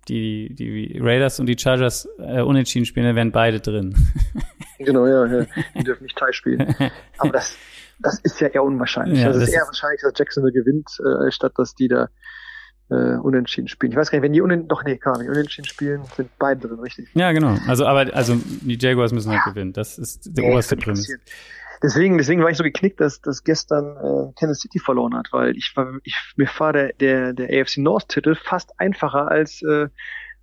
die 0.08 0.54
die 0.54 0.98
Raiders 1.00 1.40
und 1.40 1.46
die 1.46 1.56
Chargers 1.58 2.08
äh, 2.18 2.40
unentschieden 2.42 2.86
spielen, 2.86 3.06
dann 3.06 3.16
wären 3.16 3.32
beide 3.32 3.60
drin. 3.60 3.94
Genau, 4.78 5.06
ja, 5.06 5.24
ja. 5.24 5.46
Die 5.74 5.84
dürfen 5.84 6.02
nicht 6.04 6.18
Teil 6.18 6.34
spielen. 6.34 6.74
Aber 7.16 7.30
das, 7.30 7.56
das 7.98 8.20
ist 8.20 8.38
ja 8.42 8.48
eher 8.48 8.62
unwahrscheinlich. 8.62 9.20
Ja, 9.20 9.28
also 9.28 9.40
es 9.40 9.48
ist 9.48 9.54
eher 9.54 9.62
ist- 9.62 9.68
wahrscheinlich, 9.68 10.02
dass 10.02 10.12
Jacksonville 10.18 10.52
gewinnt, 10.52 10.86
äh, 11.00 11.30
statt 11.30 11.52
dass 11.56 11.74
die 11.74 11.88
da 11.88 12.10
äh, 12.90 13.16
unentschieden 13.16 13.68
spielen. 13.68 13.92
Ich 13.92 13.96
weiß 13.96 14.10
gar 14.10 14.18
nicht, 14.18 14.24
wenn 14.24 14.34
die 14.34 14.42
unentschieden, 14.42 14.68
doch 14.68 14.84
nee, 14.84 14.98
klar, 14.98 15.18
die 15.18 15.30
unentschieden 15.30 15.66
spielen, 15.66 16.02
sind 16.14 16.28
beide 16.38 16.68
drin, 16.68 16.78
richtig. 16.80 17.08
Ja, 17.14 17.32
genau. 17.32 17.56
Also 17.66 17.86
aber 17.86 18.14
also 18.14 18.36
die 18.60 18.76
Jaguars 18.78 19.12
müssen 19.12 19.32
halt 19.32 19.44
gewinnen. 19.44 19.72
Das 19.72 19.96
ist 19.96 20.26
der 20.36 20.44
Nee, 20.44 20.52
oberste 20.52 20.76
das 20.76 21.08
Deswegen, 21.82 22.16
deswegen 22.18 22.42
war 22.42 22.50
ich 22.50 22.56
so 22.56 22.64
geknickt, 22.64 23.00
dass, 23.00 23.20
dass 23.20 23.44
gestern 23.44 23.96
äh, 23.96 24.32
Kansas 24.38 24.60
City 24.60 24.78
verloren 24.78 25.14
hat, 25.14 25.28
weil 25.32 25.56
ich 25.56 25.74
ich, 26.04 26.16
mir 26.36 26.48
war 26.58 26.72
der, 26.72 26.92
der, 26.94 27.32
der 27.32 27.60
AFC 27.60 27.78
North 27.78 28.08
Titel 28.08 28.34
fast 28.34 28.78
einfacher 28.80 29.28
als, 29.30 29.62
äh, 29.62 29.88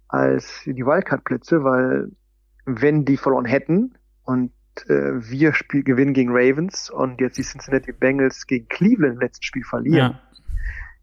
als 0.08 0.62
die 0.66 0.86
Wildcard-Plätze, 0.86 1.64
weil 1.64 2.12
wenn 2.66 3.06
die 3.06 3.18
verloren 3.18 3.46
hätten 3.46 3.98
und 4.24 4.52
äh, 4.88 5.14
wir 5.20 5.54
Spiel 5.54 5.84
gewinnen 5.84 6.14
gegen 6.14 6.32
Ravens 6.32 6.90
und 6.90 7.20
jetzt 7.22 7.38
die 7.38 7.44
Cincinnati 7.44 7.92
Bengals 7.92 8.48
gegen 8.48 8.68
Cleveland 8.68 9.16
im 9.16 9.20
letzten 9.20 9.44
Spiel 9.44 9.64
verlieren, 9.64 10.14
Ja. 10.14 10.22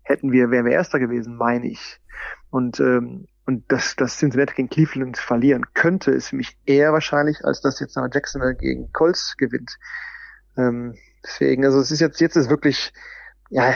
hätten 0.02 0.32
wir, 0.32 0.50
wären 0.50 0.64
wir 0.64 0.72
Erster 0.72 0.98
gewesen, 0.98 1.36
meine 1.36 1.68
ich. 1.68 2.00
Und, 2.50 2.80
ähm, 2.80 3.26
und 3.46 3.70
dass, 3.70 3.96
dass 3.96 4.18
Cincinnati 4.18 4.54
gegen 4.54 4.68
Cleveland 4.68 5.18
verlieren 5.18 5.66
könnte, 5.74 6.10
ist 6.12 6.28
für 6.28 6.36
mich 6.36 6.56
eher 6.66 6.92
wahrscheinlich, 6.92 7.44
als 7.44 7.60
dass 7.60 7.80
jetzt 7.80 7.96
noch 7.96 8.08
Jacksonville 8.12 8.54
gegen 8.56 8.92
Colts 8.92 9.36
gewinnt. 9.36 9.76
Ähm, 10.68 10.94
deswegen, 11.24 11.64
also 11.64 11.78
es 11.80 11.90
ist 11.90 12.00
jetzt, 12.00 12.20
jetzt 12.20 12.36
ist 12.36 12.50
wirklich, 12.50 12.92
ja, 13.50 13.74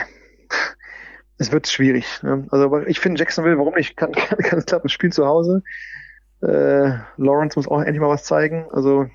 es 1.37 1.51
wird 1.51 1.67
schwierig. 1.67 2.05
Ne? 2.23 2.47
Also 2.51 2.65
aber 2.65 2.87
ich 2.87 2.99
finde 2.99 3.19
Jacksonville, 3.19 3.57
warum 3.57 3.73
nicht, 3.75 3.97
kann, 3.97 4.11
kann, 4.13 4.37
kann 4.39 4.59
es 4.59 4.65
klappen, 4.65 4.89
Spiel 4.89 5.11
zu 5.11 5.25
Hause. 5.25 5.63
Äh, 6.41 6.97
Lawrence 7.17 7.57
muss 7.57 7.67
auch 7.67 7.79
endlich 7.81 7.99
mal 7.99 8.09
was 8.09 8.23
zeigen. 8.23 8.65
Also 8.71 9.07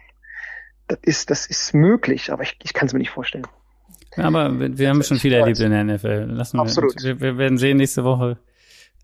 das 0.88 0.98
ist, 1.02 1.30
das 1.30 1.46
ist 1.46 1.74
möglich, 1.74 2.32
aber 2.32 2.42
ich, 2.42 2.58
ich 2.62 2.72
kann 2.72 2.86
es 2.86 2.92
mir 2.92 2.98
nicht 2.98 3.10
vorstellen. 3.10 3.46
aber 4.16 4.58
wir, 4.58 4.78
wir 4.78 4.88
haben 4.88 5.02
schon 5.02 5.18
viel 5.18 5.32
erlebt 5.32 5.60
in 5.60 5.70
der 5.70 5.84
NFL. 5.84 6.26
Lassen 6.30 6.56
wir, 6.58 6.62
Absolut. 6.62 7.02
Wir, 7.02 7.20
wir 7.20 7.38
werden 7.38 7.58
sehen 7.58 7.76
nächste 7.76 8.04
Woche. 8.04 8.38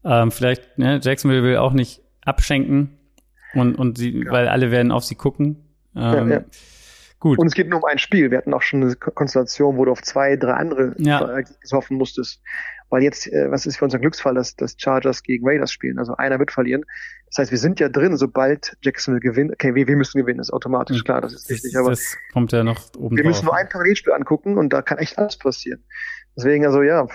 Ähm, 0.05 0.31
vielleicht, 0.31 0.79
ne, 0.79 1.01
Jacksonville 1.03 1.43
will 1.43 1.57
auch 1.57 1.73
nicht 1.73 2.03
abschenken 2.25 2.99
und, 3.55 3.77
und 3.77 3.99
sie, 3.99 4.25
Ja. 4.25 4.31
weil 4.33 4.49
alle 4.49 4.71
werden 4.71 4.93
auf 4.93 5.05
sie 5.05 5.15
gucken. 5.15 5.65
Ähm, 5.95 6.31
Ja, 6.31 6.37
ja. 6.39 6.45
Gut. 7.19 7.39
Und 7.39 7.47
es 7.47 7.55
geht 7.55 7.69
nur 7.69 7.79
um 7.79 7.85
ein 7.87 7.99
Spiel. 7.99 8.31
Wir 8.31 8.39
hatten 8.39 8.53
auch 8.55 8.63
schon 8.63 8.83
eine 8.83 8.95
Ko- 8.95 9.11
Konstellation, 9.11 9.77
wo 9.79 9.85
du 9.87 9.93
auf 9.93 10.03
zwei, 10.03 10.37
drei 10.37 10.53
andere 10.53 10.95
Ja. 10.99 11.21
Ergebnisse 11.27 11.77
hoffen 11.77 11.97
musstest. 11.97 12.43
Weil 12.89 13.03
jetzt, 13.03 13.27
äh, 13.33 13.51
was 13.51 13.67
ist 13.67 13.79
für 13.79 13.85
unseren 13.85 14.01
Glücksfall, 14.03 14.35
dass, 14.35 14.55
dass 14.55 14.77
Chargers 14.79 15.23
gegen 15.23 15.45
Raiders 15.49 15.73
spielen? 15.73 15.99
Also 15.99 16.15
einer 16.17 16.39
wird 16.39 16.53
verlieren. 16.53 16.85
Das 17.27 17.39
heißt, 17.39 17.51
wir 17.51 17.59
sind 17.59 17.81
ja 17.81 17.89
drin, 17.89 18.17
sobald 18.17 18.77
Jacksonville 18.83 19.21
gewinnt. 19.21 19.51
Okay, 19.53 19.75
wir, 19.75 19.89
wir 19.89 19.97
müssen 19.97 20.21
gewinnen, 20.21 20.39
ist 20.39 20.53
automatisch 20.53 21.03
klar, 21.03 21.21
das 21.21 21.33
ist 21.33 21.51
richtig. 21.51 21.77
Aber 21.77 21.91
das 21.91 22.17
kommt 22.33 22.53
ja 22.53 22.63
noch 22.63 22.79
oben 22.97 23.17
wir 23.17 23.25
drauf. 23.25 23.31
müssen 23.33 23.45
nur 23.47 23.57
ein 23.57 23.69
Parallelspiel 23.69 24.13
angucken 24.13 24.57
und 24.57 24.73
da 24.73 24.83
kann 24.83 24.99
echt 24.99 25.19
alles 25.19 25.37
passieren. 25.37 25.83
Deswegen, 26.37 26.65
also 26.65 26.83
ja, 26.83 27.09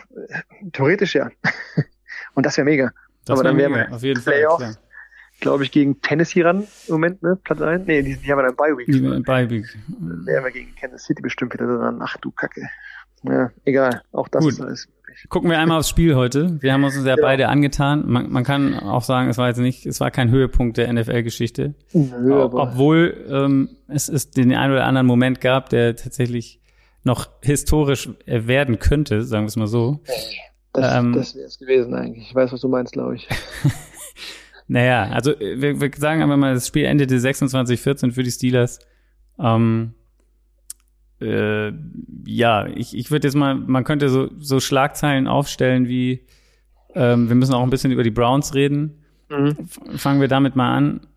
theoretisch 0.74 1.16
ja. 1.16 1.30
und 2.34 2.46
das 2.46 2.58
wäre 2.58 2.66
mega. 2.66 2.92
das 3.26 3.40
aber 3.40 3.44
dann 3.48 3.56
wär 3.58 3.70
wären 3.70 3.72
mega, 3.72 3.90
wir 3.92 3.96
auf 3.96 4.02
jeden 4.04 4.22
Fall. 4.22 4.34
Playoffs. 4.34 4.80
Glaube 5.42 5.64
ich, 5.64 5.72
gegen 5.72 6.00
Tennessee 6.02 6.44
ran 6.44 6.68
im 6.88 6.94
Moment, 6.94 7.22
ne? 7.24 7.38
Platz 7.44 7.62
1. 7.62 7.86
Nee, 7.88 8.02
die, 8.04 8.16
die 8.16 8.32
haben 8.32 8.38
wir 8.40 8.44
dann 8.44 8.56
bei 8.56 8.70
Week. 8.78 8.88
Liebe 8.88 9.20
Beiweg. 9.22 9.66
wären 9.98 10.44
wir 10.46 10.52
gegen 10.52 10.74
Kansas 10.76 11.04
City 11.04 11.22
bestimmt 11.22 11.54
wieder 11.54 11.66
dran. 11.66 12.00
Ach 12.02 12.16
du 12.18 12.32
Kacke. 12.32 12.70
Ja, 13.24 13.52
egal. 13.66 14.02
Auch 14.12 14.28
das 14.28 14.44
Gut. 14.44 14.54
ist 14.54 14.62
alles 14.62 14.88
möglich. 14.88 15.26
Gucken 15.30 15.50
wir 15.50 15.60
einmal 15.60 15.80
aufs 15.80 15.90
Spiel 15.90 16.16
heute. 16.16 16.62
Wir 16.62 16.74
haben 16.74 16.84
uns 16.84 16.96
ja 16.96 17.04
Ja. 17.06 17.16
beide 17.20 17.50
angetan. 17.50 18.04
Man, 18.08 18.32
man 18.32 18.44
kann 18.44 18.76
auch 18.80 19.04
sagen, 19.04 19.30
es 19.30 19.38
war 19.38 19.48
jetzt 19.48 19.58
nicht, 19.58 19.86
es 19.88 20.00
war 20.00 20.12
kein 20.12 20.30
Höhepunkt 20.30 20.78
der 20.78 20.92
NFL-Geschichte. 20.94 21.74
Obwohl 21.94 23.26
ähm, 23.30 23.70
es, 23.88 24.10
es 24.10 24.30
den 24.32 24.54
einen 24.56 24.74
oder 24.74 24.86
anderen 24.86 25.08
Moment 25.08 25.42
gab, 25.42 25.70
der 25.70 25.96
tatsächlich 25.96 26.62
noch 27.04 27.30
historisch 27.42 28.10
werden 28.28 28.78
könnte, 28.78 29.24
sagen 29.24 29.46
wir 29.46 29.48
es 29.48 29.56
mal 29.56 29.66
so. 29.68 30.02
das, 30.74 30.96
ähm, 30.98 31.14
das 31.14 31.36
wäre 31.36 31.48
es 31.48 31.58
gewesen 31.58 31.96
eigentlich. 31.96 32.30
Ich 32.30 32.36
weiß, 32.36 32.52
was 32.54 32.62
du 32.62 32.68
meinst, 32.68 32.94
glaube 32.94 33.16
ich. 33.16 33.28
Naja, 34.72 35.04
also 35.12 35.38
äh, 35.38 35.60
wir, 35.62 35.82
wir 35.82 35.92
sagen 35.98 36.24
einfach 36.24 36.38
mal, 36.38 36.54
das 36.54 36.66
Spiel 36.66 36.86
endete 36.86 37.18
26-14 37.18 38.14
für 38.14 38.24
die 38.24 38.32
Steelers. 38.32 38.80
Ähm, 39.38 39.96
äh, 41.20 41.74
ja, 42.26 42.68
ich, 42.68 42.98
ich 42.98 43.12
würde 43.12 43.28
jetzt 43.28 43.36
mal, 43.36 43.54
man 43.54 43.84
könnte 43.84 44.08
so, 44.08 44.30
so 44.40 44.62
Schlagzeilen 44.62 45.28
aufstellen 45.28 45.90
wie, 45.90 46.26
ähm, 46.96 47.28
wir 47.28 47.36
müssen 47.36 47.54
auch 47.54 47.64
ein 47.64 47.70
bisschen 47.70 47.92
über 47.92 48.04
die 48.04 48.12
Browns 48.12 48.56
reden. 48.56 49.04
Mhm. 49.28 49.68
Fangen 49.98 50.22
wir 50.22 50.30
damit 50.30 50.56
mal 50.56 50.74
an. 50.74 51.08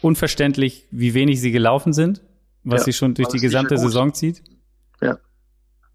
Unverständlich, 0.00 0.88
wie 0.90 1.14
wenig 1.14 1.40
sie 1.40 1.52
gelaufen 1.52 1.92
sind, 1.92 2.20
was 2.64 2.80
Ja, 2.80 2.86
sie 2.86 2.94
schon 2.94 3.14
durch 3.14 3.28
die 3.28 3.38
gesamte 3.38 3.76
ja 3.76 3.80
gut. 3.80 3.86
Saison 3.90 4.12
zieht. 4.12 4.42
Ja. 5.00 5.18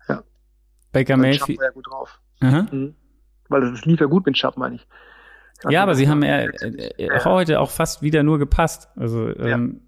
Ja. 0.07 0.23
Baker 0.93 1.17
Mayfield. 1.17 1.59
Ja 1.61 1.71
gut 1.71 1.87
drauf. 1.87 2.21
Mhm. 2.39 2.95
Weil 3.49 3.71
das 3.71 3.83
lief 3.83 3.99
ja 3.99 4.05
gut 4.05 4.25
mit 4.25 4.37
Schapp, 4.37 4.55
meine 4.55 4.75
ich. 4.75 4.87
Ja, 5.67 5.83
aber 5.83 5.95
sie 5.95 6.07
haben 6.07 6.23
ja 6.23 6.37
äh, 6.39 6.47
äh, 6.97 7.19
heute 7.25 7.59
auch 7.59 7.69
fast 7.71 8.01
wieder 8.01 8.23
nur 8.23 8.39
gepasst. 8.39 8.87
Also 8.95 9.27
ähm, 9.37 9.81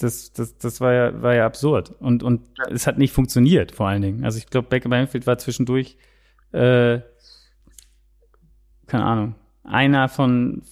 das, 0.00 0.32
das, 0.32 0.56
das 0.56 0.80
war 0.80 0.92
ja, 0.92 1.22
war 1.22 1.34
ja 1.34 1.44
absurd. 1.44 1.90
Und, 2.00 2.22
und 2.22 2.40
Ja. 2.58 2.64
es 2.72 2.86
hat 2.86 2.96
nicht 2.96 3.12
funktioniert, 3.12 3.72
vor 3.72 3.88
allen 3.88 4.00
Dingen. 4.02 4.24
Also 4.24 4.38
ich 4.38 4.46
glaube, 4.46 4.68
Baker 4.68 4.88
Mayfield 4.88 5.26
war 5.26 5.36
zwischendurch, 5.36 5.98
äh, 6.52 7.00
keine 8.86 9.04
Ahnung, 9.04 9.34
einer 9.64 10.08
von 10.08 10.62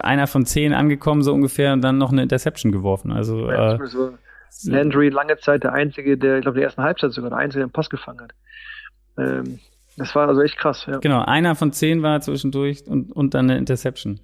einer 0.00 0.26
von 0.26 0.46
zehn 0.46 0.72
angekommen, 0.72 1.22
so 1.22 1.32
ungefähr, 1.34 1.72
und 1.72 1.82
dann 1.82 1.98
noch 1.98 2.12
eine 2.12 2.22
Interception 2.22 2.72
geworfen. 2.72 3.12
Also 3.12 3.50
Ja, 3.50 3.74
äh, 3.74 3.78
war 3.78 4.18
Landry 4.64 5.08
lange 5.08 5.38
Zeit 5.38 5.62
der 5.64 5.72
Einzige, 5.72 6.18
der, 6.18 6.36
ich 6.38 6.42
glaube, 6.42 6.56
der 6.56 6.64
ersten 6.64 6.82
Halbzeit 6.82 7.12
sogar 7.12 7.30
der 7.30 7.38
Einzige, 7.38 7.60
der 7.60 7.64
einen 7.66 7.72
Pass 7.72 7.90
gefangen 7.90 8.20
hat. 8.20 8.32
Ähm, 9.18 9.58
das 9.96 10.14
war 10.14 10.28
also 10.28 10.40
echt 10.42 10.56
krass, 10.58 10.86
ja. 10.86 10.98
genau, 10.98 11.22
einer 11.24 11.54
von 11.54 11.72
zehn 11.72 12.02
war 12.02 12.20
zwischendurch 12.20 12.84
und, 12.86 13.12
und 13.12 13.34
dann 13.34 13.50
eine 13.50 13.58
Interception. 13.58 14.20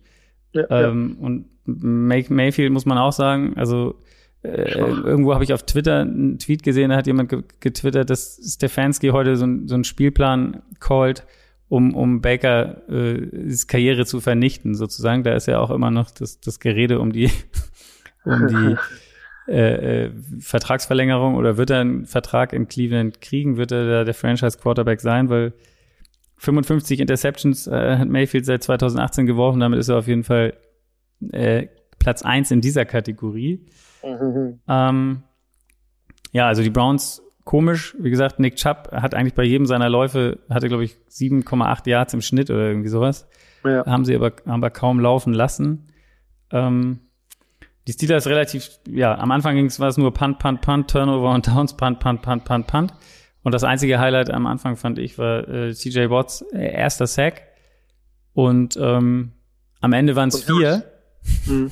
ja, 0.53 0.67
ja. 0.71 0.89
Ähm, 0.89 1.17
und 1.21 1.47
May 1.67 2.25
Mayfield 2.29 2.73
muss 2.73 2.87
man 2.87 2.97
auch 2.99 3.13
sagen, 3.13 3.55
also 3.57 4.01
äh, 4.43 4.79
irgendwo 4.79 5.35
habe 5.35 5.43
ich 5.45 5.53
auf 5.53 5.65
Twitter 5.65 6.01
einen 6.03 6.39
Tweet 6.39 6.63
gesehen, 6.63 6.91
da 6.91 6.97
hat 6.97 7.07
jemand 7.09 7.29
ge 7.29 7.43
getwittert, 7.61 8.09
dass 8.11 8.41
Stefanski 8.55 9.09
heute 9.09 9.37
so, 9.37 9.45
ein- 9.47 9.67
so 9.67 9.75
einen 9.75 9.83
Spielplan 9.85 10.63
called, 10.79 11.27
um, 11.69 11.95
um 11.95 12.21
Baker 12.21 12.89
äh, 12.89 13.27
Karriere 13.67 14.07
zu 14.07 14.21
vernichten, 14.21 14.77
sozusagen. 14.77 15.25
Da 15.25 15.35
ist 15.35 15.47
ja 15.47 15.59
auch 15.59 15.71
immer 15.73 15.91
noch 15.91 16.13
das, 16.13 16.41
das 16.41 16.61
Gerede 16.61 17.01
um 17.01 17.13
die, 17.13 17.29
um 18.25 18.47
die 18.47 18.77
äh, 19.49 20.07
äh, 20.07 20.11
Vertragsverlängerung 20.41 21.37
oder 21.37 21.57
wird 21.57 21.71
er 21.71 21.81
einen 21.81 22.07
Vertrag 22.07 22.53
in 22.53 22.67
Cleveland 22.67 23.21
kriegen, 23.21 23.57
wird 23.57 23.73
er 23.73 23.87
da 23.87 24.05
der 24.05 24.15
Franchise 24.15 24.59
Quarterback 24.59 25.01
sein, 25.01 25.29
weil 25.29 25.53
55 26.39 27.01
Interceptions 27.01 27.67
äh, 27.67 27.97
hat 27.97 28.09
Mayfield 28.09 28.45
seit 28.45 28.63
2018 28.63 29.27
geworfen, 29.27 29.61
damit 29.61 29.79
ist 29.79 29.89
er 29.89 29.99
auf 29.99 30.09
jeden 30.09 30.25
Fall 30.25 30.55
äh, 31.33 31.69
Platz 31.99 32.23
eins 32.23 32.51
in 32.51 32.61
dieser 32.61 32.85
Kategorie. 32.85 33.65
Mhm. 34.05 34.61
Ähm, 34.69 35.23
ja, 36.33 36.47
also 36.47 36.63
die 36.63 36.71
Browns 36.71 37.23
komisch, 37.45 37.97
wie 38.01 38.11
gesagt, 38.11 38.41
Nick 38.41 38.57
Chubb 38.57 38.91
hat 38.93 39.15
eigentlich 39.15 39.35
bei 39.35 39.45
jedem 39.45 39.67
seiner 39.67 39.89
Läufe, 39.89 40.41
hatte 40.51 40.69
glaube 40.69 40.85
ich 40.85 40.97
7,8 41.09 41.89
Yards 41.89 42.15
im 42.15 42.21
Schnitt 42.21 42.51
oder 42.51 42.67
irgendwie 42.67 42.89
sowas. 42.89 43.29
ja. 43.65 43.87
Haben 43.87 44.05
sie 44.05 44.15
aber, 44.17 44.33
aber 44.45 44.71
kaum 44.71 45.01
laufen 45.01 45.33
lassen. 45.33 45.87
Ähm, 46.51 47.01
die 47.87 47.93
Steelers 47.93 48.27
relativ, 48.27 48.71
ja, 48.89 49.17
am 49.17 49.31
Anfang 49.31 49.55
ging 49.55 49.67
es, 49.67 49.79
war 49.79 49.89
es 49.89 49.97
nur 49.97 50.13
Punt, 50.13 50.39
Punt, 50.39 50.61
Punt, 50.61 50.91
Turnover 50.91 51.31
und 51.31 51.47
Downs, 51.47 51.77
Punt, 51.77 52.01
Punt, 52.01 52.23
Punt, 52.23 52.45
Punt, 52.45 52.67
Punt. 52.67 52.93
Und 53.43 53.53
das 53.53 53.63
einzige 53.63 54.01
Highlight 54.01 54.31
am 54.31 54.47
Anfang 54.47 54.77
fand 54.77 54.99
ich 54.99 55.19
war 55.19 55.49
äh, 55.49 55.73
CJ 55.73 56.11
Watts 56.11 56.43
äh, 56.53 56.73
erster 56.73 57.07
Sack. 57.07 57.43
Und 58.33 58.77
ähm, 58.77 59.33
am 59.81 59.93
Ende 59.93 60.17
waren 60.17 60.31
es 60.31 60.43
vier. 60.43 60.83
Mhm. 61.47 61.71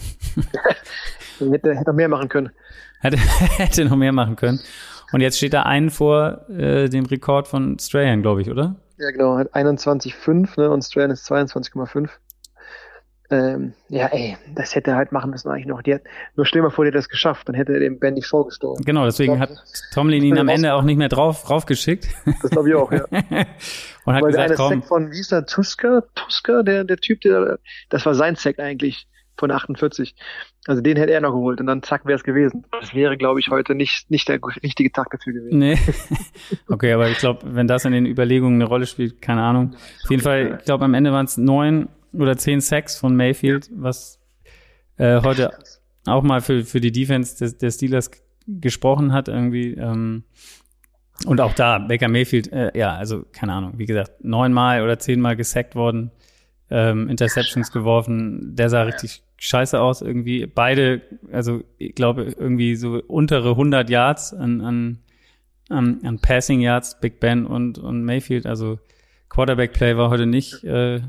hätte, 1.50 1.74
hätte 1.74 1.90
er 1.90 1.92
mehr 1.92 2.08
machen 2.08 2.28
können. 2.28 2.50
Hätte, 3.00 3.16
hätte 3.58 3.84
noch 3.84 3.96
mehr 3.96 4.12
machen 4.12 4.36
können. 4.36 4.60
Und 5.12 5.20
jetzt 5.20 5.36
steht 5.36 5.52
da 5.52 5.64
einen 5.64 5.90
vor 5.90 6.48
äh, 6.48 6.88
dem 6.88 7.06
Rekord 7.06 7.48
von 7.48 7.78
Strahan, 7.78 8.22
glaube 8.22 8.42
ich, 8.42 8.50
oder? 8.50 8.76
Ja, 8.98 9.10
genau, 9.10 9.36
hat 9.36 9.52
21,5 9.54 10.60
ne, 10.60 10.70
und 10.70 10.82
Strahan 10.82 11.10
ist 11.10 11.30
22,5. 11.30 12.08
Ähm, 13.30 13.72
ja, 13.88 14.08
ey, 14.08 14.36
das 14.54 14.74
hätte 14.74 14.90
er 14.90 14.96
halt 14.96 15.10
machen 15.10 15.30
müssen 15.30 15.48
eigentlich 15.48 15.66
noch. 15.66 15.82
Die 15.82 15.94
hat, 15.94 16.02
nur 16.36 16.44
stell 16.44 16.60
dir 16.60 16.68
mal 16.68 16.70
vor, 16.70 16.84
der 16.84 16.90
hätte 16.90 16.98
das 16.98 17.08
geschafft, 17.08 17.48
dann 17.48 17.54
hätte 17.54 17.72
er 17.72 17.80
dem 17.80 17.98
Ben 17.98 18.14
nicht 18.14 18.26
vorgestorben. 18.26 18.84
Genau, 18.84 19.06
deswegen 19.06 19.40
hat 19.40 19.50
Tomlin 19.94 20.22
ihn 20.22 20.38
am 20.38 20.48
Ende 20.48 20.74
auch 20.74 20.82
nicht 20.82 20.98
mehr 20.98 21.08
drauf 21.08 21.48
raufgeschickt. 21.48 22.06
Das 22.42 22.50
glaube 22.50 22.68
ich 22.68 22.74
auch, 22.74 22.92
ja. 22.92 23.04
Und 24.04 24.14
hat 24.14 24.22
Weil 24.22 24.32
der 24.32 24.48
gesagt, 24.48 24.50
eine 24.50 24.56
komm, 24.56 24.80
Sack 24.80 24.88
von, 24.88 25.10
der, 25.30 25.46
Tusker? 25.46 26.04
Tusker, 26.14 26.62
der, 26.62 26.84
der 26.84 26.98
Typ, 26.98 27.22
der, 27.22 27.58
das 27.88 28.04
war 28.04 28.14
sein 28.14 28.36
Sack 28.36 28.58
eigentlich 28.58 29.06
von 29.36 29.50
48. 29.50 30.14
Also 30.66 30.80
den 30.80 30.96
hätte 30.96 31.12
er 31.12 31.20
noch 31.20 31.32
geholt 31.32 31.60
und 31.60 31.66
dann 31.66 31.82
zack 31.82 32.06
wäre 32.06 32.16
es 32.16 32.24
gewesen. 32.24 32.64
Das 32.78 32.94
wäre, 32.94 33.16
glaube 33.16 33.40
ich, 33.40 33.48
heute 33.48 33.74
nicht, 33.74 34.10
nicht 34.10 34.28
der 34.28 34.40
richtige 34.62 34.92
Tag 34.92 35.10
dafür 35.10 35.32
gewesen. 35.32 35.58
Nee. 35.58 35.78
Okay, 36.68 36.92
aber 36.92 37.08
ich 37.08 37.18
glaube, 37.18 37.40
wenn 37.44 37.66
das 37.66 37.84
in 37.84 37.92
den 37.92 38.06
Überlegungen 38.06 38.60
eine 38.60 38.68
Rolle 38.68 38.86
spielt, 38.86 39.22
keine 39.22 39.42
Ahnung. 39.42 39.74
Auf 40.02 40.10
jeden 40.10 40.22
Fall, 40.22 40.58
ich 40.58 40.64
glaube, 40.64 40.84
am 40.84 40.94
Ende 40.94 41.12
waren 41.12 41.26
es 41.26 41.36
neun 41.36 41.88
oder 42.14 42.36
zehn 42.36 42.60
Sacks 42.60 42.96
von 42.96 43.16
Mayfield, 43.16 43.70
was 43.74 44.18
äh, 44.96 45.20
heute 45.22 45.50
auch 46.06 46.22
mal 46.22 46.40
für, 46.40 46.64
für 46.64 46.80
die 46.80 46.92
Defense 46.92 47.38
des, 47.38 47.58
der 47.58 47.70
Steelers 47.70 48.10
gesprochen 48.46 49.12
hat 49.12 49.28
irgendwie. 49.28 49.74
Ähm, 49.74 50.24
und 51.26 51.40
auch 51.40 51.54
da, 51.54 51.78
Baker 51.78 52.08
Mayfield, 52.08 52.52
äh, 52.52 52.76
ja, 52.76 52.94
also 52.94 53.24
keine 53.32 53.52
Ahnung, 53.52 53.74
wie 53.76 53.86
gesagt, 53.86 54.24
neunmal 54.24 54.82
oder 54.82 54.98
zehnmal 54.98 55.36
gesackt 55.36 55.74
worden, 55.74 56.10
ähm, 56.70 57.08
Interceptions 57.08 57.70
geworfen, 57.70 58.56
der 58.56 58.68
sah 58.68 58.82
richtig 58.82 59.22
scheiße 59.36 59.80
aus 59.80 60.02
irgendwie. 60.02 60.46
Beide, 60.46 61.02
also 61.32 61.62
ich 61.78 61.94
glaube 61.94 62.34
irgendwie 62.38 62.76
so 62.76 63.00
untere 63.06 63.50
100 63.50 63.88
Yards 63.90 64.34
an, 64.34 64.60
an, 64.60 64.98
an, 65.68 66.00
an 66.04 66.18
Passing 66.18 66.60
Yards, 66.60 67.00
Big 67.00 67.20
Ben 67.20 67.46
und, 67.46 67.78
und 67.78 68.04
Mayfield, 68.04 68.46
also 68.46 68.78
Quarterback 69.28 69.72
Play 69.72 69.96
war 69.96 70.10
heute 70.10 70.26
nicht 70.26 70.64
äh, 70.64 71.00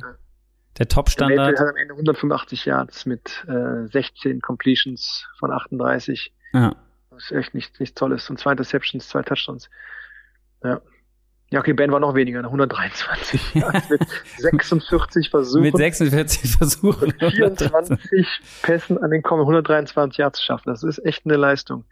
der 0.78 0.86
Der 0.86 0.88
Top-Standard. 0.88 1.38
Mayfield 1.38 1.60
hat 1.60 1.68
am 1.68 1.78
Ende 1.78 1.94
185 1.94 2.66
Yards 2.66 3.06
mit 3.06 3.46
äh, 3.48 3.88
16 3.88 4.42
Completions 4.42 5.28
von 5.40 5.52
38. 5.52 6.34
Ja. 6.54 6.76
Das 7.12 7.24
ist 7.24 7.32
echt 7.32 7.54
nichts 7.54 7.80
nichts 7.80 7.96
Tolles. 7.96 8.30
Und 8.30 8.40
zwei 8.40 8.52
Interceptions, 8.52 9.08
zwei 9.08 9.22
Touchdowns. 9.22 9.70
Ja. 10.64 10.82
Ja, 11.52 11.60
okay, 11.60 11.74
Ben 11.74 11.92
war 11.92 12.00
noch 12.00 12.16
weniger, 12.16 12.42
ne? 12.42 12.48
123 12.48 13.54
Yards 13.56 13.90
mit 13.90 14.02
46 14.38 15.30
Versuchen. 15.30 15.62
Mit 15.62 15.78
46 15.78 16.58
Versuchen. 16.58 17.14
24 17.20 18.28
Pässen 18.64 18.98
an 18.98 19.12
den 19.12 19.22
Kommen 19.22 19.42
123 19.42 20.18
Yards 20.18 20.40
zu 20.40 20.46
schaffen. 20.46 20.70
Das 20.70 20.84
ist 20.84 21.06
echt 21.06 21.26
eine 21.26 21.38
Leistung. 21.38 21.86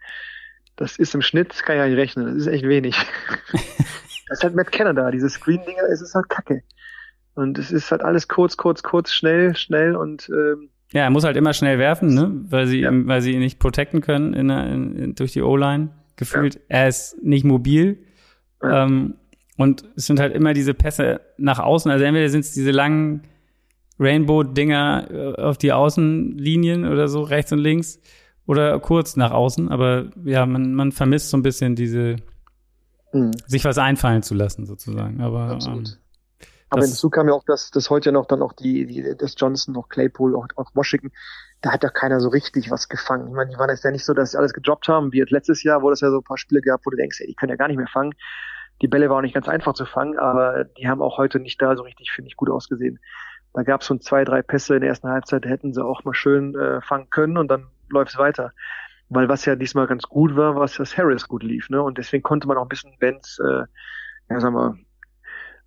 Das 0.76 0.98
ist 0.98 1.14
im 1.14 1.22
Schnitt, 1.22 1.50
das 1.50 1.62
kann 1.62 1.76
ich 1.76 1.80
ja 1.80 1.86
nicht 1.86 1.96
rechnen, 1.96 2.26
das 2.26 2.34
ist 2.34 2.46
echt 2.48 2.64
wenig. 2.64 2.96
das 3.52 4.38
ist 4.38 4.42
halt 4.42 4.56
Matt 4.56 4.72
Canada, 4.72 5.10
diese 5.12 5.30
Screen-Dinger, 5.30 5.84
es 5.92 6.02
ist 6.02 6.14
halt 6.16 6.28
kacke. 6.28 6.64
Und 7.34 7.58
es 7.58 7.70
ist 7.72 7.90
halt 7.90 8.02
alles 8.02 8.28
kurz, 8.28 8.56
kurz, 8.56 8.82
kurz, 8.82 9.12
schnell, 9.12 9.56
schnell 9.56 9.96
und 9.96 10.30
ähm, 10.30 10.70
Ja, 10.92 11.02
er 11.02 11.10
muss 11.10 11.24
halt 11.24 11.36
immer 11.36 11.52
schnell 11.52 11.78
werfen, 11.78 12.14
ne? 12.14 12.30
Weil 12.48 12.66
sie, 12.66 12.80
Ja. 12.80 12.90
weil 12.92 13.22
sie 13.22 13.32
ihn 13.32 13.40
nicht 13.40 13.58
protecten 13.58 14.00
können 14.00 14.34
in, 14.34 14.50
in, 14.50 14.96
in, 14.96 15.14
durch 15.14 15.32
die 15.32 15.42
O-Line. 15.42 15.90
Gefühlt, 16.16 16.60
er 16.68 16.88
ist 16.88 17.22
nicht 17.22 17.44
mobil. 17.44 17.98
Ja. 18.62 18.84
Ähm, 18.84 19.14
und 19.56 19.84
es 19.96 20.06
sind 20.06 20.20
halt 20.20 20.34
immer 20.34 20.54
diese 20.54 20.74
Pässe 20.74 21.20
nach 21.38 21.58
außen. 21.58 21.90
Also 21.90 22.04
entweder 22.04 22.28
sind 22.28 22.40
es 22.40 22.52
diese 22.52 22.70
langen 22.70 23.22
Rainbow-Dinger 23.98 25.08
äh, 25.10 25.42
auf 25.42 25.58
die 25.58 25.72
Außenlinien 25.72 26.86
oder 26.86 27.08
so, 27.08 27.22
rechts 27.22 27.52
und 27.52 27.58
links, 27.58 28.00
oder 28.46 28.78
kurz 28.80 29.16
nach 29.16 29.30
außen. 29.30 29.68
Aber 29.68 30.10
ja, 30.24 30.46
man, 30.46 30.74
man 30.74 30.92
vermisst 30.92 31.30
so 31.30 31.36
ein 31.36 31.42
bisschen 31.42 31.74
diese, 31.76 32.16
mhm. 33.12 33.32
sich 33.46 33.64
was 33.64 33.78
einfallen 33.78 34.22
zu 34.22 34.34
lassen, 34.34 34.66
sozusagen. 34.66 35.20
Aber 35.20 35.50
Absolut. 35.50 35.88
Ähm, 35.88 35.94
aber 36.74 36.86
hinzu 36.86 37.10
kam 37.10 37.28
ja 37.28 37.34
auch, 37.34 37.44
dass, 37.44 37.70
dass 37.70 37.90
heute 37.90 38.12
noch 38.12 38.26
dann 38.26 38.42
auch 38.42 38.52
die, 38.52 38.86
die 38.86 39.16
das 39.16 39.34
Johnson, 39.36 39.74
noch 39.74 39.88
Claypool, 39.88 40.36
auch, 40.36 40.46
auch 40.56 40.70
Washington, 40.74 41.12
da 41.60 41.72
hat 41.72 41.82
ja 41.82 41.88
keiner 41.88 42.20
so 42.20 42.28
richtig 42.28 42.70
was 42.70 42.88
gefangen. 42.88 43.28
Ich 43.28 43.34
meine, 43.34 43.50
die 43.50 43.58
waren 43.58 43.70
jetzt 43.70 43.84
ja 43.84 43.90
nicht 43.90 44.04
so, 44.04 44.12
dass 44.12 44.32
sie 44.32 44.38
alles 44.38 44.52
gedroppt 44.52 44.88
haben, 44.88 45.12
wie 45.12 45.18
jetzt 45.18 45.30
letztes 45.30 45.62
Jahr, 45.62 45.82
wo 45.82 45.90
das 45.90 46.00
ja 46.00 46.10
so 46.10 46.18
ein 46.18 46.24
paar 46.24 46.36
Spiele 46.36 46.60
gab, 46.60 46.84
wo 46.84 46.90
du 46.90 46.96
denkst, 46.96 47.20
ey, 47.20 47.26
die 47.26 47.34
können 47.34 47.50
ja 47.50 47.56
gar 47.56 47.68
nicht 47.68 47.78
mehr 47.78 47.86
fangen. 47.86 48.14
Die 48.82 48.88
Bälle 48.88 49.08
waren 49.08 49.18
auch 49.18 49.22
nicht 49.22 49.34
ganz 49.34 49.48
einfach 49.48 49.72
zu 49.72 49.86
fangen, 49.86 50.18
aber 50.18 50.64
die 50.64 50.88
haben 50.88 51.00
auch 51.00 51.16
heute 51.16 51.40
nicht 51.40 51.62
da 51.62 51.76
so 51.76 51.82
richtig, 51.82 52.10
finde 52.10 52.28
ich, 52.28 52.36
gut 52.36 52.50
ausgesehen. 52.50 52.98
Da 53.54 53.62
gab 53.62 53.80
es 53.80 53.86
schon 53.86 54.00
zwei, 54.00 54.24
drei 54.24 54.42
Pässe 54.42 54.74
in 54.74 54.80
der 54.80 54.90
ersten 54.90 55.08
Halbzeit, 55.08 55.46
hätten 55.46 55.72
sie 55.72 55.84
auch 55.84 56.04
mal 56.04 56.14
schön 56.14 56.54
äh, 56.56 56.80
fangen 56.80 57.08
können 57.08 57.38
und 57.38 57.48
dann 57.48 57.68
läuft 57.88 58.10
es 58.10 58.18
weiter. 58.18 58.52
Weil 59.08 59.28
was 59.28 59.44
ja 59.44 59.54
diesmal 59.54 59.86
ganz 59.86 60.02
gut 60.02 60.34
war, 60.34 60.56
was 60.56 60.74
dass 60.76 60.98
Harris 60.98 61.28
gut 61.28 61.44
lief, 61.44 61.70
ne? 61.70 61.80
Und 61.80 61.98
deswegen 61.98 62.22
konnte 62.22 62.48
man 62.48 62.56
auch 62.56 62.62
ein 62.62 62.68
bisschen 62.68 62.98
Benz, 62.98 63.38
äh, 63.38 63.64
ja, 64.28 64.40
sagen 64.40 64.54
wir, 64.54 64.76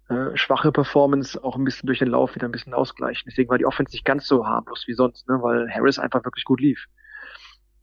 äh, 0.09 0.35
schwache 0.35 0.71
Performance 0.71 1.43
auch 1.43 1.57
ein 1.57 1.65
bisschen 1.65 1.87
durch 1.87 1.99
den 1.99 2.07
Lauf 2.07 2.33
wieder 2.35 2.47
ein 2.47 2.51
bisschen 2.51 2.73
ausgleichen. 2.73 3.23
Deswegen 3.27 3.49
war 3.49 3.57
die 3.57 3.65
Offense 3.65 3.91
nicht 3.91 4.05
ganz 4.05 4.25
so 4.25 4.45
harmlos 4.45 4.85
wie 4.87 4.93
sonst, 4.93 5.27
ne? 5.27 5.37
weil 5.41 5.69
Harris 5.69 5.99
einfach 5.99 6.23
wirklich 6.23 6.45
gut 6.45 6.61
lief. 6.61 6.85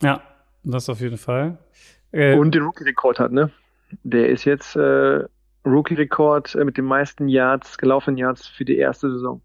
Ja, 0.03 0.22
das 0.62 0.89
auf 0.89 1.01
jeden 1.01 1.18
Fall. 1.18 1.59
Äh, 2.12 2.37
Und 2.37 2.55
den 2.55 2.62
Rookie-Rekord 2.62 3.18
hat, 3.18 3.33
ne? 3.33 3.51
Der 4.03 4.29
ist 4.31 4.45
jetzt 4.45 4.75
äh, 4.75 5.25
Rookie-Rekord 5.66 6.55
äh, 6.55 6.64
mit 6.64 6.79
den 6.79 6.87
meisten 6.87 7.29
Yards, 7.29 7.77
gelaufenen 7.77 8.16
Yards 8.16 8.47
für 8.47 8.64
die 8.64 8.79
erste 8.79 9.11
Saison. 9.11 9.43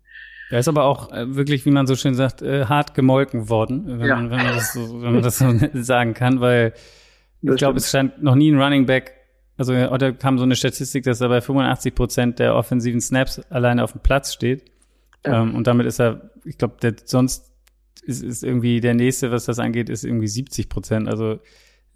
Er 0.50 0.60
ist 0.60 0.68
aber 0.68 0.86
auch 0.86 1.12
äh, 1.12 1.36
wirklich, 1.36 1.66
wie 1.66 1.72
man 1.72 1.86
so 1.86 1.96
schön 1.96 2.16
sagt, 2.16 2.42
hart 2.42 2.94
gemolken 2.94 3.50
worden, 3.50 4.00
wenn, 4.00 4.08
ja. 4.08 4.16
man, 4.16 4.32
wenn, 4.32 4.38
man, 4.38 4.56
das 4.56 4.74
so, 4.74 5.02
wenn 5.02 5.14
man 5.14 5.22
das 5.22 5.38
so 5.38 5.52
sagen 5.74 6.14
kann, 6.14 6.40
weil 6.40 6.74
ich 7.42 7.56
glaube, 7.58 7.78
es 7.78 7.90
stand 7.90 8.24
noch 8.24 8.36
nie 8.36 8.52
ein 8.52 8.60
Running 8.60 8.86
Back, 8.86 9.19
also 9.60 9.76
heute 9.76 10.14
kam 10.14 10.38
so 10.38 10.46
eine 10.46 10.56
Statistik, 10.56 11.04
dass 11.04 11.20
er 11.20 11.28
bei 11.28 11.42
85 11.42 11.94
Prozent 11.94 12.40
der 12.40 12.56
offensiven 12.56 13.02
Snaps 13.02 13.40
alleine 13.50 13.84
auf 13.84 13.92
dem 13.92 14.02
Platz 14.02 14.34
steht. 14.34 14.72
Ja. 15.26 15.42
Ähm, 15.42 15.54
und 15.54 15.68
damit 15.68 15.86
ist 15.86 16.00
er, 16.00 16.32
ich 16.46 16.58
glaube, 16.58 16.78
der 16.82 16.96
sonst 17.04 17.52
ist, 18.04 18.24
ist 18.24 18.42
irgendwie 18.42 18.80
der 18.80 18.94
nächste, 18.94 19.32
was 19.32 19.46
das 19.46 19.60
angeht, 19.60 19.90
ist 19.90 20.06
irgendwie 20.06 20.30
70 20.30 20.70
Prozent. 20.70 21.10
Also 21.10 21.40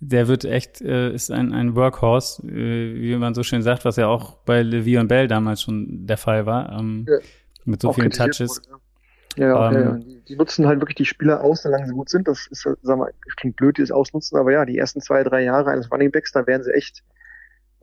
der 0.02 0.28
wird 0.28 0.44
echt, 0.44 0.82
äh, 0.82 1.14
ist 1.14 1.32
ein, 1.32 1.54
ein 1.54 1.74
Workhorse, 1.78 2.46
äh, 2.50 3.02
wie 3.02 3.16
man 3.16 3.34
so 3.34 3.44
schön 3.44 3.62
sagt, 3.62 3.86
was 3.86 3.96
ja 3.96 4.08
auch 4.08 4.40
bei 4.40 4.60
Le'Veon 4.60 5.08
Bell 5.08 5.30
damals 5.30 5.62
schon 5.62 6.06
der 6.06 6.18
Fall 6.18 6.46
war, 6.46 6.78
ähm, 6.78 7.06
ja. 7.08 7.20
mit 7.64 7.82
so 7.82 7.92
auch 7.92 7.96
vielen 7.96 8.12
Touches. 8.12 8.62
Wurde, 8.68 8.82
ja, 9.38 9.72
ja, 9.72 9.72
ähm, 9.72 10.02
die, 10.02 10.22
die, 10.26 10.36
nutzen 10.36 10.68
halt 10.68 10.82
wirklich 10.82 10.98
die 10.98 11.06
Spieler 11.06 11.42
aus, 11.42 11.64
solange 11.64 11.88
sie 11.88 11.94
gut 11.94 12.10
sind. 12.10 12.28
Das 12.28 12.46
ist, 12.48 12.68
sag 12.82 12.98
mal, 12.98 13.14
klingt 13.38 13.56
blöd, 13.56 13.78
dieses 13.78 13.92
Ausnutzen, 13.92 14.38
aber 14.38 14.52
ja, 14.52 14.66
die 14.66 14.78
ersten 14.78 15.00
zwei, 15.00 15.24
drei 15.24 15.44
Jahre 15.44 15.72
eines 15.72 15.90
Running 15.90 16.12
Backs, 16.12 16.34
da 16.34 16.46
werden 16.46 16.64
sie 16.64 16.74
echt 16.74 17.04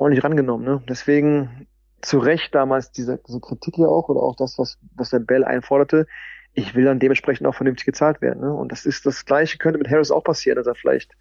ordentlich 0.00 0.24
rangenommen. 0.24 0.64
Ne? 0.64 0.82
Deswegen 0.88 1.66
zu 2.00 2.18
Recht 2.18 2.54
damals 2.54 2.90
diese, 2.90 3.20
diese 3.26 3.40
Kritik 3.40 3.76
ja 3.78 3.86
auch 3.86 4.08
oder 4.08 4.20
auch 4.20 4.34
das, 4.34 4.58
was, 4.58 4.78
was 4.96 5.10
der 5.10 5.18
Bell 5.18 5.44
einforderte. 5.44 6.06
Ich 6.54 6.74
will 6.74 6.84
dann 6.84 6.98
dementsprechend 6.98 7.46
auch 7.46 7.54
vernünftig 7.54 7.86
gezahlt 7.86 8.22
werden. 8.22 8.40
Ne? 8.40 8.52
Und 8.52 8.72
das 8.72 8.86
ist 8.86 9.04
das 9.06 9.24
Gleiche, 9.24 9.58
könnte 9.58 9.78
mit 9.78 9.90
Harris 9.90 10.10
auch 10.10 10.24
passieren, 10.24 10.56
dass 10.56 10.66
er 10.66 10.74
vielleicht 10.74 11.12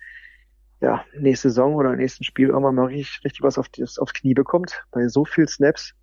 ja, 0.82 1.03
nächste 1.13 1.49
Saison 1.49 1.75
oder 1.75 1.95
nächsten 1.95 2.23
Spiel 2.23 2.47
irgendwann 2.47 2.75
mal 2.75 2.86
richtig, 2.86 3.25
richtig 3.25 3.41
was 3.41 3.57
auf 3.57 3.67
das, 3.69 3.99
aufs 3.99 4.13
Knie 4.13 4.34
bekommt. 4.34 4.82
Bei 4.91 5.07
so 5.09 5.25
viel 5.25 5.47
Snaps 5.47 5.93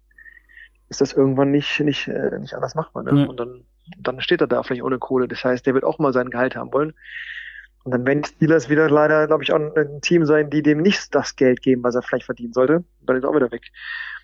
ist 0.90 1.00
das 1.00 1.14
irgendwann 1.14 1.50
nicht, 1.50 1.80
nicht, 1.80 2.08
äh, 2.08 2.38
nicht 2.38 2.54
anders 2.54 2.74
machbar. 2.74 3.02
Ne? 3.02 3.12
Mhm. 3.12 3.28
Und 3.28 3.40
dann, 3.40 3.64
dann 3.98 4.20
steht 4.20 4.42
er 4.42 4.46
da 4.46 4.62
vielleicht 4.62 4.82
ohne 4.82 4.98
Kohle. 4.98 5.28
Das 5.28 5.42
heißt, 5.42 5.66
der 5.66 5.72
wird 5.72 5.84
auch 5.84 5.98
mal 5.98 6.12
sein 6.12 6.28
Gehalt 6.28 6.56
haben 6.56 6.72
wollen. 6.72 6.92
Und 7.86 7.92
dann 7.92 8.04
werden 8.04 8.22
die 8.22 8.28
Steelers 8.28 8.68
wieder 8.68 8.90
leider, 8.90 9.28
glaube 9.28 9.44
ich, 9.44 9.52
auch 9.52 9.60
ein 9.60 10.00
Team 10.00 10.26
sein, 10.26 10.50
die 10.50 10.60
dem 10.60 10.82
nicht 10.82 11.14
das 11.14 11.36
Geld 11.36 11.62
geben, 11.62 11.84
was 11.84 11.94
er 11.94 12.02
vielleicht 12.02 12.26
verdienen 12.26 12.52
sollte. 12.52 12.82
Dann 13.02 13.16
ist 13.16 13.22
er 13.22 13.30
auch 13.30 13.36
wieder 13.36 13.52
weg. 13.52 13.62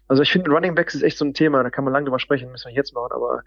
Also 0.08 0.20
ich 0.24 0.32
finde, 0.32 0.50
Running 0.50 0.74
Backs 0.74 0.96
ist 0.96 1.02
echt 1.02 1.16
so 1.16 1.24
ein 1.24 1.32
Thema, 1.32 1.62
da 1.62 1.70
kann 1.70 1.84
man 1.84 1.92
lange 1.92 2.06
drüber 2.06 2.18
sprechen, 2.18 2.50
müssen 2.50 2.66
wir 2.66 2.74
jetzt 2.74 2.92
machen, 2.92 3.12
aber 3.12 3.44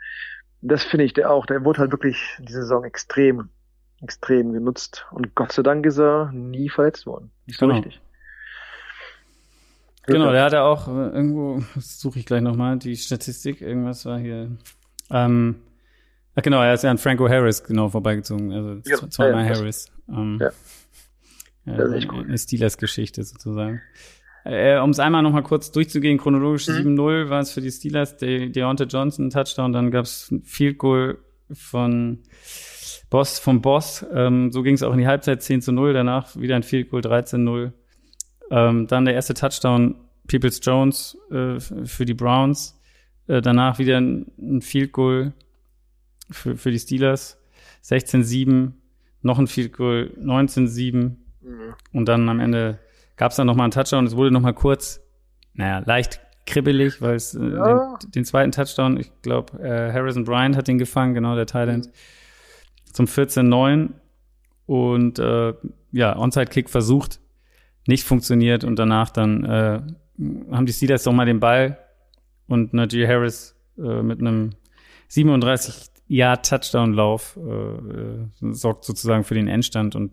das 0.61 0.85
finde 0.85 1.03
ich 1.03 1.11
der 1.11 1.29
auch. 1.29 1.45
Der 1.45 1.65
wurde 1.65 1.81
halt 1.81 1.91
wirklich 1.91 2.37
diese 2.39 2.61
Saison 2.61 2.85
extrem 2.85 3.49
extrem 4.01 4.53
genutzt. 4.53 5.05
Und 5.11 5.35
Gott 5.35 5.51
sei 5.51 5.63
Dank 5.63 5.85
ist 5.85 5.99
er 5.99 6.31
nie 6.31 6.69
verletzt 6.69 7.05
worden. 7.05 7.31
Nicht 7.45 7.59
so 7.59 7.67
genau. 7.67 7.79
richtig. 7.79 8.01
Genau, 10.07 10.31
der 10.31 10.43
hatte 10.43 10.61
auch 10.61 10.87
äh, 10.87 11.09
irgendwo, 11.09 11.61
suche 11.77 12.19
ich 12.19 12.25
gleich 12.25 12.41
nochmal, 12.41 12.77
die 12.77 12.95
Statistik, 12.95 13.61
irgendwas 13.61 14.05
war 14.05 14.19
hier. 14.19 14.51
Ähm, 15.09 15.55
ach 16.35 16.41
genau, 16.41 16.61
er 16.61 16.73
ist 16.73 16.83
ja 16.83 16.91
an 16.91 16.97
Franco 16.97 17.27
Harris 17.27 17.63
genau 17.63 17.89
vorbeigezogen, 17.89 18.51
also 18.51 18.81
ja, 18.85 19.09
zweimal 19.09 19.45
ja, 19.45 19.55
Harris. 19.55 19.91
Ähm, 20.09 20.37
ja. 20.39 20.51
ja. 21.65 21.77
Das 21.77 21.89
ist 21.89 21.95
echt 21.95 22.11
cool. 22.11 22.23
Eine 22.23 22.37
Steelers-Geschichte 22.37 23.23
sozusagen. 23.23 23.81
Äh, 24.43 24.77
um 24.77 24.91
es 24.91 24.99
einmal 24.99 25.23
nochmal 25.23 25.41
kurz 25.41 25.71
durchzugehen, 25.71 26.19
chronologisch 26.19 26.67
mhm. 26.67 26.99
7-0 26.99 27.29
war 27.29 27.39
es 27.41 27.51
für 27.51 27.61
die 27.61 27.71
Steelers, 27.71 28.17
De 28.17 28.49
Deontay 28.49 28.85
Johnson 28.85 29.31
Touchdown, 29.31 29.73
dann 29.73 29.89
gab 29.89 30.05
es 30.05 30.29
ein 30.29 30.43
Field 30.43 30.77
Goal 30.77 31.17
von 31.51 32.19
Boss 33.09 33.39
vom 33.39 33.61
Boss. 33.61 34.05
Ähm, 34.13 34.51
so 34.51 34.61
ging 34.61 34.75
es 34.75 34.83
auch 34.83 34.93
in 34.93 34.99
die 34.99 35.07
Halbzeit 35.07 35.41
10 35.41 35.61
zu 35.61 35.71
0, 35.71 35.93
danach 35.93 36.35
wieder 36.35 36.55
ein 36.55 36.63
Field 36.63 36.89
Goal 36.89 37.01
13-0. 37.01 37.71
Ähm, 38.51 38.87
dann 38.87 39.05
der 39.05 39.15
erste 39.15 39.33
Touchdown 39.33 39.95
Peoples 40.27 40.59
Jones 40.61 41.17
äh, 41.31 41.59
für 41.59 42.05
die 42.05 42.13
Browns. 42.13 42.79
Äh, 43.27 43.41
danach 43.41 43.79
wieder 43.79 43.97
ein 43.97 44.61
Field 44.61 44.91
Goal 44.91 45.33
für, 46.29 46.57
für 46.57 46.71
die 46.71 46.79
Steelers. 46.79 47.37
16-7, 47.83 48.71
noch 49.21 49.39
ein 49.39 49.47
Field 49.47 49.73
Goal 49.73 50.11
19-7. 50.19 50.95
Mhm. 50.95 51.15
Und 51.93 52.07
dann 52.07 52.27
am 52.29 52.39
Ende 52.39 52.79
gab 53.15 53.31
es 53.31 53.37
dann 53.37 53.47
noch 53.47 53.55
mal 53.55 53.63
einen 53.63 53.71
Touchdown. 53.71 54.05
Es 54.05 54.15
wurde 54.15 54.31
noch 54.31 54.41
mal 54.41 54.53
kurz, 54.53 55.01
naja, 55.53 55.79
leicht 55.85 56.19
kribbelig, 56.45 57.01
weil 57.01 57.15
es 57.15 57.33
äh, 57.35 57.43
ja. 57.43 57.97
den, 57.97 58.11
den, 58.11 58.25
zweiten 58.25 58.51
Touchdown, 58.51 58.97
ich 58.97 59.11
glaube, 59.21 59.59
äh, 59.59 59.91
Harrison 59.91 60.23
Bryant 60.25 60.55
hat 60.55 60.67
den 60.67 60.77
gefangen, 60.77 61.13
genau, 61.13 61.35
der 61.35 61.47
Thailand. 61.47 61.87
Mhm 61.87 61.91
zum 62.95 63.07
14-9 63.07 63.89
und 64.65 65.19
äh, 65.19 65.53
ja, 65.91 66.17
Onside-Kick 66.17 66.69
versucht, 66.69 67.19
nicht 67.87 68.05
funktioniert 68.05 68.63
und 68.63 68.79
danach 68.79 69.09
dann 69.09 69.43
äh, 69.43 69.81
haben 70.51 70.65
die 70.65 70.73
Steelers 70.73 71.03
doch 71.03 71.11
mal 71.11 71.25
den 71.25 71.41
Ball 71.41 71.77
und 72.47 72.73
Najee 72.73 73.05
Harris 73.05 73.55
äh, 73.77 74.01
mit 74.01 74.21
einem 74.21 74.51
37 75.09 75.91
Jahr 76.07 76.41
Touchdown-Lauf 76.41 77.37
äh, 77.37 77.41
äh, 77.41 78.53
sorgt 78.53 78.85
sozusagen 78.85 79.23
für 79.23 79.33
den 79.33 79.47
Endstand 79.47 79.95
und 79.95 80.11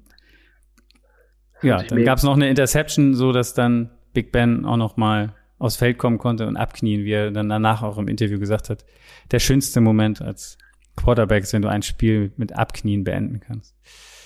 ja, 1.62 1.82
dann 1.82 2.04
gab 2.04 2.18
es 2.18 2.24
noch 2.24 2.34
eine 2.34 2.48
Interception, 2.48 3.14
so 3.14 3.30
dass 3.32 3.54
dann 3.54 3.90
Big 4.12 4.32
Ben 4.32 4.64
auch 4.64 4.76
noch 4.76 4.96
mal 4.96 5.34
aufs 5.58 5.76
Feld 5.76 5.96
kommen 5.96 6.18
konnte 6.18 6.48
und 6.48 6.56
abknien, 6.56 7.04
wie 7.04 7.12
er 7.12 7.30
dann 7.30 7.48
danach 7.48 7.82
auch 7.82 7.98
im 7.98 8.08
Interview 8.08 8.40
gesagt 8.40 8.68
hat. 8.68 8.84
Der 9.30 9.38
schönste 9.38 9.80
Moment 9.80 10.20
als 10.20 10.58
Quarterbacks, 10.96 11.52
wenn 11.52 11.62
du 11.62 11.68
ein 11.68 11.82
Spiel 11.82 12.32
mit 12.36 12.56
Abknien 12.56 13.04
beenden 13.04 13.38
kannst. 13.38 13.76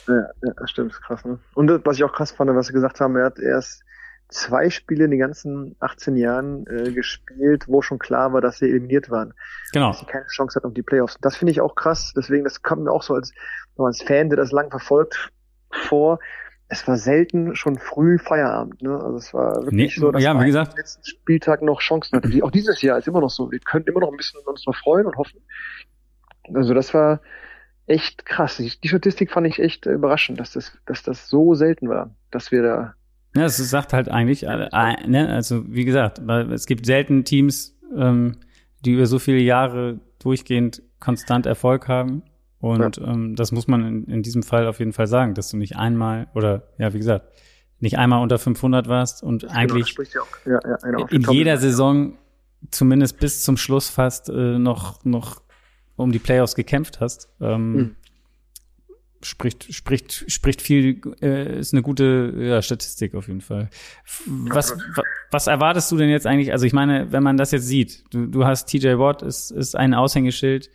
Ja, 0.08 0.28
ja 0.42 0.66
stimmt, 0.66 0.92
ist 0.92 1.02
krass. 1.02 1.24
Ne? 1.26 1.38
Und 1.54 1.68
was 1.84 1.96
ich 1.96 2.04
auch 2.04 2.12
krass 2.12 2.30
fand, 2.30 2.54
was 2.54 2.68
sie 2.68 2.72
gesagt 2.72 3.00
haben, 3.00 3.16
er 3.16 3.26
hat 3.26 3.38
erst 3.38 3.84
zwei 4.28 4.70
Spiele 4.70 5.04
in 5.04 5.10
den 5.10 5.20
ganzen 5.20 5.76
18 5.80 6.16
Jahren 6.16 6.66
äh, 6.66 6.92
gespielt, 6.92 7.66
wo 7.68 7.82
schon 7.82 7.98
klar 7.98 8.32
war, 8.32 8.40
dass 8.40 8.58
sie 8.58 8.66
eliminiert 8.66 9.10
waren. 9.10 9.34
Genau. 9.72 9.88
Dass 9.88 10.00
sie 10.00 10.06
keine 10.06 10.26
Chance 10.26 10.56
hatten 10.56 10.66
um 10.66 10.74
die 10.74 10.82
Playoffs. 10.82 11.16
Das 11.20 11.36
finde 11.36 11.52
ich 11.52 11.60
auch 11.60 11.74
krass. 11.74 12.12
Deswegen, 12.16 12.44
das 12.44 12.62
kommt 12.62 12.84
mir 12.84 12.92
auch 12.92 13.02
so 13.02 13.14
als, 13.14 13.32
als 13.76 14.02
Fan, 14.02 14.28
der 14.28 14.36
das 14.36 14.52
lang 14.52 14.70
verfolgt, 14.70 15.30
vor. 15.70 16.18
Es 16.68 16.86
war 16.88 16.96
selten 16.96 17.54
schon 17.54 17.78
früh 17.78 18.18
Feierabend. 18.18 18.82
Ne? 18.82 18.90
Also 18.90 19.16
es 19.16 19.32
war 19.32 19.54
wirklich 19.62 19.96
nee, 19.96 20.00
so, 20.00 20.10
dass 20.10 20.22
ja, 20.22 20.38
wie 20.40 20.46
gesagt, 20.46 20.76
letzten 20.76 21.04
Spieltag 21.04 21.62
noch 21.62 21.80
Chancen 21.80 22.16
hatte. 22.16 22.28
Auch 22.42 22.50
dieses 22.50 22.82
Jahr 22.82 22.98
ist 22.98 23.06
immer 23.06 23.20
noch 23.20 23.30
so. 23.30 23.52
Wir 23.52 23.60
können 23.60 23.84
immer 23.86 24.00
noch 24.00 24.10
ein 24.10 24.16
bisschen 24.16 24.40
uns 24.44 24.66
noch 24.66 24.74
freuen 24.74 25.06
und 25.06 25.16
hoffen. 25.16 25.40
Also 26.52 26.74
das 26.74 26.92
war 26.92 27.20
echt 27.86 28.26
krass. 28.26 28.56
Die 28.56 28.88
Statistik 28.88 29.30
fand 29.30 29.46
ich 29.46 29.60
echt 29.60 29.86
überraschend, 29.86 30.40
dass 30.40 30.52
das, 30.52 30.76
dass 30.86 31.02
das 31.02 31.28
so 31.28 31.54
selten 31.54 31.88
war, 31.88 32.14
dass 32.30 32.50
wir 32.50 32.62
da. 32.62 32.94
Ja, 33.36 33.44
es 33.44 33.56
sagt 33.56 33.92
halt 33.92 34.08
eigentlich, 34.08 34.44
äh, 34.44 34.68
äh, 34.72 35.06
ne, 35.06 35.28
also 35.28 35.64
wie 35.68 35.84
gesagt, 35.84 36.18
es 36.18 36.66
gibt 36.66 36.86
selten 36.86 37.24
Teams, 37.24 37.78
ähm, 37.96 38.38
die 38.84 38.92
über 38.92 39.06
so 39.06 39.18
viele 39.18 39.40
Jahre 39.40 40.00
durchgehend 40.18 40.82
konstant 41.00 41.46
Erfolg 41.46 41.88
haben. 41.88 42.22
Und 42.58 42.96
ja. 42.96 43.06
ähm, 43.06 43.36
das 43.36 43.52
muss 43.52 43.68
man 43.68 43.86
in, 43.86 44.04
in 44.06 44.22
diesem 44.22 44.42
Fall 44.42 44.66
auf 44.66 44.78
jeden 44.78 44.92
Fall 44.92 45.06
sagen, 45.06 45.34
dass 45.34 45.50
du 45.50 45.56
nicht 45.56 45.76
einmal 45.76 46.28
oder 46.34 46.68
ja, 46.78 46.92
wie 46.94 46.98
gesagt, 46.98 47.28
nicht 47.78 47.98
einmal 47.98 48.22
unter 48.22 48.38
500 48.38 48.88
warst 48.88 49.22
und 49.22 49.42
genau, 49.42 49.54
eigentlich 49.54 49.94
ja 50.46 50.58
ja, 50.64 51.06
in 51.10 51.22
jeder 51.30 51.58
Saison 51.58 52.16
zumindest 52.70 53.20
bis 53.20 53.42
zum 53.42 53.58
Schluss 53.58 53.90
fast 53.90 54.30
äh, 54.30 54.58
noch 54.58 55.04
noch 55.04 55.42
um 55.96 56.12
die 56.12 56.18
Playoffs 56.18 56.54
gekämpft 56.54 57.00
hast. 57.00 57.28
Ähm, 57.40 57.72
mhm. 57.72 57.96
Spricht, 59.22 59.72
spricht, 59.74 60.30
spricht 60.30 60.62
viel, 60.62 61.00
äh, 61.20 61.58
ist 61.58 61.72
eine 61.72 61.82
gute 61.82 62.34
ja, 62.38 62.62
Statistik 62.62 63.14
auf 63.14 63.28
jeden 63.28 63.40
Fall. 63.40 63.70
Was, 64.26 64.76
was 65.30 65.46
erwartest 65.46 65.90
du 65.90 65.96
denn 65.96 66.08
jetzt 66.08 66.26
eigentlich? 66.26 66.52
Also 66.52 66.66
ich 66.66 66.72
meine, 66.72 67.12
wenn 67.12 67.22
man 67.22 67.36
das 67.36 67.50
jetzt 67.50 67.66
sieht, 67.66 68.04
du, 68.10 68.26
du 68.26 68.44
hast 68.44 68.66
TJ 68.66 68.98
Watt, 68.98 69.22
ist, 69.22 69.50
ist 69.50 69.76
ein 69.76 69.94
Aushängeschild, 69.94 70.70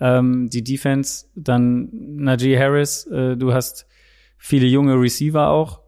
ähm, 0.00 0.48
die 0.50 0.64
Defense, 0.64 1.26
dann 1.34 1.88
Najee 1.92 2.58
Harris, 2.58 3.06
äh, 3.06 3.36
du 3.36 3.52
hast 3.52 3.86
viele 4.36 4.66
junge 4.66 5.00
Receiver 5.00 5.48
auch. 5.48 5.80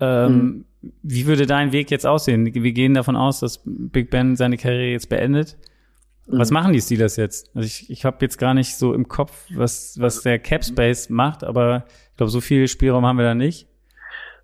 Ähm, 0.00 0.34
mhm. 0.80 0.92
Wie 1.02 1.26
würde 1.26 1.46
dein 1.46 1.72
Weg 1.72 1.90
jetzt 1.90 2.06
aussehen? 2.06 2.52
Wir 2.54 2.72
gehen 2.72 2.94
davon 2.94 3.14
aus, 3.14 3.40
dass 3.40 3.62
Big 3.64 4.10
Ben 4.10 4.34
seine 4.36 4.56
Karriere 4.56 4.90
jetzt 4.90 5.08
beendet. 5.08 5.58
Was 6.26 6.50
mhm. 6.50 6.54
machen 6.54 6.72
die 6.72 6.80
Steelers 6.80 7.16
jetzt? 7.16 7.50
Also 7.54 7.66
ich, 7.66 7.90
ich 7.90 8.04
habe 8.04 8.18
jetzt 8.20 8.38
gar 8.38 8.54
nicht 8.54 8.76
so 8.76 8.94
im 8.94 9.08
Kopf, 9.08 9.46
was, 9.54 9.96
was 9.98 10.22
der 10.22 10.38
Cap 10.38 10.64
Space 10.64 11.08
macht, 11.08 11.44
aber 11.44 11.84
ich 12.10 12.16
glaube, 12.16 12.30
so 12.30 12.40
viel 12.40 12.68
Spielraum 12.68 13.04
haben 13.06 13.18
wir 13.18 13.24
da 13.24 13.34
nicht. 13.34 13.68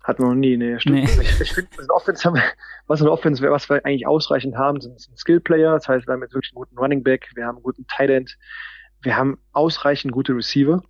Hatten 0.03 0.23
wir 0.23 0.29
noch 0.29 0.35
nie, 0.35 0.57
nee, 0.57 0.79
stimmt. 0.79 0.95
Nee. 0.95 1.21
Ich, 1.21 1.41
ich 1.41 1.53
finde, 1.53 1.69
Offense 1.89 2.33
wir, 2.33 2.41
was 2.87 3.01
eine 3.01 3.11
Offense 3.11 3.41
wäre, 3.41 3.53
was 3.53 3.69
wir 3.69 3.85
eigentlich 3.85 4.07
ausreichend 4.07 4.55
haben, 4.55 4.81
sind, 4.81 4.99
sind 4.99 5.17
Skill-Player. 5.17 5.73
Das 5.73 5.87
heißt, 5.87 6.07
wir 6.07 6.13
haben 6.13 6.21
jetzt 6.21 6.33
wirklich 6.33 6.51
einen 6.51 6.63
guten 6.63 6.77
Running 6.77 7.03
Back, 7.03 7.29
wir 7.35 7.45
haben 7.45 7.57
einen 7.57 7.63
guten 7.63 7.85
Tight 7.87 8.09
End, 8.09 8.37
wir 9.01 9.15
haben 9.15 9.37
ausreichend 9.51 10.11
gute 10.11 10.33
Receiver. 10.35 10.81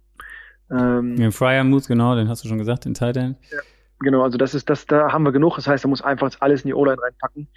Ähm, 0.72 1.18
ja, 1.18 1.32
Fryer 1.32 1.64
Mood, 1.64 1.88
genau, 1.88 2.16
den 2.16 2.30
hast 2.30 2.44
du 2.44 2.48
schon 2.48 2.60
gesagt, 2.60 2.86
den 2.86 2.94
Tight 2.94 3.18
End. 3.18 3.38
Ja, 3.52 3.60
genau, 4.00 4.24
also 4.24 4.38
das 4.38 4.54
ist, 4.54 4.70
das, 4.70 4.86
da 4.86 5.12
haben 5.12 5.24
wir 5.24 5.32
genug. 5.32 5.56
Das 5.56 5.68
heißt, 5.68 5.84
da 5.84 5.88
muss 5.88 6.02
einfach 6.02 6.32
alles 6.40 6.62
in 6.62 6.68
die 6.68 6.74
O-Line 6.74 7.02
reinpacken. 7.02 7.48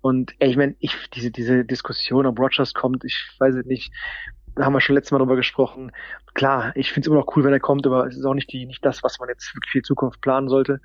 Und 0.00 0.34
ey, 0.38 0.50
ich 0.50 0.56
meine, 0.56 0.76
ich, 0.78 0.94
diese, 1.10 1.30
diese 1.30 1.64
Diskussion, 1.64 2.26
ob 2.26 2.38
Rogers 2.38 2.74
kommt, 2.74 3.04
ich 3.04 3.30
weiß 3.38 3.54
es 3.54 3.66
nicht, 3.66 3.92
da 4.54 4.64
haben 4.64 4.72
wir 4.72 4.80
schon 4.80 4.94
letztes 4.94 5.12
Mal 5.12 5.18
drüber 5.18 5.36
gesprochen. 5.36 5.92
Klar, 6.34 6.72
ich 6.74 6.92
finde 6.92 7.06
es 7.06 7.06
immer 7.08 7.20
noch 7.20 7.36
cool, 7.36 7.44
wenn 7.44 7.52
er 7.52 7.60
kommt, 7.60 7.86
aber 7.86 8.06
es 8.06 8.16
ist 8.16 8.24
auch 8.24 8.34
nicht 8.34 8.52
die, 8.52 8.66
nicht 8.66 8.84
das, 8.84 9.02
was 9.02 9.18
man 9.18 9.28
jetzt 9.28 9.54
wirklich 9.54 9.70
für 9.70 9.78
die 9.78 9.86
Zukunft 9.86 10.20
planen 10.20 10.48
sollte. 10.48 10.80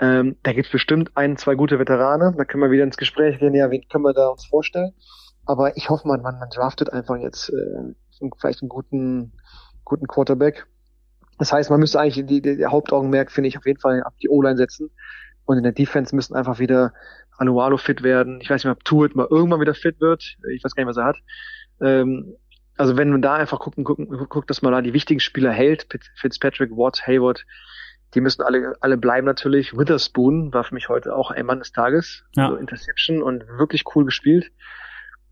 Ähm, 0.00 0.36
da 0.42 0.52
gibt's 0.52 0.72
bestimmt 0.72 1.12
ein, 1.14 1.36
zwei 1.36 1.54
gute 1.54 1.78
Veteranen. 1.78 2.36
Da 2.36 2.44
können 2.44 2.62
wir 2.62 2.70
wieder 2.70 2.84
ins 2.84 2.96
Gespräch 2.96 3.38
gehen, 3.38 3.54
ja, 3.54 3.70
wen 3.70 3.86
können 3.88 4.04
wir 4.04 4.12
da 4.12 4.28
uns 4.28 4.44
vorstellen? 4.46 4.92
Aber 5.46 5.76
ich 5.76 5.90
hoffe, 5.90 6.08
man, 6.08 6.22
man, 6.22 6.38
man 6.38 6.48
draftet 6.50 6.92
einfach 6.92 7.16
jetzt 7.16 7.50
äh, 7.50 7.94
vielleicht 8.40 8.62
einen 8.62 8.68
guten, 8.68 9.32
guten 9.84 10.06
Quarterback. 10.06 10.66
Das 11.38 11.52
heißt, 11.52 11.70
man 11.70 11.80
müsste 11.80 12.00
eigentlich 12.00 12.26
die, 12.26 12.40
die, 12.40 12.56
der 12.56 12.70
Hauptaugenmerk, 12.70 13.30
finde 13.30 13.48
ich, 13.48 13.58
auf 13.58 13.66
jeden 13.66 13.80
Fall 13.80 14.02
auf 14.02 14.14
die 14.22 14.28
O-Line 14.28 14.56
setzen. 14.56 14.90
Und 15.44 15.58
in 15.58 15.62
der 15.62 15.72
Defense 15.72 16.14
müssen 16.16 16.34
einfach 16.34 16.58
wieder 16.58 16.94
Anualo 17.36 17.76
fit 17.76 18.02
werden. 18.02 18.40
Ich 18.40 18.50
weiß 18.50 18.64
nicht, 18.64 18.72
ob 18.72 18.84
Tuit 18.84 19.14
mal 19.14 19.26
irgendwann 19.30 19.60
wieder 19.60 19.74
fit 19.74 20.00
wird. 20.00 20.36
Ich 20.52 20.64
weiß 20.64 20.74
gar 20.74 20.82
nicht, 20.82 20.90
was 20.90 20.96
er 20.96 21.04
hat. 21.04 21.18
Ähm, 21.80 22.36
also 22.76 22.96
wenn 22.96 23.10
man 23.10 23.22
da 23.22 23.34
einfach 23.34 23.60
gucken, 23.60 23.84
gucken, 23.84 24.08
guckt, 24.28 24.50
dass 24.50 24.62
man 24.62 24.72
da 24.72 24.82
die 24.82 24.92
wichtigen 24.92 25.20
Spieler 25.20 25.52
hält, 25.52 25.86
Fitzpatrick, 26.16 26.70
Watt, 26.72 27.06
Hayward, 27.06 27.44
die 28.14 28.20
müssen 28.20 28.42
alle, 28.42 28.74
alle 28.80 28.96
bleiben 28.96 29.26
natürlich. 29.26 29.76
Witherspoon 29.76 30.52
war 30.52 30.64
für 30.64 30.74
mich 30.74 30.88
heute 30.88 31.14
auch 31.14 31.30
ein 31.30 31.46
Mann 31.46 31.58
des 31.58 31.72
Tages. 31.72 32.24
Ja. 32.34 32.46
Also 32.46 32.56
Interception 32.56 33.22
und 33.22 33.46
wirklich 33.58 33.84
cool 33.94 34.04
gespielt. 34.04 34.52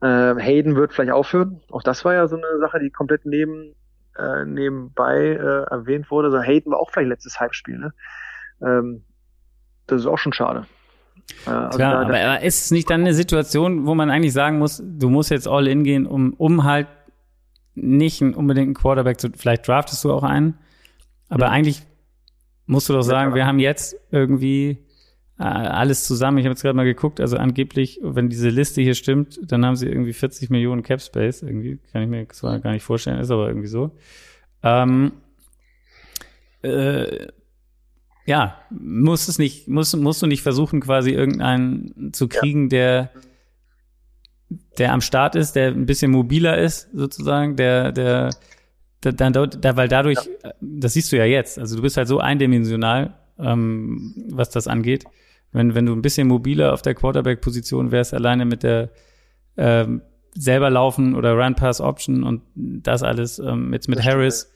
Ähm, 0.03 0.38
Hayden 0.38 0.74
wird 0.74 0.92
vielleicht 0.92 1.12
aufhören. 1.12 1.61
Auch 1.70 1.82
das 1.82 2.05
war 2.05 2.14
ja 2.14 2.26
so 2.26 2.36
eine 2.36 2.59
Sache, 2.59 2.80
die 2.80 2.90
komplett 2.90 3.24
neben, 3.24 3.76
äh, 4.18 4.44
nebenbei 4.44 5.28
äh, 5.28 5.62
erwähnt 5.70 6.11
wurde. 6.11 6.26
Also 6.26 6.40
Hayden 6.40 6.72
war 6.72 6.80
auch 6.80 6.90
vielleicht 6.90 7.09
letztes 7.09 7.38
Halbspiel. 7.38 7.78
Ne? 7.78 7.92
Ähm, 8.61 9.05
das 9.86 10.00
ist 10.00 10.07
auch 10.07 10.18
schon 10.18 10.32
schade. 10.32 10.66
Also 11.47 11.79
Klar, 11.79 12.07
da, 12.07 12.35
aber 12.35 12.43
ist 12.43 12.66
es 12.66 12.70
nicht 12.70 12.89
dann 12.91 13.01
eine 13.01 13.14
Situation, 13.14 13.87
wo 13.87 13.95
man 13.95 14.11
eigentlich 14.11 14.33
sagen 14.33 14.59
muss, 14.59 14.83
du 14.85 15.11
musst 15.11 15.31
jetzt 15.31 15.49
all 15.49 15.66
in 15.66 15.85
gehen, 15.85 16.07
um, 16.07 16.35
um 16.35 16.64
halt 16.64 16.87
nicht 17.75 18.23
unbedingt 18.23 18.66
einen 18.66 18.75
Quarterback 18.75 19.20
zu, 19.20 19.31
vielleicht 19.35 19.66
draftest 19.66 20.05
du 20.05 20.12
auch 20.12 20.23
einen, 20.23 20.59
aber 21.29 21.49
mhm. 21.49 21.53
eigentlich 21.53 21.83
musst 22.66 22.89
du 22.89 22.93
doch 22.93 23.03
sagen, 23.03 23.31
ja, 23.31 23.37
wir 23.37 23.47
haben 23.47 23.59
jetzt 23.59 23.97
irgendwie 24.11 24.79
äh, 25.39 25.45
alles 25.45 26.05
zusammen. 26.05 26.39
Ich 26.39 26.45
habe 26.45 26.53
jetzt 26.53 26.62
gerade 26.62 26.77
mal 26.77 26.85
geguckt, 26.85 27.20
also 27.20 27.37
angeblich, 27.37 27.99
wenn 28.03 28.29
diese 28.29 28.49
Liste 28.49 28.83
hier 28.83 28.95
stimmt, 28.95 29.41
dann 29.43 29.64
haben 29.64 29.77
sie 29.77 29.89
irgendwie 29.89 30.12
40 30.12 30.51
Millionen 30.51 30.83
Cap 30.83 31.01
Space. 31.01 31.43
Irgendwie 31.43 31.79
kann 31.93 32.03
ich 32.03 32.09
mir 32.09 32.29
zwar 32.29 32.61
gar 32.61 32.73
nicht 32.73 32.85
vorstellen, 32.85 33.18
ist 33.18 33.31
aber 33.31 33.49
irgendwie 33.49 33.68
so. 33.68 33.91
Ähm, 34.62 35.12
äh, 36.62 37.27
ja, 38.25 38.61
muss 38.70 39.29
es 39.29 39.39
nicht, 39.39 39.68
muss, 39.68 39.95
musst 39.97 40.23
du 40.23 40.27
nicht 40.27 40.43
versuchen, 40.43 40.81
quasi 40.81 41.11
irgendeinen 41.11 42.12
zu 42.12 42.29
kriegen, 42.29 42.64
ja. 42.64 42.68
der, 42.68 43.11
der 44.79 44.93
am 44.93 45.01
Start 45.01 45.35
ist, 45.35 45.53
der 45.53 45.68
ein 45.68 45.87
bisschen 45.87 46.11
mobiler 46.11 46.59
ist, 46.59 46.89
sozusagen, 46.93 47.57
der, 47.57 47.93
der, 47.93 48.31
der, 49.03 49.12
der, 49.12 49.47
der 49.47 49.77
weil 49.77 49.89
dadurch, 49.89 50.18
ja. 50.45 50.53
das 50.61 50.93
siehst 50.93 51.11
du 51.11 51.16
ja 51.16 51.25
jetzt, 51.25 51.59
also 51.59 51.77
du 51.77 51.83
bist 51.83 51.97
halt 51.97 52.09
so 52.09 52.20
eindimensional, 52.20 53.14
ähm, 53.39 54.14
was 54.31 54.51
das 54.51 54.68
angeht. 54.68 55.05
Wenn, 55.51 55.75
wenn 55.75 55.85
du 55.85 55.93
ein 55.93 56.03
bisschen 56.03 56.29
mobiler 56.29 56.73
auf 56.73 56.81
der 56.81 56.95
Quarterback-Position 56.95 57.91
wärst, 57.91 58.14
alleine 58.14 58.47
mit 58.47 58.62
der 58.62 58.91
ähm, 59.57 60.01
selber 60.35 60.70
laufen 60.70 61.14
oder 61.14 61.35
Run-Pass-Option 61.35 62.23
und 62.23 62.43
das 62.55 63.03
alles 63.03 63.39
ähm, 63.39 63.73
jetzt 63.73 63.89
mit 63.89 64.03
Harris, 64.03 64.51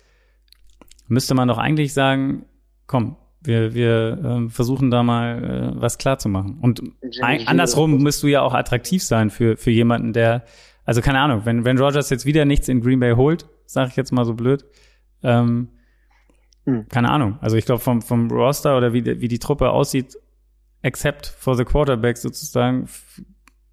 müsste 1.08 1.34
man 1.34 1.48
doch 1.48 1.58
eigentlich 1.58 1.92
sagen, 1.92 2.46
komm, 2.86 3.16
wir, 3.46 3.74
wir 3.74 4.46
äh, 4.46 4.50
versuchen 4.50 4.90
da 4.90 5.02
mal 5.02 5.74
äh, 5.76 5.80
was 5.80 5.98
klar 5.98 6.18
zu 6.18 6.28
machen. 6.28 6.58
Und 6.60 6.82
ein, 7.20 7.46
andersrum 7.46 8.02
musst 8.02 8.22
du 8.22 8.26
ja 8.26 8.42
auch 8.42 8.54
attraktiv 8.54 9.02
sein 9.02 9.30
für, 9.30 9.56
für 9.56 9.70
jemanden, 9.70 10.12
der, 10.12 10.44
also 10.84 11.00
keine 11.00 11.20
Ahnung, 11.20 11.42
wenn, 11.44 11.64
wenn 11.64 11.78
Rogers 11.78 12.10
jetzt 12.10 12.26
wieder 12.26 12.44
nichts 12.44 12.68
in 12.68 12.80
Green 12.80 13.00
Bay 13.00 13.14
holt, 13.14 13.46
sage 13.66 13.90
ich 13.90 13.96
jetzt 13.96 14.12
mal 14.12 14.24
so 14.24 14.34
blöd, 14.34 14.64
ähm, 15.22 15.68
hm. 16.64 16.88
keine 16.88 17.10
Ahnung. 17.10 17.38
Also 17.40 17.56
ich 17.56 17.64
glaube 17.64 17.80
vom, 17.80 18.02
vom 18.02 18.30
Roster 18.30 18.76
oder 18.76 18.92
wie, 18.92 19.04
wie 19.04 19.28
die 19.28 19.38
Truppe 19.38 19.70
aussieht, 19.70 20.16
except 20.82 21.26
for 21.26 21.56
the 21.56 21.64
quarterback 21.64 22.16
sozusagen, 22.16 22.88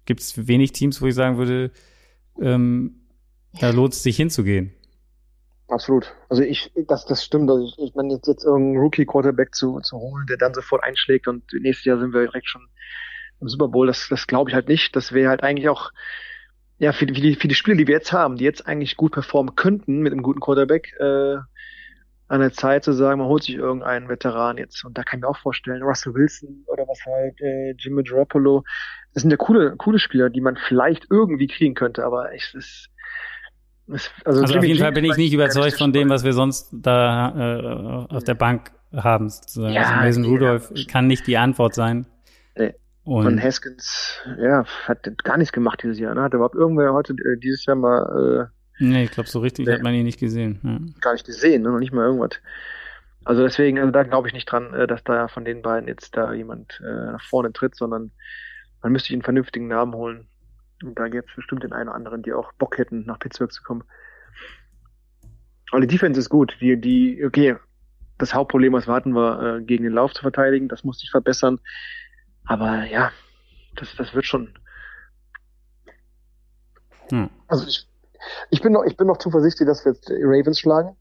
gibt 0.04 0.20
es 0.20 0.46
wenig 0.48 0.72
Teams, 0.72 1.00
wo 1.00 1.06
ich 1.06 1.14
sagen 1.14 1.38
würde, 1.38 1.70
ähm, 2.40 3.00
da 3.60 3.70
lohnt 3.70 3.94
es 3.94 4.02
sich 4.02 4.16
hinzugehen. 4.16 4.72
Absolut. 5.74 6.14
Also 6.28 6.44
ich, 6.44 6.70
das, 6.86 7.04
das 7.04 7.24
stimmt. 7.24 7.50
Also 7.50 7.64
ich, 7.64 7.76
ich 7.78 7.94
meine, 7.96 8.14
jetzt, 8.14 8.28
jetzt 8.28 8.44
irgendeinen 8.44 8.78
Rookie-Quarterback 8.78 9.56
zu, 9.56 9.80
zu 9.80 9.98
holen, 9.98 10.24
der 10.28 10.36
dann 10.36 10.54
sofort 10.54 10.84
einschlägt 10.84 11.26
und 11.26 11.42
nächstes 11.52 11.84
Jahr 11.84 11.98
sind 11.98 12.14
wir 12.14 12.20
direkt 12.20 12.48
schon 12.48 12.68
im 13.40 13.48
Super 13.48 13.66
Bowl, 13.66 13.88
das, 13.88 14.06
das 14.08 14.28
glaube 14.28 14.50
ich 14.50 14.54
halt 14.54 14.68
nicht. 14.68 14.94
Das 14.94 15.12
wäre 15.12 15.30
halt 15.30 15.42
eigentlich 15.42 15.68
auch, 15.68 15.90
ja, 16.78 16.92
für, 16.92 17.06
für, 17.06 17.20
die, 17.20 17.34
für 17.34 17.48
die 17.48 17.56
Spiele, 17.56 17.76
die 17.76 17.88
wir 17.88 17.96
jetzt 17.96 18.12
haben, 18.12 18.36
die 18.36 18.44
jetzt 18.44 18.68
eigentlich 18.68 18.96
gut 18.96 19.14
performen 19.14 19.56
könnten 19.56 19.98
mit 19.98 20.12
einem 20.12 20.22
guten 20.22 20.38
Quarterback, 20.38 20.94
äh, 21.00 21.38
an 22.28 22.40
der 22.40 22.52
Zeit 22.52 22.84
zu 22.84 22.92
sagen, 22.92 23.18
man 23.18 23.28
holt 23.28 23.42
sich 23.42 23.56
irgendeinen 23.56 24.08
Veteran 24.08 24.58
jetzt. 24.58 24.84
Und 24.84 24.96
da 24.96 25.02
kann 25.02 25.18
ich 25.18 25.22
mir 25.22 25.28
auch 25.28 25.38
vorstellen, 25.38 25.82
Russell 25.82 26.14
Wilson 26.14 26.62
oder 26.68 26.84
was 26.86 27.04
halt, 27.04 27.40
äh, 27.40 27.72
Jimmy 27.78 28.04
Garoppolo, 28.04 28.62
das 29.12 29.22
sind 29.22 29.32
ja 29.32 29.36
coole, 29.36 29.74
coole 29.76 29.98
Spieler, 29.98 30.30
die 30.30 30.40
man 30.40 30.56
vielleicht 30.56 31.08
irgendwie 31.10 31.48
kriegen 31.48 31.74
könnte, 31.74 32.04
aber 32.04 32.32
es, 32.32 32.88
also, 33.88 34.42
also 34.42 34.54
auf 34.58 34.64
jeden 34.64 34.78
Fall 34.78 34.92
bin 34.92 35.04
ich 35.04 35.16
nicht 35.16 35.32
überzeugt 35.32 35.78
von 35.78 35.92
dem, 35.92 36.08
was 36.08 36.24
wir 36.24 36.32
sonst 36.32 36.70
da 36.72 38.06
äh, 38.08 38.14
auf 38.14 38.24
der 38.24 38.34
Bank 38.34 38.70
haben. 38.94 39.28
Sozusagen. 39.28 39.74
Ja, 39.74 39.82
also 39.82 40.20
Mason 40.20 40.24
Rudolph 40.24 40.72
ja. 40.74 40.86
kann 40.86 41.06
nicht 41.06 41.26
die 41.26 41.36
Antwort 41.36 41.74
sein. 41.74 42.06
Nee. 42.56 42.74
Und 43.04 43.24
Von 43.24 43.42
Haskins, 43.42 44.18
ja, 44.40 44.64
hat 44.86 45.06
gar 45.24 45.36
nichts 45.36 45.52
gemacht 45.52 45.80
dieses 45.82 45.98
Jahr. 45.98 46.14
Ne? 46.14 46.22
Hat 46.22 46.32
überhaupt 46.32 46.54
irgendwer 46.54 46.94
heute 46.94 47.12
äh, 47.12 47.38
dieses 47.38 47.66
Jahr 47.66 47.76
mal 47.76 48.48
äh, 48.48 48.54
Nee, 48.78 49.04
ich 49.04 49.10
glaube, 49.10 49.28
so 49.28 49.38
richtig 49.40 49.66
nee, 49.66 49.74
hat 49.74 49.82
man 49.82 49.94
ihn 49.94 50.04
nicht 50.04 50.18
gesehen. 50.18 50.60
Ja. 50.62 50.78
Gar 51.00 51.12
nicht 51.12 51.26
gesehen, 51.26 51.62
ne? 51.62 51.70
noch 51.70 51.78
nicht 51.78 51.92
mal 51.92 52.06
irgendwas. 52.06 52.40
Also 53.24 53.42
deswegen, 53.42 53.78
also 53.78 53.90
da 53.90 54.02
glaube 54.02 54.28
ich 54.28 54.34
nicht 54.34 54.46
dran, 54.46 54.74
äh, 54.74 54.86
dass 54.86 55.04
da 55.04 55.28
von 55.28 55.44
den 55.44 55.62
beiden 55.62 55.88
jetzt 55.88 56.16
da 56.16 56.32
jemand 56.32 56.80
äh, 56.84 57.12
nach 57.12 57.22
vorne 57.22 57.52
tritt, 57.52 57.76
sondern 57.76 58.10
man 58.82 58.92
müsste 58.92 59.08
sich 59.08 59.14
einen 59.14 59.22
vernünftigen 59.22 59.68
Namen 59.68 59.94
holen. 59.94 60.28
Und 60.86 60.98
da 60.98 61.08
gäbe 61.08 61.26
es 61.28 61.34
bestimmt 61.34 61.62
den 61.62 61.72
einen 61.72 61.88
oder 61.88 61.96
anderen, 61.96 62.22
die 62.22 62.32
auch 62.32 62.52
Bock 62.54 62.78
hätten, 62.78 63.04
nach 63.06 63.18
Pittsburgh 63.18 63.52
zu 63.52 63.62
kommen. 63.62 63.84
Aber 65.70 65.80
die 65.80 65.86
Defense 65.86 66.20
ist 66.20 66.28
gut. 66.28 66.56
Die, 66.60 66.80
die, 66.80 67.24
okay, 67.24 67.56
das 68.18 68.34
Hauptproblem, 68.34 68.72
was 68.72 68.86
wir 68.86 68.94
hatten, 68.94 69.14
war, 69.14 69.56
äh, 69.56 69.62
gegen 69.62 69.84
den 69.84 69.92
Lauf 69.92 70.12
zu 70.12 70.22
verteidigen. 70.22 70.68
Das 70.68 70.84
musste 70.84 71.04
ich 71.04 71.10
verbessern. 71.10 71.58
Aber 72.44 72.84
ja, 72.84 73.10
das, 73.76 73.94
das 73.96 74.14
wird 74.14 74.26
schon. 74.26 74.54
Hm. 77.10 77.30
Also 77.48 77.66
ich, 77.66 77.88
ich 78.50 78.60
bin 78.60 78.72
noch, 78.72 78.84
ich 78.84 78.96
bin 78.96 79.06
noch 79.06 79.18
zuversichtlich, 79.18 79.66
dass 79.66 79.84
wir 79.84 79.92
jetzt 79.92 80.08
die 80.08 80.22
Ravens 80.22 80.60
schlagen. 80.60 80.96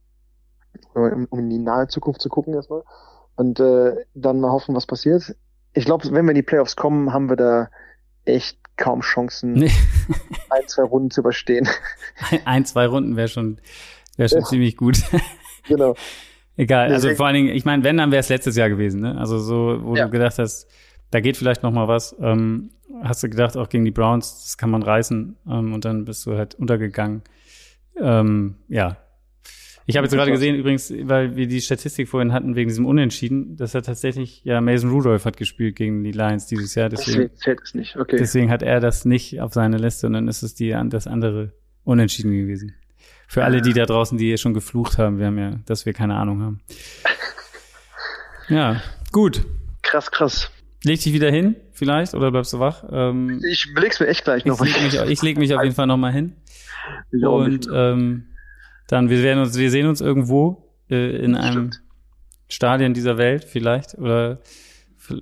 Um, 0.95 1.27
um 1.29 1.39
in 1.39 1.49
die 1.49 1.59
nahe 1.59 1.87
Zukunft 1.87 2.21
zu 2.21 2.29
gucken 2.29 2.53
erstmal. 2.53 2.83
Und 3.35 3.59
äh, 3.59 4.05
dann 4.13 4.39
mal 4.39 4.51
hoffen, 4.51 4.75
was 4.75 4.87
passiert. 4.87 5.35
Ich 5.73 5.85
glaube, 5.85 6.05
wenn 6.11 6.25
wir 6.25 6.31
in 6.31 6.35
die 6.35 6.43
Playoffs 6.43 6.75
kommen, 6.75 7.13
haben 7.13 7.29
wir 7.29 7.35
da 7.35 7.69
echt 8.25 8.59
kaum 8.77 9.01
Chancen, 9.01 9.53
nee. 9.53 9.71
ein, 10.49 10.67
zwei 10.67 10.83
Runden 10.83 11.11
zu 11.11 11.21
überstehen. 11.21 11.67
Ein, 12.45 12.65
zwei 12.65 12.87
Runden 12.87 13.15
wäre 13.15 13.27
schon, 13.27 13.59
wäre 14.17 14.29
schon 14.29 14.39
ja. 14.39 14.45
ziemlich 14.45 14.77
gut. 14.77 14.97
Genau. 15.65 15.95
Egal, 16.57 16.91
also 16.91 17.15
vor 17.15 17.25
allen 17.25 17.35
Dingen, 17.35 17.55
ich 17.55 17.63
meine, 17.63 17.85
wenn, 17.85 17.95
dann 17.95 18.11
wäre 18.11 18.19
es 18.19 18.27
letztes 18.27 18.57
Jahr 18.57 18.67
gewesen, 18.67 18.99
ne? 18.99 19.17
Also 19.17 19.39
so, 19.39 19.79
wo 19.81 19.95
ja. 19.95 20.03
du 20.03 20.11
gedacht 20.11 20.39
hast, 20.39 20.67
da 21.09 21.21
geht 21.21 21.37
vielleicht 21.37 21.63
noch 21.63 21.71
mal 21.71 21.87
was. 21.87 22.13
Ähm, 22.19 22.71
hast 23.01 23.23
du 23.23 23.29
gedacht, 23.29 23.55
auch 23.55 23.69
gegen 23.69 23.85
die 23.85 23.91
Browns, 23.91 24.43
das 24.43 24.57
kann 24.57 24.69
man 24.69 24.83
reißen 24.83 25.37
ähm, 25.47 25.73
und 25.73 25.85
dann 25.85 26.03
bist 26.03 26.25
du 26.25 26.35
halt 26.35 26.55
untergegangen. 26.55 27.23
Ähm, 27.97 28.57
ja, 28.67 28.97
Ich 29.85 29.97
habe 29.97 30.05
jetzt 30.05 30.13
gerade 30.13 30.31
gesehen, 30.31 30.55
übrigens, 30.55 30.93
weil 31.03 31.35
wir 31.35 31.47
die 31.47 31.59
Statistik 31.61 32.07
vorhin 32.07 32.31
hatten 32.31 32.55
wegen 32.55 32.69
diesem 32.69 32.85
Unentschieden, 32.85 33.57
dass 33.57 33.75
er 33.75 33.81
tatsächlich, 33.81 34.41
ja, 34.45 34.61
Mason 34.61 34.89
Rudolph 34.91 35.25
hat 35.25 35.35
gespielt 35.37 35.75
gegen 35.75 36.03
die 36.03 36.11
Lions 36.11 36.47
dieses 36.47 36.73
Jahr. 36.75 36.89
Deswegen, 36.89 37.17
Deswegen 37.23 37.35
zählt 37.37 37.61
es 37.63 37.73
nicht. 37.73 37.95
Okay. 37.97 38.15
deswegen 38.17 38.49
hat 38.49 38.63
er 38.63 38.79
das 38.79 39.03
nicht 39.03 39.41
auf 39.41 39.53
seine 39.53 39.77
Liste 39.77 40.07
und 40.07 40.13
dann 40.13 40.27
ist 40.27 40.41
es 40.41 40.55
die, 40.55 40.75
das 40.89 41.07
andere 41.07 41.51
Unentschieden 41.83 42.31
gewesen. 42.31 42.73
Für 43.27 43.43
alle, 43.43 43.61
die 43.61 43.73
da 43.73 43.85
draußen, 43.85 44.17
die 44.17 44.25
hier 44.25 44.37
schon 44.37 44.53
geflucht 44.53 44.97
haben, 44.97 45.17
wir 45.19 45.25
haben 45.25 45.37
ja, 45.37 45.59
dass 45.65 45.85
wir 45.85 45.93
keine 45.93 46.15
Ahnung 46.15 46.41
haben. 46.41 46.61
Ja, 48.49 48.81
gut. 49.13 49.45
Krass, 49.83 50.11
krass. 50.11 50.51
Leg 50.83 51.01
dich 51.01 51.13
wieder 51.13 51.31
hin, 51.31 51.55
vielleicht, 51.71 52.13
oder 52.13 52.29
bleibst 52.29 52.51
du 52.51 52.59
wach? 52.59 52.83
Ähm, 52.91 53.41
Ich 53.49 53.67
überleg's 53.67 54.01
mir 54.01 54.07
echt 54.07 54.25
gleich 54.25 54.39
ich 54.39 54.45
noch. 54.45 54.59
leg 54.59 54.81
mich, 54.83 54.93
ich 55.09 55.21
leg 55.21 55.37
mich 55.37 55.55
auf 55.55 55.63
jeden 55.63 55.75
Fall 55.75 55.87
nochmal 55.87 56.11
hin. 56.11 56.33
Ich 57.11 57.23
Und 57.25 57.69
ähm, 57.73 58.25
dann, 58.87 59.09
wir 59.09 59.23
werden 59.23 59.39
uns, 59.39 59.57
wir 59.57 59.71
sehen 59.71 59.87
uns 59.87 60.01
irgendwo 60.01 60.69
äh, 60.89 61.17
in 61.17 61.35
einem 61.35 61.71
Stimmt. 61.71 61.81
Stadion 62.49 62.93
dieser 62.93 63.17
Welt, 63.17 63.43
vielleicht. 63.45 63.97
Oder 63.97 64.39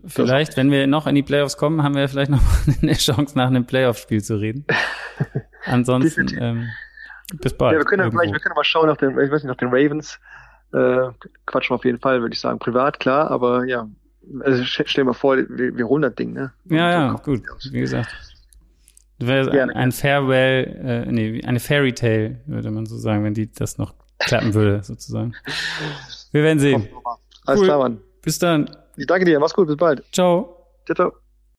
vielleicht, 0.05 0.57
wenn 0.57 0.69
wir 0.71 0.85
noch 0.87 1.07
in 1.07 1.15
die 1.15 1.23
Playoffs 1.23 1.57
kommen, 1.57 1.81
haben 1.83 1.95
wir 1.95 2.07
vielleicht 2.07 2.31
noch 2.31 2.41
eine 2.81 2.93
Chance, 2.93 3.37
nach 3.37 3.47
einem 3.47 3.65
Playoff-Spiel 3.65 4.23
zu 4.23 4.35
reden. 4.35 4.65
Ansonsten, 5.65 6.27
ähm, 6.39 6.67
bis 7.41 7.53
bald. 7.53 7.73
Ja, 7.73 7.79
wir 7.79 7.85
können 7.85 8.03
ja 8.03 8.09
gleich, 8.09 8.31
wir 8.31 8.39
können 8.39 8.55
mal 8.55 8.63
schauen 8.63 8.87
nach 8.87 8.97
den, 8.97 9.11
ich 9.11 9.31
weiß 9.31 9.43
nicht, 9.43 9.45
nach 9.45 9.55
den 9.55 9.69
Ravens. 9.69 10.19
Äh, 10.73 11.09
quatschen 11.45 11.71
wir 11.71 11.75
auf 11.75 11.85
jeden 11.85 11.99
Fall, 11.99 12.21
würde 12.21 12.33
ich 12.33 12.39
sagen. 12.39 12.59
Privat, 12.59 12.99
klar, 12.99 13.29
aber 13.29 13.65
ja. 13.65 13.87
Also 14.41 14.63
st- 14.63 14.83
stell 14.85 15.03
dir 15.03 15.09
mal 15.09 15.13
vor, 15.13 15.37
wir, 15.37 15.75
wir 15.77 15.87
holen 15.87 16.01
das 16.03 16.15
Ding, 16.15 16.33
ne? 16.33 16.53
Ja, 16.65 16.89
ja, 16.91 17.13
gut, 17.13 17.41
wie 17.71 17.79
gesagt. 17.79 18.09
Das 19.21 19.27
wäre 19.53 19.75
ein 19.75 19.91
Farewell, 19.91 21.05
äh, 21.07 21.11
nee, 21.11 21.41
eine 21.45 21.59
Fairy 21.59 21.93
Tale, 21.93 22.39
würde 22.45 22.71
man 22.71 22.85
so 22.85 22.97
sagen, 22.97 23.23
wenn 23.23 23.33
die 23.33 23.51
das 23.51 23.77
noch 23.77 23.93
klappen 24.19 24.53
würde, 24.53 24.83
sozusagen. 24.83 25.33
Wir 26.31 26.43
werden 26.43 26.59
sehen. 26.59 26.87
Alles 27.45 27.59
Cool. 27.59 27.67
klar, 27.67 27.79
Mann. 27.79 27.99
Bis 28.21 28.39
dann. 28.39 28.69
Ich 28.97 29.07
danke 29.07 29.25
dir, 29.25 29.39
mach's 29.39 29.53
gut, 29.53 29.67
bis 29.67 29.77
bald. 29.77 30.03
Ciao. 30.11 30.67
Ciao, 30.85 30.95
ciao. 30.95 31.30